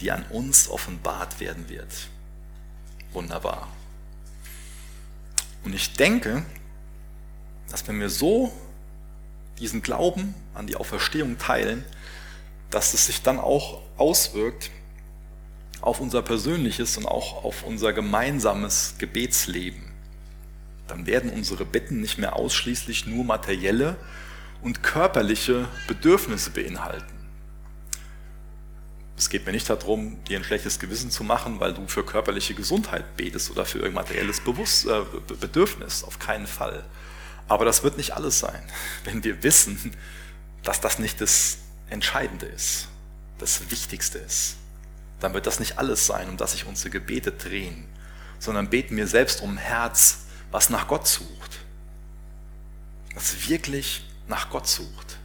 die 0.00 0.12
an 0.12 0.24
uns 0.30 0.68
offenbart 0.68 1.40
werden 1.40 1.68
wird. 1.68 2.08
Wunderbar. 3.12 3.68
Und 5.64 5.74
ich 5.74 5.94
denke, 5.94 6.44
dass 7.68 7.88
wenn 7.88 7.98
wir 7.98 8.10
so 8.10 8.52
diesen 9.58 9.82
Glauben 9.82 10.34
an 10.54 10.66
die 10.66 10.76
Auferstehung 10.76 11.38
teilen, 11.38 11.84
dass 12.70 12.94
es 12.94 13.06
sich 13.06 13.22
dann 13.22 13.38
auch 13.38 13.80
auswirkt 13.96 14.70
auf 15.80 16.00
unser 16.00 16.22
persönliches 16.22 16.96
und 16.96 17.06
auch 17.06 17.44
auf 17.44 17.62
unser 17.62 17.92
gemeinsames 17.92 18.94
Gebetsleben. 18.98 19.82
Dann 20.88 21.06
werden 21.06 21.30
unsere 21.30 21.64
Bitten 21.64 22.00
nicht 22.00 22.18
mehr 22.18 22.36
ausschließlich 22.36 23.06
nur 23.06 23.24
materielle 23.24 23.96
und 24.62 24.82
körperliche 24.82 25.68
Bedürfnisse 25.86 26.50
beinhalten. 26.50 27.14
Es 29.16 29.28
geht 29.28 29.46
mir 29.46 29.52
nicht 29.52 29.70
darum, 29.70 30.22
dir 30.24 30.38
ein 30.38 30.44
schlechtes 30.44 30.80
Gewissen 30.80 31.10
zu 31.10 31.22
machen, 31.22 31.60
weil 31.60 31.72
du 31.72 31.86
für 31.86 32.04
körperliche 32.04 32.54
Gesundheit 32.54 33.16
betest 33.16 33.50
oder 33.50 33.64
für 33.64 33.78
irgendein 33.78 34.04
materielles 34.04 34.40
Bewusst 34.40 34.86
äh, 34.86 35.02
Bedürfnis. 35.40 36.02
Auf 36.02 36.18
keinen 36.18 36.46
Fall. 36.46 36.84
Aber 37.48 37.64
das 37.64 37.82
wird 37.82 37.96
nicht 37.96 38.12
alles 38.12 38.38
sein, 38.38 38.62
wenn 39.04 39.22
wir 39.22 39.42
wissen, 39.42 39.94
dass 40.62 40.80
das 40.80 40.98
nicht 40.98 41.20
das 41.20 41.58
Entscheidende 41.90 42.46
ist, 42.46 42.88
das 43.38 43.70
Wichtigste 43.70 44.18
ist. 44.18 44.56
Dann 45.20 45.34
wird 45.34 45.46
das 45.46 45.60
nicht 45.60 45.78
alles 45.78 46.06
sein, 46.06 46.28
um 46.28 46.36
das 46.36 46.52
sich 46.52 46.66
unsere 46.66 46.90
Gebete 46.90 47.32
drehen, 47.32 47.86
sondern 48.38 48.70
beten 48.70 48.96
wir 48.96 49.06
selbst 49.06 49.42
um 49.42 49.50
ein 49.52 49.58
Herz, 49.58 50.24
was 50.50 50.70
nach 50.70 50.88
Gott 50.88 51.06
sucht. 51.06 51.58
Was 53.14 53.48
wirklich 53.48 54.04
nach 54.26 54.50
Gott 54.50 54.66
sucht. 54.66 55.18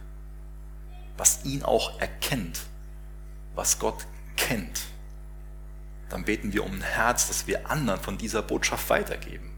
Was 1.16 1.44
ihn 1.44 1.62
auch 1.62 2.00
erkennt 2.00 2.60
was 3.54 3.78
Gott 3.78 4.06
kennt, 4.36 4.80
dann 6.08 6.24
beten 6.24 6.52
wir 6.52 6.64
um 6.64 6.72
ein 6.72 6.82
Herz, 6.82 7.28
dass 7.28 7.46
wir 7.46 7.70
anderen 7.70 8.00
von 8.00 8.18
dieser 8.18 8.42
Botschaft 8.42 8.88
weitergeben. 8.88 9.49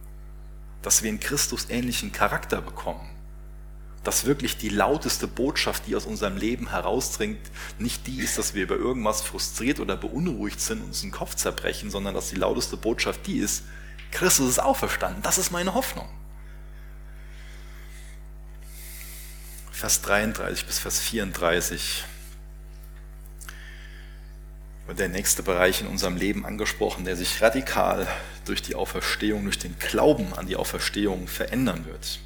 Dass 0.83 1.03
wir 1.03 1.11
in 1.11 1.21
Christus 1.21 1.67
ähnlichen 1.71 2.13
Charakter 2.13 2.61
bekommen. 2.61 3.09
Dass 4.05 4.25
wirklich 4.25 4.57
die 4.59 4.69
lauteste 4.69 5.29
Botschaft, 5.29 5.87
die 5.87 5.95
aus 5.95 6.07
unserem 6.07 6.37
Leben 6.37 6.71
herausdringt, 6.71 7.41
nicht 7.79 8.07
die 8.07 8.21
ist, 8.21 8.37
dass 8.37 8.53
wir 8.53 8.65
über 8.65 8.77
irgendwas 8.77 9.23
frustriert 9.23 9.79
oder 9.79 9.97
beunruhigt 9.97 10.61
sind 10.61 10.81
und 10.81 10.89
uns 10.89 11.03
den 11.03 11.13
Kopf 11.13 11.37
zerbrechen, 11.37 11.91
sondern 11.91 12.15
dass 12.15 12.31
die 12.31 12.37
lauteste 12.37 12.77
Botschaft 12.77 13.27
die 13.27 13.39
ist, 13.39 13.63
Christus 14.11 14.49
ist 14.49 14.59
auferstanden. 14.59 15.23
Das 15.23 15.39
ist 15.39 15.53
meine 15.53 15.75
Hoffnung. 15.75 16.09
Vers 19.71 20.03
33 20.03 20.67
bis 20.67 20.79
Vers 20.79 21.01
34 21.01 22.05
wird 22.05 22.12
der 24.89 25.09
nächste 25.09 25.43
Bereich 25.43 25.81
in 25.81 25.87
unserem 25.87 26.17
Leben 26.17 26.45
angesprochen, 26.45 27.05
der 27.05 27.17
sich 27.17 27.41
radikal 27.41 28.07
durch 28.45 28.63
die 28.63 28.75
Auferstehung, 28.75 29.45
durch 29.45 29.59
den 29.59 29.79
Glauben 29.79 30.35
an 30.35 30.47
die 30.47 30.57
Auferstehung 30.57 31.29
verändern 31.29 31.87
wird. 31.87 32.19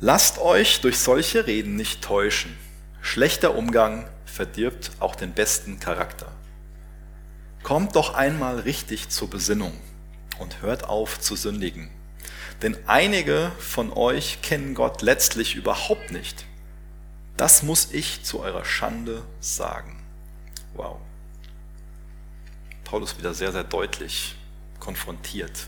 Lasst 0.00 0.38
euch 0.38 0.80
durch 0.80 0.98
solche 0.98 1.46
Reden 1.46 1.76
nicht 1.76 2.02
täuschen. 2.02 2.56
Schlechter 3.00 3.54
Umgang 3.54 4.08
verdirbt 4.24 4.90
auch 4.98 5.14
den 5.14 5.32
besten 5.32 5.78
Charakter. 5.80 6.32
Kommt 7.62 7.96
doch 7.96 8.14
einmal 8.14 8.60
richtig 8.60 9.08
zur 9.08 9.30
Besinnung 9.30 9.72
und 10.38 10.62
hört 10.62 10.84
auf 10.84 11.20
zu 11.20 11.36
sündigen. 11.36 11.90
Denn 12.62 12.76
einige 12.86 13.52
von 13.58 13.92
euch 13.92 14.40
kennen 14.42 14.74
Gott 14.74 15.02
letztlich 15.02 15.54
überhaupt 15.54 16.10
nicht. 16.10 16.44
Das 17.36 17.62
muss 17.62 17.92
ich 17.92 18.22
zu 18.22 18.40
eurer 18.40 18.64
Schande 18.64 19.22
sagen. 19.40 20.02
Wow. 20.74 20.98
Paulus 22.86 23.18
wieder 23.18 23.34
sehr, 23.34 23.52
sehr 23.52 23.64
deutlich 23.64 24.36
konfrontiert. 24.78 25.66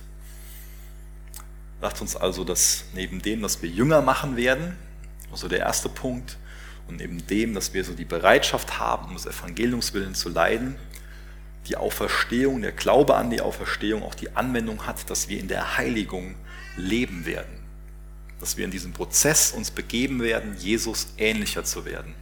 Sagt 1.81 2.01
uns 2.01 2.17
also, 2.17 2.45
dass 2.45 2.85
neben 2.95 3.21
dem, 3.21 3.43
dass 3.43 3.61
wir 3.61 3.69
jünger 3.69 4.01
machen 4.03 4.37
werden, 4.37 4.77
also 5.31 5.49
der 5.49 5.59
erste 5.59 5.89
Punkt, 5.89 6.39
und 6.87 6.97
neben 6.97 7.27
dem, 7.27 7.55
dass 7.55 7.75
wir 7.75 7.85
so 7.85 7.93
die 7.93 8.05
Bereitschaft 8.05 8.79
haben, 8.79 9.09
um 9.09 9.15
des 9.15 9.27
Evangeliumswillen 9.27 10.15
zu 10.15 10.29
leiden, 10.29 10.77
die 11.67 11.77
Auferstehung, 11.77 12.63
der 12.63 12.73
Glaube 12.73 13.17
an 13.17 13.31
die 13.31 13.43
Auferstehung 13.43 14.03
auch 14.03 14.15
die 14.15 14.35
Anwendung 14.37 14.87
hat, 14.87 15.11
dass 15.11 15.29
wir 15.29 15.39
in 15.39 15.49
der 15.49 15.77
Heiligung 15.77 16.37
leben 16.77 17.27
werden. 17.27 17.59
Dass 18.41 18.57
wir 18.57 18.65
in 18.65 18.71
diesem 18.71 18.93
Prozess 18.93 19.51
uns 19.53 19.73
begeben 19.73 20.23
werden, 20.23 20.57
Jesus 20.57 21.09
ähnlicher 21.19 21.65
zu 21.65 21.85
werden 21.85 22.15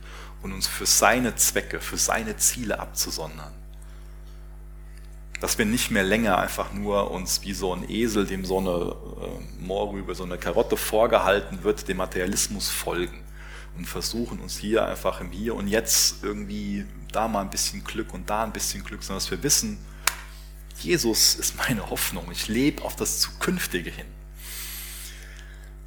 und 0.43 0.53
uns 0.53 0.67
für 0.67 0.87
seine 0.87 1.37
Zwecke, 1.37 1.81
für 1.81 1.99
seine 1.99 2.39
Ziele 2.39 2.81
abzusondern 2.81 3.53
dass 5.41 5.59
wir 5.59 5.67
nicht 5.67 5.91
mehr 5.91 6.05
länger 6.05 6.39
einfach 6.39 6.73
nur 6.73 7.11
uns 7.11 7.43
wie 7.43 7.53
so 7.53 7.75
ein 7.75 7.89
Esel, 7.89 8.27
dem 8.27 8.45
so 8.45 8.59
eine 8.59 8.71
äh, 8.71 9.65
Mohrrübe, 9.65 10.15
so 10.15 10.25
eine 10.25 10.39
Karotte 10.39 10.77
vorgehalten 10.77 11.63
wird, 11.63 11.89
dem 11.89 11.99
Materialismus 11.99 12.69
folgen 12.69 13.23
und 13.77 13.87
versuchen 13.87 14.41
uns 14.41 14.57
hier 14.57 14.87
einfach 14.87 15.21
im 15.21 15.31
Hier 15.31 15.55
und 15.55 15.69
Jetzt 15.69 16.25
irgendwie 16.25 16.87
da 17.13 17.29
mal 17.29 17.43
ein 17.43 17.51
bisschen 17.51 17.85
Glück 17.85 18.15
und 18.15 18.29
da 18.31 18.45
ein 18.45 18.53
bisschen 18.53 18.83
Glück, 18.85 19.03
sondern 19.03 19.23
dass 19.23 19.31
wir 19.31 19.43
wissen, 19.43 19.79
Jesus 20.81 21.35
ist 21.35 21.57
meine 21.57 21.91
Hoffnung, 21.91 22.31
ich 22.31 22.49
lebe 22.49 22.83
auf 22.83 22.97
das 22.97 23.21
Zukünftige 23.21 23.91
hin. 23.91 24.07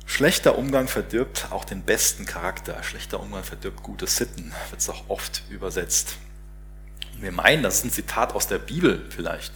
Schlechter 0.05 0.57
Umgang 0.57 0.87
verdirbt 0.87 1.47
auch 1.51 1.63
den 1.63 1.83
besten 1.83 2.25
Charakter. 2.25 2.81
Schlechter 2.81 3.19
Umgang 3.19 3.43
verdirbt 3.43 3.83
gute 3.83 4.07
Sitten, 4.07 4.51
wird 4.71 4.81
es 4.81 4.89
auch 4.89 5.03
oft 5.07 5.43
übersetzt. 5.49 6.17
Wir 7.21 7.31
meinen, 7.33 7.63
das 7.63 7.79
ist 7.79 7.85
ein 7.85 7.91
Zitat 7.91 8.33
aus 8.33 8.47
der 8.47 8.59
Bibel 8.59 9.05
vielleicht. 9.09 9.53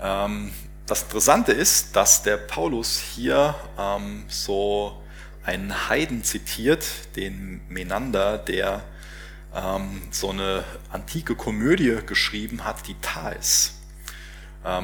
Ähm, 0.00 0.52
das 0.86 1.02
Interessante 1.04 1.52
ist, 1.52 1.96
dass 1.96 2.22
der 2.22 2.36
Paulus 2.36 2.98
hier 2.98 3.54
ähm, 3.78 4.24
so 4.28 5.02
einen 5.42 5.88
Heiden 5.88 6.22
zitiert, 6.22 6.84
den 7.16 7.62
Menander, 7.68 8.36
der 8.36 8.82
ähm, 9.54 10.02
so 10.10 10.30
eine 10.30 10.64
antike 10.90 11.34
Komödie 11.34 11.98
geschrieben 12.04 12.64
hat, 12.64 12.86
die 12.86 12.96
Thais. 13.00 13.72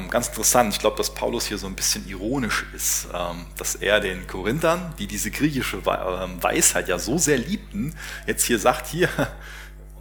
Ganz 0.09 0.29
interessant, 0.29 0.73
ich 0.73 0.79
glaube, 0.79 0.95
dass 0.95 1.13
Paulus 1.13 1.45
hier 1.47 1.57
so 1.57 1.67
ein 1.67 1.75
bisschen 1.75 2.07
ironisch 2.07 2.65
ist, 2.73 3.09
dass 3.57 3.75
er 3.75 3.99
den 3.99 4.27
Korinthern, 4.27 4.93
die 4.97 5.07
diese 5.07 5.29
griechische 5.29 5.85
Weisheit 5.85 6.87
ja 6.87 6.97
so 6.97 7.17
sehr 7.17 7.37
liebten, 7.37 7.93
jetzt 8.25 8.45
hier 8.45 8.59
sagt, 8.59 8.87
hier, 8.87 9.09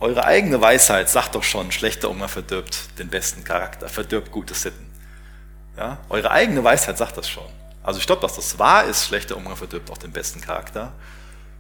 eure 0.02 0.24
eigene 0.24 0.60
Weisheit 0.60 1.08
sagt 1.08 1.36
doch 1.36 1.44
schon, 1.44 1.70
schlechter 1.70 2.10
Umgang 2.10 2.28
verdirbt 2.28 2.98
den 2.98 3.08
besten 3.08 3.44
Charakter, 3.44 3.88
verdirbt 3.88 4.32
gute 4.32 4.52
Sitten. 4.52 4.90
Ja? 5.76 5.98
Eure 6.08 6.32
eigene 6.32 6.62
Weisheit 6.64 6.98
sagt 6.98 7.16
das 7.16 7.30
schon. 7.30 7.46
Also 7.84 8.00
ich 8.00 8.06
glaube, 8.06 8.20
dass 8.20 8.34
das 8.34 8.58
wahr 8.58 8.84
ist, 8.84 9.06
schlechter 9.06 9.36
Umgang 9.36 9.56
verdirbt 9.56 9.90
auch 9.90 9.98
den 9.98 10.10
besten 10.10 10.40
Charakter, 10.40 10.92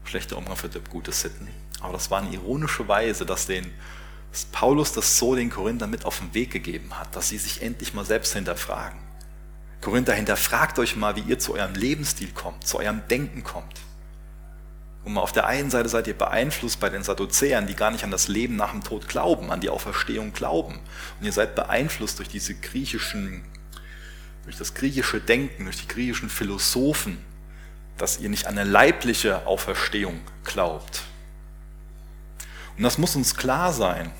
schlechter 0.04 0.36
Umgang 0.36 0.56
verdirbt 0.56 0.90
gute 0.90 1.12
Sitten. 1.12 1.48
Aber 1.80 1.92
das 1.92 2.10
war 2.10 2.20
eine 2.20 2.30
ironische 2.30 2.86
Weise, 2.88 3.24
dass, 3.24 3.46
den, 3.46 3.72
dass 4.32 4.44
Paulus 4.46 4.92
das 4.92 5.18
so 5.18 5.36
den 5.36 5.48
Korinther 5.48 5.86
mit 5.86 6.04
auf 6.04 6.18
den 6.18 6.34
Weg 6.34 6.50
gegeben 6.50 6.98
hat, 6.98 7.14
dass 7.14 7.28
sie 7.28 7.38
sich 7.38 7.62
endlich 7.62 7.94
mal 7.94 8.04
selbst 8.04 8.32
hinterfragen. 8.34 8.98
Korinther, 9.80 10.14
hinterfragt 10.14 10.80
euch 10.80 10.96
mal, 10.96 11.14
wie 11.14 11.20
ihr 11.20 11.38
zu 11.38 11.54
eurem 11.54 11.74
Lebensstil 11.74 12.32
kommt, 12.32 12.66
zu 12.66 12.78
eurem 12.78 13.02
Denken 13.08 13.44
kommt. 13.44 13.80
Und 15.04 15.18
auf 15.18 15.32
der 15.32 15.46
einen 15.46 15.70
Seite 15.70 15.88
seid 15.88 16.06
ihr 16.06 16.16
beeinflusst 16.16 16.78
bei 16.78 16.88
den 16.88 17.02
Sadduzäern, 17.02 17.66
die 17.66 17.74
gar 17.74 17.90
nicht 17.90 18.04
an 18.04 18.10
das 18.10 18.28
Leben 18.28 18.54
nach 18.56 18.70
dem 18.70 18.84
Tod 18.84 19.08
glauben, 19.08 19.50
an 19.50 19.60
die 19.60 19.68
Auferstehung 19.68 20.32
glauben. 20.32 20.78
Und 21.18 21.26
ihr 21.26 21.32
seid 21.32 21.56
beeinflusst 21.56 22.18
durch 22.18 22.28
diese 22.28 22.54
griechischen, 22.54 23.44
durch 24.44 24.56
das 24.56 24.74
griechische 24.74 25.20
Denken, 25.20 25.64
durch 25.64 25.80
die 25.80 25.88
griechischen 25.88 26.28
Philosophen, 26.30 27.18
dass 27.98 28.20
ihr 28.20 28.28
nicht 28.28 28.46
an 28.46 28.56
eine 28.56 28.70
leibliche 28.70 29.44
Auferstehung 29.46 30.20
glaubt. 30.44 31.02
Und 32.76 32.84
das 32.84 32.96
muss 32.96 33.16
uns 33.16 33.36
klar 33.36 33.72
sein. 33.72 34.12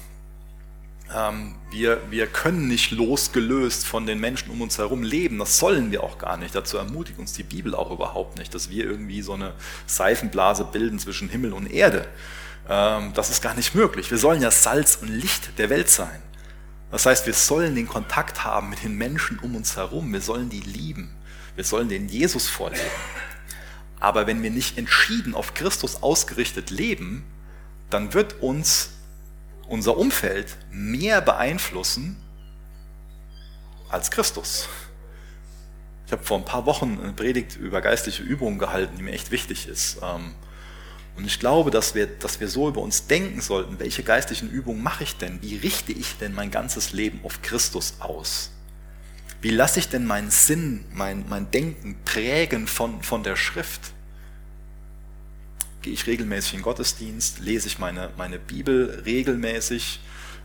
Ähm, 1.14 1.54
wir, 1.70 2.00
wir 2.10 2.26
können 2.26 2.68
nicht 2.68 2.90
losgelöst 2.90 3.86
von 3.86 4.06
den 4.06 4.20
Menschen 4.20 4.50
um 4.50 4.60
uns 4.60 4.78
herum 4.78 5.02
leben. 5.02 5.38
Das 5.38 5.58
sollen 5.58 5.90
wir 5.90 6.02
auch 6.02 6.18
gar 6.18 6.36
nicht. 6.36 6.54
Dazu 6.54 6.76
ermutigt 6.76 7.18
uns 7.18 7.32
die 7.32 7.42
Bibel 7.42 7.74
auch 7.74 7.90
überhaupt 7.90 8.38
nicht, 8.38 8.54
dass 8.54 8.70
wir 8.70 8.84
irgendwie 8.84 9.22
so 9.22 9.34
eine 9.34 9.54
Seifenblase 9.86 10.64
bilden 10.64 10.98
zwischen 10.98 11.28
Himmel 11.28 11.52
und 11.52 11.70
Erde. 11.70 12.06
Ähm, 12.68 13.12
das 13.14 13.30
ist 13.30 13.42
gar 13.42 13.54
nicht 13.54 13.74
möglich. 13.74 14.10
Wir 14.10 14.18
sollen 14.18 14.42
ja 14.42 14.50
Salz 14.50 14.96
und 14.96 15.08
Licht 15.08 15.58
der 15.58 15.70
Welt 15.70 15.88
sein. 15.88 16.22
Das 16.90 17.06
heißt, 17.06 17.26
wir 17.26 17.34
sollen 17.34 17.74
den 17.74 17.88
Kontakt 17.88 18.44
haben 18.44 18.70
mit 18.70 18.84
den 18.84 18.94
Menschen 18.94 19.38
um 19.38 19.56
uns 19.56 19.76
herum. 19.76 20.12
Wir 20.12 20.20
sollen 20.20 20.50
die 20.50 20.60
lieben. 20.60 21.10
Wir 21.56 21.64
sollen 21.64 21.88
den 21.88 22.08
Jesus 22.08 22.48
vorleben. 22.48 22.82
Aber 23.98 24.26
wenn 24.26 24.42
wir 24.42 24.50
nicht 24.50 24.78
entschieden 24.78 25.34
auf 25.34 25.54
Christus 25.54 26.02
ausgerichtet 26.02 26.70
leben, 26.70 27.24
dann 27.88 28.14
wird 28.14 28.42
uns 28.42 28.90
unser 29.72 29.96
Umfeld 29.96 30.54
mehr 30.70 31.22
beeinflussen 31.22 32.16
als 33.88 34.10
Christus. 34.10 34.68
Ich 36.04 36.12
habe 36.12 36.22
vor 36.22 36.36
ein 36.36 36.44
paar 36.44 36.66
Wochen 36.66 36.98
eine 37.02 37.14
Predigt 37.14 37.56
über 37.56 37.80
geistliche 37.80 38.22
Übungen 38.22 38.58
gehalten, 38.58 38.98
die 38.98 39.02
mir 39.02 39.12
echt 39.12 39.30
wichtig 39.30 39.66
ist. 39.66 39.96
Ähm, 40.02 40.34
und 41.16 41.24
ich 41.24 41.40
glaube, 41.40 41.70
dass 41.70 41.94
wir, 41.94 42.06
dass 42.06 42.38
wir 42.38 42.48
so 42.48 42.68
über 42.68 42.82
uns 42.82 43.06
denken 43.06 43.40
sollten, 43.40 43.78
welche 43.78 44.02
geistlichen 44.02 44.50
Übungen 44.50 44.82
mache 44.82 45.04
ich 45.04 45.16
denn? 45.16 45.40
Wie 45.40 45.56
richte 45.56 45.92
ich 45.92 46.18
denn 46.18 46.34
mein 46.34 46.50
ganzes 46.50 46.92
Leben 46.92 47.20
auf 47.22 47.40
Christus 47.40 47.94
aus? 47.98 48.50
Wie 49.40 49.50
lasse 49.50 49.78
ich 49.78 49.88
denn 49.88 50.04
meinen 50.04 50.30
Sinn, 50.30 50.84
mein, 50.92 51.24
mein 51.30 51.50
Denken 51.50 51.96
prägen 52.04 52.66
von, 52.66 53.02
von 53.02 53.22
der 53.22 53.36
Schrift? 53.36 53.92
Gehe 55.82 55.92
ich 55.92 56.06
regelmäßig 56.06 56.54
in 56.54 56.58
den 56.60 56.64
Gottesdienst, 56.64 57.40
lese 57.40 57.66
ich 57.66 57.78
meine, 57.78 58.10
meine 58.16 58.38
Bibel 58.38 59.02
regelmäßig, 59.04 60.00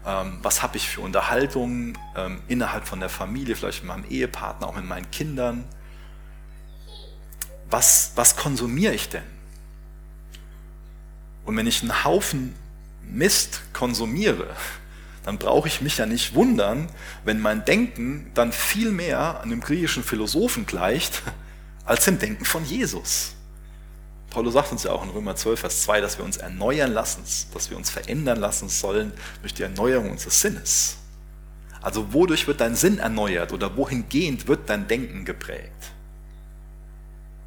ähm, 0.05 0.39
was 0.41 0.63
habe 0.63 0.77
ich 0.77 0.89
für 0.89 1.01
Unterhaltungen 1.01 1.97
ähm, 2.15 2.41
innerhalb 2.47 2.88
von 2.88 2.99
der 2.99 3.09
Familie, 3.09 3.55
vielleicht 3.55 3.83
mit 3.83 3.89
meinem 3.89 4.09
Ehepartner, 4.09 4.67
auch 4.67 4.75
mit 4.75 4.85
meinen 4.85 5.09
Kindern. 5.11 5.65
was, 7.69 8.13
was 8.15 8.35
konsumiere 8.35 8.93
ich 8.93 9.09
denn? 9.09 9.23
Und 11.45 11.55
wenn 11.55 11.67
ich 11.67 11.81
einen 11.81 12.03
Haufen 12.03 12.55
Mist 13.03 13.61
konsumiere, 13.73 14.55
dann 15.23 15.38
brauche 15.38 15.67
ich 15.67 15.81
mich 15.81 15.97
ja 15.97 16.05
nicht 16.05 16.35
wundern, 16.35 16.89
wenn 17.25 17.39
mein 17.39 17.65
Denken 17.65 18.31
dann 18.33 18.51
viel 18.51 18.91
mehr 18.91 19.41
einem 19.41 19.59
griechischen 19.61 20.03
Philosophen 20.03 20.65
gleicht, 20.65 21.21
als 21.85 22.05
dem 22.05 22.19
Denken 22.19 22.45
von 22.45 22.65
Jesus. 22.65 23.36
Paulus 24.30 24.53
sagt 24.53 24.71
uns 24.71 24.84
ja 24.84 24.91
auch 24.91 25.03
in 25.03 25.09
Römer 25.09 25.36
12, 25.36 25.59
Vers 25.59 25.82
2, 25.84 26.01
dass 26.01 26.17
wir 26.17 26.25
uns 26.25 26.38
erneuern 26.38 26.91
lassen, 26.91 27.23
dass 27.53 27.69
wir 27.69 27.78
uns 27.78 27.89
verändern 27.89 28.39
lassen 28.39 28.69
sollen 28.69 29.13
durch 29.41 29.53
die 29.53 29.63
Erneuerung 29.63 30.11
unseres 30.11 30.41
Sinnes. 30.41 30.97
Also 31.82 32.13
wodurch 32.13 32.47
wird 32.47 32.59
dein 32.59 32.75
Sinn 32.75 32.99
erneuert 32.99 33.53
oder 33.53 33.75
wohingehend 33.78 34.47
wird 34.47 34.69
dein 34.69 34.88
Denken 34.88 35.25
geprägt? 35.25 35.91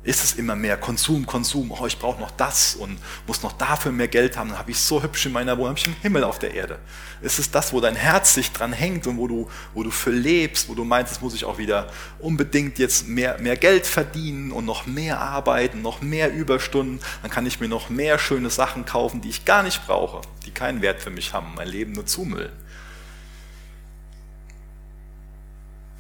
Ist 0.02 0.24
es 0.24 0.34
immer 0.34 0.56
mehr 0.56 0.78
Konsum, 0.78 1.26
Konsum, 1.26 1.70
oh, 1.72 1.86
ich 1.86 1.98
brauche 1.98 2.18
noch 2.18 2.30
das 2.30 2.74
und 2.74 2.98
muss 3.26 3.42
noch 3.42 3.52
dafür 3.52 3.92
mehr 3.92 4.08
Geld 4.08 4.34
haben, 4.34 4.48
dann 4.48 4.58
habe 4.58 4.70
ich 4.70 4.78
so 4.78 5.02
hübsch 5.02 5.26
in 5.26 5.32
meiner 5.32 5.58
Wohnung, 5.58 5.70
habe 5.70 5.78
ich 5.78 5.86
einen 5.86 5.96
Himmel 6.00 6.24
auf 6.24 6.38
der 6.38 6.54
Erde. 6.54 6.78
Ist 7.20 7.38
es 7.38 7.50
das, 7.50 7.74
wo 7.74 7.80
dein 7.80 7.96
Herz 7.96 8.32
sich 8.32 8.50
dran 8.50 8.72
hängt 8.72 9.06
und 9.06 9.18
wo 9.18 9.28
du, 9.28 9.50
wo 9.74 9.82
du 9.82 9.90
für 9.90 10.10
lebst, 10.10 10.70
wo 10.70 10.74
du 10.74 10.84
meinst, 10.84 11.12
es 11.12 11.20
muss 11.20 11.34
ich 11.34 11.44
auch 11.44 11.58
wieder 11.58 11.90
unbedingt 12.18 12.78
jetzt 12.78 13.08
mehr, 13.08 13.36
mehr 13.38 13.58
Geld 13.58 13.86
verdienen 13.86 14.52
und 14.52 14.64
noch 14.64 14.86
mehr 14.86 15.20
arbeiten, 15.20 15.82
noch 15.82 16.00
mehr 16.00 16.32
Überstunden, 16.32 17.00
dann 17.20 17.30
kann 17.30 17.44
ich 17.44 17.60
mir 17.60 17.68
noch 17.68 17.90
mehr 17.90 18.18
schöne 18.18 18.48
Sachen 18.48 18.86
kaufen, 18.86 19.20
die 19.20 19.28
ich 19.28 19.44
gar 19.44 19.62
nicht 19.62 19.86
brauche, 19.86 20.22
die 20.46 20.50
keinen 20.50 20.80
Wert 20.80 21.02
für 21.02 21.10
mich 21.10 21.34
haben, 21.34 21.52
mein 21.56 21.68
Leben 21.68 21.92
nur 21.92 22.06
zumüllen. 22.06 22.52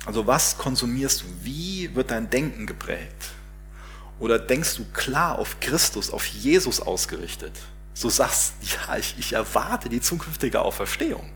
Also 0.06 0.26
was 0.26 0.56
konsumierst 0.56 1.20
du? 1.20 1.26
Wie 1.42 1.94
wird 1.94 2.10
dein 2.10 2.30
Denken 2.30 2.66
geprägt? 2.66 3.34
Oder 4.20 4.38
denkst 4.38 4.76
du 4.76 4.84
klar 4.92 5.38
auf 5.38 5.58
Christus, 5.60 6.10
auf 6.10 6.26
Jesus 6.26 6.80
ausgerichtet? 6.80 7.58
So 7.94 8.08
sagst, 8.08 8.54
ja, 8.62 8.96
ich, 8.96 9.16
ich 9.18 9.32
erwarte 9.32 9.88
die 9.88 10.00
zukünftige 10.00 10.60
Auferstehung. 10.60 11.32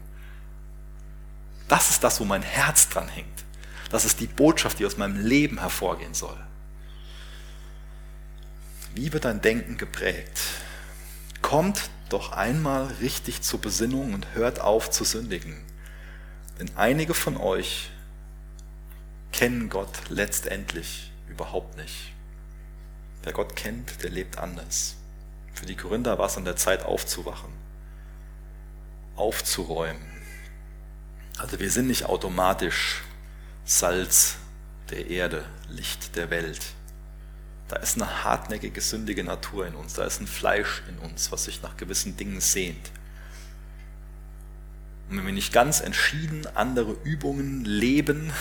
Das 1.66 1.90
ist 1.90 2.04
das, 2.04 2.20
wo 2.20 2.24
mein 2.24 2.42
Herz 2.42 2.90
dran 2.90 3.08
hängt. 3.08 3.44
Das 3.90 4.04
ist 4.04 4.20
die 4.20 4.26
Botschaft, 4.26 4.78
die 4.78 4.86
aus 4.86 4.98
meinem 4.98 5.24
Leben 5.24 5.58
hervorgehen 5.58 6.14
soll. 6.14 6.36
Wie 8.94 9.12
wird 9.12 9.24
dein 9.24 9.40
Denken 9.40 9.76
geprägt? 9.78 10.38
Kommt 11.40 11.90
doch 12.10 12.32
einmal 12.32 12.86
richtig 13.00 13.42
zur 13.42 13.60
Besinnung 13.60 14.14
und 14.14 14.26
hört 14.34 14.60
auf 14.60 14.90
zu 14.90 15.04
sündigen. 15.04 15.56
Denn 16.58 16.70
einige 16.76 17.14
von 17.14 17.36
euch 17.36 17.90
kennen 19.32 19.68
Gott 19.68 19.90
letztendlich 20.10 21.10
überhaupt 21.28 21.76
nicht. 21.76 22.13
Wer 23.24 23.32
Gott 23.32 23.56
kennt, 23.56 24.02
der 24.02 24.10
lebt 24.10 24.36
anders. 24.36 24.96
Für 25.54 25.64
die 25.64 25.76
Korinther 25.76 26.18
war 26.18 26.26
es 26.26 26.36
an 26.36 26.44
der 26.44 26.56
Zeit 26.56 26.84
aufzuwachen, 26.84 27.50
aufzuräumen. 29.16 30.02
Also 31.38 31.58
wir 31.58 31.70
sind 31.70 31.86
nicht 31.86 32.04
automatisch 32.04 33.02
Salz 33.64 34.36
der 34.90 35.08
Erde, 35.08 35.46
Licht 35.70 36.16
der 36.16 36.28
Welt. 36.28 36.60
Da 37.68 37.76
ist 37.76 37.96
eine 37.96 38.24
hartnäckige, 38.24 38.82
sündige 38.82 39.24
Natur 39.24 39.66
in 39.66 39.74
uns, 39.74 39.94
da 39.94 40.04
ist 40.04 40.20
ein 40.20 40.26
Fleisch 40.26 40.82
in 40.86 40.98
uns, 40.98 41.32
was 41.32 41.44
sich 41.44 41.62
nach 41.62 41.78
gewissen 41.78 42.18
Dingen 42.18 42.42
sehnt. 42.42 42.92
Und 45.08 45.16
wenn 45.16 45.26
wir 45.26 45.32
nicht 45.32 45.52
ganz 45.52 45.80
entschieden 45.80 46.46
andere 46.54 46.92
Übungen 47.04 47.64
leben, 47.64 48.32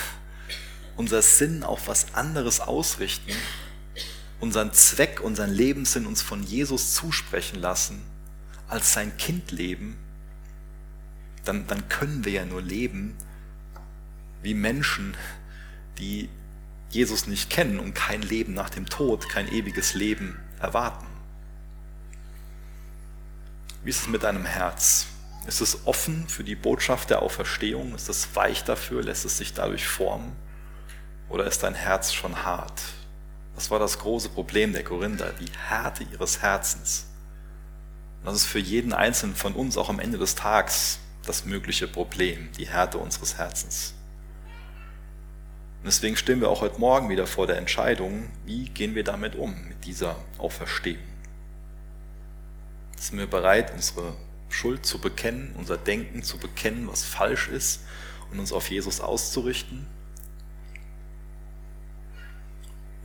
unser 0.98 1.22
Sinn 1.22 1.64
auf 1.64 1.88
was 1.88 2.14
anderes 2.16 2.60
ausrichten, 2.60 3.32
unseren 4.44 4.74
Zweck, 4.74 5.22
unseren 5.22 5.52
Lebenssinn 5.52 6.06
uns 6.06 6.22
von 6.22 6.44
Jesus 6.44 6.94
zusprechen 6.94 7.62
lassen, 7.62 8.02
als 8.68 8.92
sein 8.92 9.16
Kind 9.16 9.52
leben, 9.52 9.98
dann, 11.46 11.66
dann 11.68 11.88
können 11.88 12.26
wir 12.26 12.34
ja 12.34 12.46
nur 12.46 12.62
leben 12.62 13.16
wie 14.42 14.54
Menschen, 14.54 15.16
die 15.98 16.28
Jesus 16.90 17.26
nicht 17.26 17.50
kennen 17.50 17.80
und 17.80 17.94
kein 17.94 18.22
Leben 18.22 18.54
nach 18.54 18.70
dem 18.70 18.86
Tod, 18.86 19.30
kein 19.30 19.50
ewiges 19.50 19.94
Leben 19.94 20.38
erwarten. 20.60 21.08
Wie 23.86 23.92
ist 23.92 24.02
es 24.02 24.08
mit 24.10 24.24
deinem 24.24 24.46
Herz? 24.46 25.06
Ist 25.48 25.62
es 25.62 25.88
offen 25.88 26.28
für 26.28 26.44
die 26.44 26.56
Botschaft 26.56 27.10
der 27.10 27.22
Auferstehung? 27.22 27.96
Ist 27.96 28.10
es 28.10 28.36
weich 28.36 28.66
dafür? 28.66 29.04
Lässt 29.04 29.24
es 29.24 29.38
sich 29.38 29.54
dadurch 29.54 29.88
formen? 29.88 30.34
Oder 31.30 31.46
ist 31.46 31.64
dein 31.64 31.76
Herz 31.76 32.12
schon 32.12 32.44
hart? 32.44 32.82
Das 33.56 33.70
war 33.70 33.80
das 33.80 34.00
große 34.00 34.30
Problem 34.30 34.74
der 34.74 34.84
Korinther, 34.84 35.34
die 35.34 35.52
Härte 35.52 36.04
ihres 36.12 36.42
Herzens. 36.42 37.06
Und 38.20 38.28
das 38.28 38.36
ist 38.36 38.46
für 38.46 38.60
jeden 38.60 38.94
Einzelnen 38.94 39.36
von 39.36 39.54
uns 39.54 39.78
auch 39.78 39.90
am 39.90 40.00
Ende 40.00 40.18
des 40.18 40.36
Tages 40.36 41.00
das 41.26 41.46
mögliche 41.46 41.88
Problem, 41.88 42.50
die 42.58 42.68
Härte 42.68 42.98
unseres 42.98 43.38
Herzens. 43.38 43.94
Und 45.80 45.88
deswegen 45.88 46.16
stehen 46.16 46.40
wir 46.40 46.50
auch 46.50 46.62
heute 46.62 46.80
Morgen 46.80 47.10
wieder 47.10 47.28
vor 47.28 47.46
der 47.46 47.58
Entscheidung, 47.58 48.30
wie 48.46 48.70
gehen 48.70 48.96
wir 48.96 49.04
damit 49.04 49.36
um, 49.36 49.54
mit 49.68 49.86
dieser 49.86 50.16
Auferstehung. 50.38 51.04
Sind 52.98 53.20
wir 53.20 53.28
bereit, 53.28 53.74
unsere 53.74 54.16
Schuld 54.48 54.86
zu 54.86 55.00
bekennen, 55.00 55.54
unser 55.58 55.78
Denken 55.78 56.24
zu 56.24 56.38
bekennen, 56.38 56.88
was 56.88 57.04
falsch 57.04 57.50
ist 57.50 57.82
und 58.32 58.40
uns 58.40 58.54
auf 58.54 58.70
Jesus 58.70 59.02
auszurichten? 59.02 59.86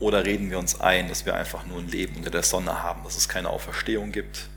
Oder 0.01 0.25
reden 0.25 0.51
wir 0.51 0.59
uns 0.59 0.81
ein, 0.81 1.09
dass 1.09 1.27
wir 1.27 1.35
einfach 1.35 1.67
nur 1.67 1.79
ein 1.79 1.89
Leben 1.89 2.17
unter 2.17 2.31
der 2.31 2.45
Sonne 2.45 2.83
haben, 2.83 3.03
dass 3.03 3.17
es 3.17 3.29
keine 3.29 3.51
Auferstehung 3.51 4.13
gibt? 4.13 4.49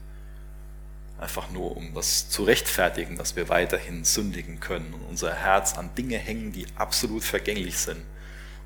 Einfach 1.19 1.51
nur, 1.51 1.75
um 1.77 1.93
das 1.93 2.29
zu 2.29 2.43
rechtfertigen, 2.43 3.17
dass 3.17 3.35
wir 3.35 3.49
weiterhin 3.49 4.03
sündigen 4.03 4.59
können 4.59 4.93
und 4.93 5.01
unser 5.09 5.33
Herz 5.33 5.77
an 5.77 5.93
Dinge 5.95 6.17
hängen, 6.17 6.51
die 6.51 6.65
absolut 6.75 7.23
vergänglich 7.23 7.77
sind 7.77 8.01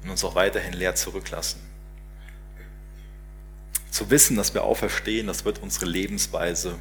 und 0.04 0.10
uns 0.10 0.24
auch 0.24 0.36
weiterhin 0.36 0.74
leer 0.74 0.96
zurücklassen. 0.96 1.60
Zu 3.90 4.10
wissen, 4.10 4.36
dass 4.36 4.54
wir 4.54 4.64
auferstehen, 4.64 5.28
das 5.28 5.46
wird 5.46 5.60
unsere 5.60 5.86
Lebensweise 5.86 6.76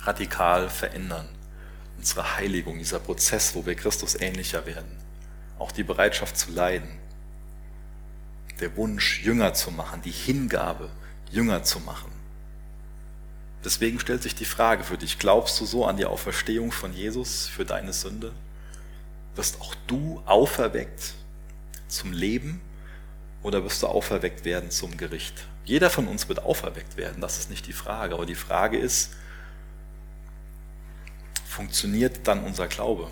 radikal 0.00 0.70
verändern. 0.70 1.28
Unsere 1.98 2.36
Heiligung, 2.36 2.78
dieser 2.78 2.98
Prozess, 2.98 3.54
wo 3.54 3.66
wir 3.66 3.74
Christus 3.74 4.18
ähnlicher 4.18 4.64
werden. 4.64 4.96
Auch 5.58 5.72
die 5.72 5.84
Bereitschaft 5.84 6.36
zu 6.38 6.50
leiden 6.50 7.01
der 8.60 8.76
Wunsch, 8.76 9.22
Jünger 9.22 9.54
zu 9.54 9.70
machen, 9.70 10.02
die 10.02 10.10
Hingabe, 10.10 10.90
Jünger 11.30 11.62
zu 11.62 11.80
machen. 11.80 12.10
Deswegen 13.64 14.00
stellt 14.00 14.22
sich 14.22 14.34
die 14.34 14.44
Frage 14.44 14.82
für 14.82 14.98
dich, 14.98 15.18
glaubst 15.18 15.60
du 15.60 15.66
so 15.66 15.86
an 15.86 15.96
die 15.96 16.04
Auferstehung 16.04 16.72
von 16.72 16.92
Jesus 16.92 17.46
für 17.46 17.64
deine 17.64 17.92
Sünde? 17.92 18.32
Wirst 19.36 19.60
auch 19.60 19.74
du 19.86 20.22
auferweckt 20.26 21.14
zum 21.88 22.12
Leben 22.12 22.60
oder 23.42 23.62
wirst 23.64 23.82
du 23.82 23.86
auferweckt 23.86 24.44
werden 24.44 24.70
zum 24.70 24.96
Gericht? 24.96 25.46
Jeder 25.64 25.90
von 25.90 26.08
uns 26.08 26.28
wird 26.28 26.40
auferweckt 26.40 26.96
werden, 26.96 27.20
das 27.20 27.38
ist 27.38 27.50
nicht 27.50 27.66
die 27.66 27.72
Frage. 27.72 28.14
Aber 28.14 28.26
die 28.26 28.34
Frage 28.34 28.78
ist, 28.78 29.12
funktioniert 31.46 32.26
dann 32.26 32.42
unser 32.42 32.66
Glaube? 32.66 33.08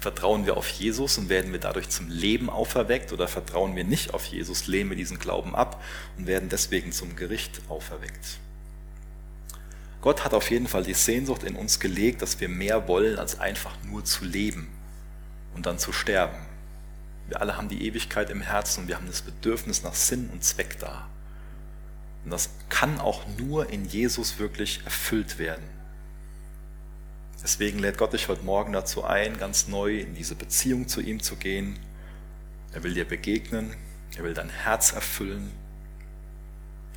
Vertrauen 0.00 0.46
wir 0.46 0.56
auf 0.56 0.66
Jesus 0.68 1.18
und 1.18 1.28
werden 1.28 1.52
wir 1.52 1.60
dadurch 1.60 1.90
zum 1.90 2.08
Leben 2.08 2.48
auferweckt 2.48 3.12
oder 3.12 3.28
vertrauen 3.28 3.76
wir 3.76 3.84
nicht 3.84 4.14
auf 4.14 4.24
Jesus, 4.24 4.66
lehnen 4.66 4.88
wir 4.88 4.96
diesen 4.96 5.18
Glauben 5.18 5.54
ab 5.54 5.82
und 6.16 6.26
werden 6.26 6.48
deswegen 6.48 6.90
zum 6.90 7.16
Gericht 7.16 7.60
auferweckt? 7.68 8.38
Gott 10.00 10.24
hat 10.24 10.32
auf 10.32 10.50
jeden 10.50 10.66
Fall 10.66 10.84
die 10.84 10.94
Sehnsucht 10.94 11.42
in 11.42 11.54
uns 11.54 11.78
gelegt, 11.78 12.22
dass 12.22 12.40
wir 12.40 12.48
mehr 12.48 12.88
wollen, 12.88 13.18
als 13.18 13.38
einfach 13.38 13.76
nur 13.84 14.02
zu 14.02 14.24
leben 14.24 14.68
und 15.54 15.66
dann 15.66 15.78
zu 15.78 15.92
sterben. 15.92 16.38
Wir 17.28 17.42
alle 17.42 17.58
haben 17.58 17.68
die 17.68 17.86
Ewigkeit 17.86 18.30
im 18.30 18.40
Herzen 18.40 18.80
und 18.80 18.88
wir 18.88 18.96
haben 18.96 19.06
das 19.06 19.20
Bedürfnis 19.20 19.82
nach 19.82 19.94
Sinn 19.94 20.30
und 20.32 20.42
Zweck 20.42 20.78
da. 20.78 21.08
Und 22.24 22.30
das 22.30 22.48
kann 22.70 22.98
auch 22.98 23.26
nur 23.38 23.68
in 23.68 23.84
Jesus 23.84 24.38
wirklich 24.38 24.80
erfüllt 24.84 25.38
werden. 25.38 25.79
Deswegen 27.42 27.78
lädt 27.78 27.96
Gott 27.96 28.12
dich 28.12 28.28
heute 28.28 28.44
Morgen 28.44 28.72
dazu 28.72 29.04
ein, 29.04 29.38
ganz 29.38 29.66
neu 29.66 30.00
in 30.00 30.14
diese 30.14 30.34
Beziehung 30.34 30.88
zu 30.88 31.00
ihm 31.00 31.22
zu 31.22 31.36
gehen. 31.36 31.78
Er 32.72 32.82
will 32.82 32.92
dir 32.92 33.06
begegnen, 33.06 33.74
er 34.16 34.24
will 34.24 34.34
dein 34.34 34.50
Herz 34.50 34.92
erfüllen. 34.92 35.50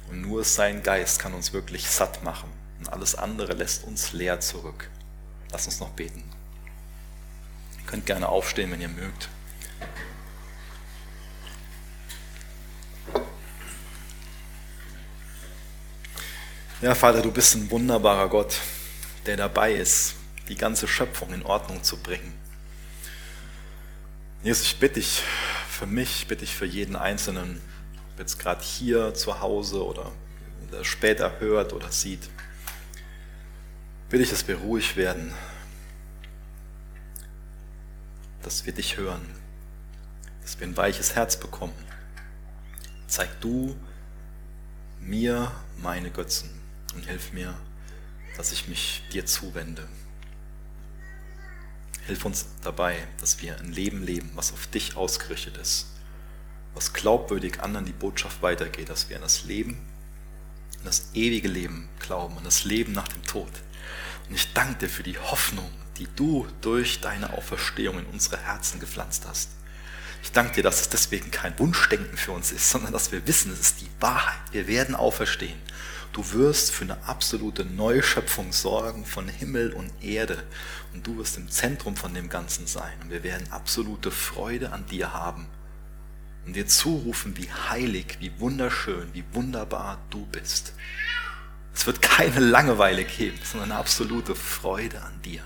Und 0.09 0.21
nur 0.21 0.43
sein 0.43 0.83
Geist 0.83 1.19
kann 1.19 1.33
uns 1.33 1.53
wirklich 1.53 1.87
satt 1.89 2.23
machen. 2.23 2.49
Und 2.79 2.91
alles 2.91 3.15
andere 3.15 3.53
lässt 3.53 3.85
uns 3.85 4.11
leer 4.11 4.41
zurück. 4.41 4.89
Lass 5.51 5.65
uns 5.65 5.79
noch 5.79 5.91
beten. 5.91 6.23
Ihr 7.79 7.85
könnt 7.85 8.05
gerne 8.05 8.27
aufstehen, 8.27 8.71
wenn 8.71 8.81
ihr 8.81 8.89
mögt. 8.89 9.29
Ja, 16.81 16.95
Vater, 16.95 17.21
du 17.21 17.31
bist 17.31 17.55
ein 17.55 17.71
wunderbarer 17.71 18.27
Gott, 18.27 18.57
der 19.25 19.37
dabei 19.37 19.71
ist, 19.71 20.15
die 20.47 20.55
ganze 20.55 20.87
Schöpfung 20.87 21.33
in 21.33 21.43
Ordnung 21.43 21.83
zu 21.83 21.97
bringen. 21.97 22.33
Jesus, 24.43 24.65
ich 24.65 24.79
bitte 24.79 24.95
dich 24.95 25.21
für 25.69 25.85
mich, 25.85 26.27
bitte 26.27 26.43
ich 26.43 26.55
für 26.55 26.65
jeden 26.65 26.95
Einzelnen, 26.95 27.61
ob 28.13 28.19
jetzt 28.19 28.39
gerade 28.39 28.61
hier 28.61 29.13
zu 29.13 29.39
Hause 29.39 29.85
oder 29.85 30.11
später 30.81 31.39
hört 31.39 31.71
oder 31.71 31.91
sieht, 31.91 32.29
will 34.09 34.21
ich, 34.21 34.29
dass 34.29 34.47
wir 34.47 34.57
ruhig 34.57 34.95
werden, 34.95 35.33
dass 38.41 38.65
wir 38.65 38.73
dich 38.73 38.97
hören, 38.97 39.25
dass 40.41 40.59
wir 40.59 40.67
ein 40.67 40.75
weiches 40.75 41.15
Herz 41.15 41.37
bekommen. 41.37 41.73
Zeig 43.07 43.39
du 43.39 43.75
mir 44.99 45.51
meine 45.77 46.09
Götzen 46.09 46.49
und 46.95 47.05
hilf 47.05 47.33
mir, 47.33 47.53
dass 48.35 48.51
ich 48.51 48.67
mich 48.67 49.03
dir 49.11 49.25
zuwende. 49.25 49.87
Hilf 52.05 52.25
uns 52.25 52.47
dabei, 52.61 53.07
dass 53.19 53.41
wir 53.41 53.57
ein 53.57 53.71
Leben 53.71 54.03
leben, 54.03 54.31
was 54.35 54.51
auf 54.51 54.67
dich 54.67 54.97
ausgerichtet 54.97 55.57
ist, 55.57 55.87
was 56.73 56.93
glaubwürdig 56.93 57.61
anderen 57.61 57.85
die 57.85 57.93
Botschaft 57.93 58.41
weitergeht, 58.41 58.89
dass 58.89 59.09
wir 59.09 59.15
an 59.15 59.21
das 59.21 59.45
Leben, 59.45 59.75
an 60.79 60.85
das 60.85 61.09
ewige 61.13 61.47
Leben 61.47 61.87
glauben, 61.99 62.37
an 62.37 62.43
das 62.43 62.65
Leben 62.65 62.91
nach 62.91 63.07
dem 63.07 63.23
Tod. 63.23 63.51
Und 64.27 64.35
ich 64.35 64.51
danke 64.53 64.79
dir 64.79 64.89
für 64.89 65.03
die 65.03 65.17
Hoffnung, 65.17 65.69
die 65.97 66.07
du 66.15 66.47
durch 66.61 66.99
deine 66.99 67.33
Auferstehung 67.33 67.99
in 67.99 68.05
unsere 68.05 68.37
Herzen 68.37 68.79
gepflanzt 68.79 69.25
hast. 69.25 69.49
Ich 70.23 70.31
danke 70.31 70.55
dir, 70.55 70.63
dass 70.63 70.81
es 70.81 70.89
deswegen 70.89 71.31
kein 71.31 71.57
Wunschdenken 71.59 72.17
für 72.17 72.31
uns 72.31 72.51
ist, 72.51 72.69
sondern 72.69 72.93
dass 72.93 73.11
wir 73.11 73.27
wissen, 73.27 73.51
es 73.51 73.59
ist 73.59 73.81
die 73.81 73.89
Wahrheit. 73.99 74.39
Wir 74.51 74.67
werden 74.67 74.95
auferstehen. 74.95 75.59
Du 76.13 76.31
wirst 76.31 76.71
für 76.71 76.83
eine 76.83 77.03
absolute 77.07 77.65
Neuschöpfung 77.65 78.53
sorgen 78.53 79.03
von 79.03 79.27
Himmel 79.27 79.73
und 79.73 79.91
Erde. 80.03 80.43
Und 80.93 81.07
du 81.07 81.17
wirst 81.17 81.37
im 81.37 81.49
Zentrum 81.49 81.95
von 81.95 82.13
dem 82.13 82.29
Ganzen 82.29 82.67
sein. 82.67 82.93
Und 83.01 83.09
wir 83.09 83.23
werden 83.23 83.51
absolute 83.51 84.11
Freude 84.11 84.71
an 84.71 84.85
dir 84.85 85.11
haben. 85.11 85.47
Und 86.45 86.55
dir 86.55 86.67
zurufen, 86.67 87.35
wie 87.37 87.51
heilig, 87.51 88.17
wie 88.19 88.39
wunderschön, 88.39 89.09
wie 89.13 89.23
wunderbar 89.31 90.03
du 90.11 90.27
bist. 90.27 90.73
Es 91.73 91.87
wird 91.87 92.03
keine 92.03 92.39
Langeweile 92.39 93.05
geben, 93.05 93.39
sondern 93.43 93.71
eine 93.71 93.79
absolute 93.79 94.35
Freude 94.35 95.01
an 95.01 95.19
dir. 95.23 95.41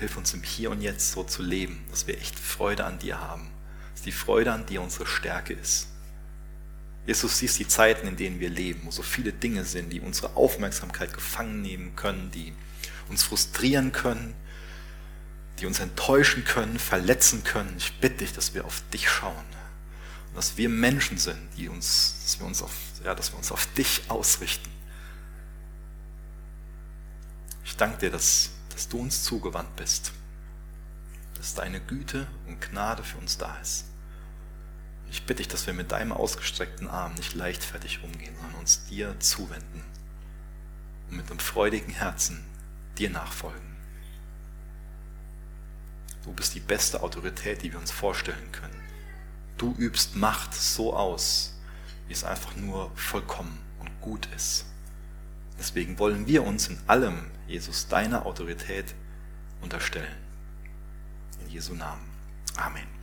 Hilf 0.00 0.16
uns 0.16 0.34
im 0.34 0.42
Hier 0.42 0.72
und 0.72 0.80
Jetzt 0.80 1.12
so 1.12 1.22
zu 1.22 1.40
leben, 1.40 1.84
dass 1.90 2.08
wir 2.08 2.18
echt 2.18 2.36
Freude 2.36 2.84
an 2.84 2.98
dir 2.98 3.20
haben. 3.20 3.48
Dass 3.92 4.02
die 4.02 4.10
Freude 4.10 4.52
an 4.52 4.66
dir 4.66 4.82
unsere 4.82 5.06
Stärke 5.06 5.52
ist. 5.52 5.93
Jesus 7.06 7.38
siehst 7.38 7.58
die 7.58 7.68
Zeiten, 7.68 8.06
in 8.06 8.16
denen 8.16 8.40
wir 8.40 8.48
leben, 8.48 8.82
wo 8.84 8.90
so 8.90 9.02
viele 9.02 9.32
Dinge 9.32 9.64
sind, 9.64 9.92
die 9.92 10.00
unsere 10.00 10.36
Aufmerksamkeit 10.36 11.12
gefangen 11.12 11.60
nehmen 11.60 11.94
können, 11.96 12.30
die 12.30 12.54
uns 13.08 13.22
frustrieren 13.22 13.92
können, 13.92 14.34
die 15.60 15.66
uns 15.66 15.80
enttäuschen 15.80 16.44
können, 16.44 16.78
verletzen 16.78 17.44
können. 17.44 17.74
Ich 17.76 18.00
bitte 18.00 18.18
dich, 18.18 18.32
dass 18.32 18.54
wir 18.54 18.64
auf 18.64 18.82
dich 18.92 19.08
schauen. 19.08 19.34
Und 20.28 20.36
dass 20.36 20.56
wir 20.56 20.68
Menschen 20.68 21.18
sind, 21.18 21.38
die 21.56 21.68
uns, 21.68 22.20
dass 22.22 22.40
wir 22.40 22.46
uns 22.46 22.62
auf, 22.62 22.72
ja, 23.04 23.14
dass 23.14 23.32
wir 23.32 23.38
uns 23.38 23.52
auf 23.52 23.66
dich 23.74 24.02
ausrichten. 24.08 24.70
Ich 27.64 27.76
danke 27.76 27.98
dir, 27.98 28.10
dass 28.10 28.50
dass 28.74 28.88
du 28.88 28.98
uns 28.98 29.22
zugewandt 29.22 29.76
bist, 29.76 30.12
dass 31.36 31.54
deine 31.54 31.80
Güte 31.80 32.26
und 32.46 32.60
Gnade 32.60 33.04
für 33.04 33.18
uns 33.18 33.38
da 33.38 33.56
ist. 33.58 33.84
Ich 35.14 35.22
bitte 35.26 35.36
dich, 35.36 35.48
dass 35.48 35.68
wir 35.68 35.74
mit 35.74 35.92
deinem 35.92 36.10
ausgestreckten 36.10 36.88
Arm 36.88 37.14
nicht 37.14 37.34
leichtfertig 37.34 38.02
umgehen, 38.02 38.34
sondern 38.40 38.58
uns 38.58 38.84
dir 38.86 39.14
zuwenden 39.20 39.84
und 41.08 41.18
mit 41.18 41.30
einem 41.30 41.38
freudigen 41.38 41.92
Herzen 41.92 42.44
dir 42.98 43.10
nachfolgen. 43.10 43.76
Du 46.24 46.32
bist 46.32 46.56
die 46.56 46.60
beste 46.60 47.00
Autorität, 47.00 47.62
die 47.62 47.70
wir 47.70 47.78
uns 47.78 47.92
vorstellen 47.92 48.50
können. 48.50 48.82
Du 49.56 49.72
übst 49.78 50.16
Macht 50.16 50.52
so 50.52 50.96
aus, 50.96 51.54
wie 52.08 52.12
es 52.12 52.24
einfach 52.24 52.56
nur 52.56 52.90
vollkommen 52.96 53.60
und 53.78 54.00
gut 54.00 54.28
ist. 54.34 54.64
Deswegen 55.60 55.96
wollen 56.00 56.26
wir 56.26 56.42
uns 56.42 56.66
in 56.66 56.78
allem, 56.88 57.30
Jesus, 57.46 57.86
deiner 57.86 58.26
Autorität 58.26 58.96
unterstellen. 59.62 60.16
In 61.40 61.50
Jesu 61.50 61.72
Namen. 61.72 62.02
Amen. 62.56 62.93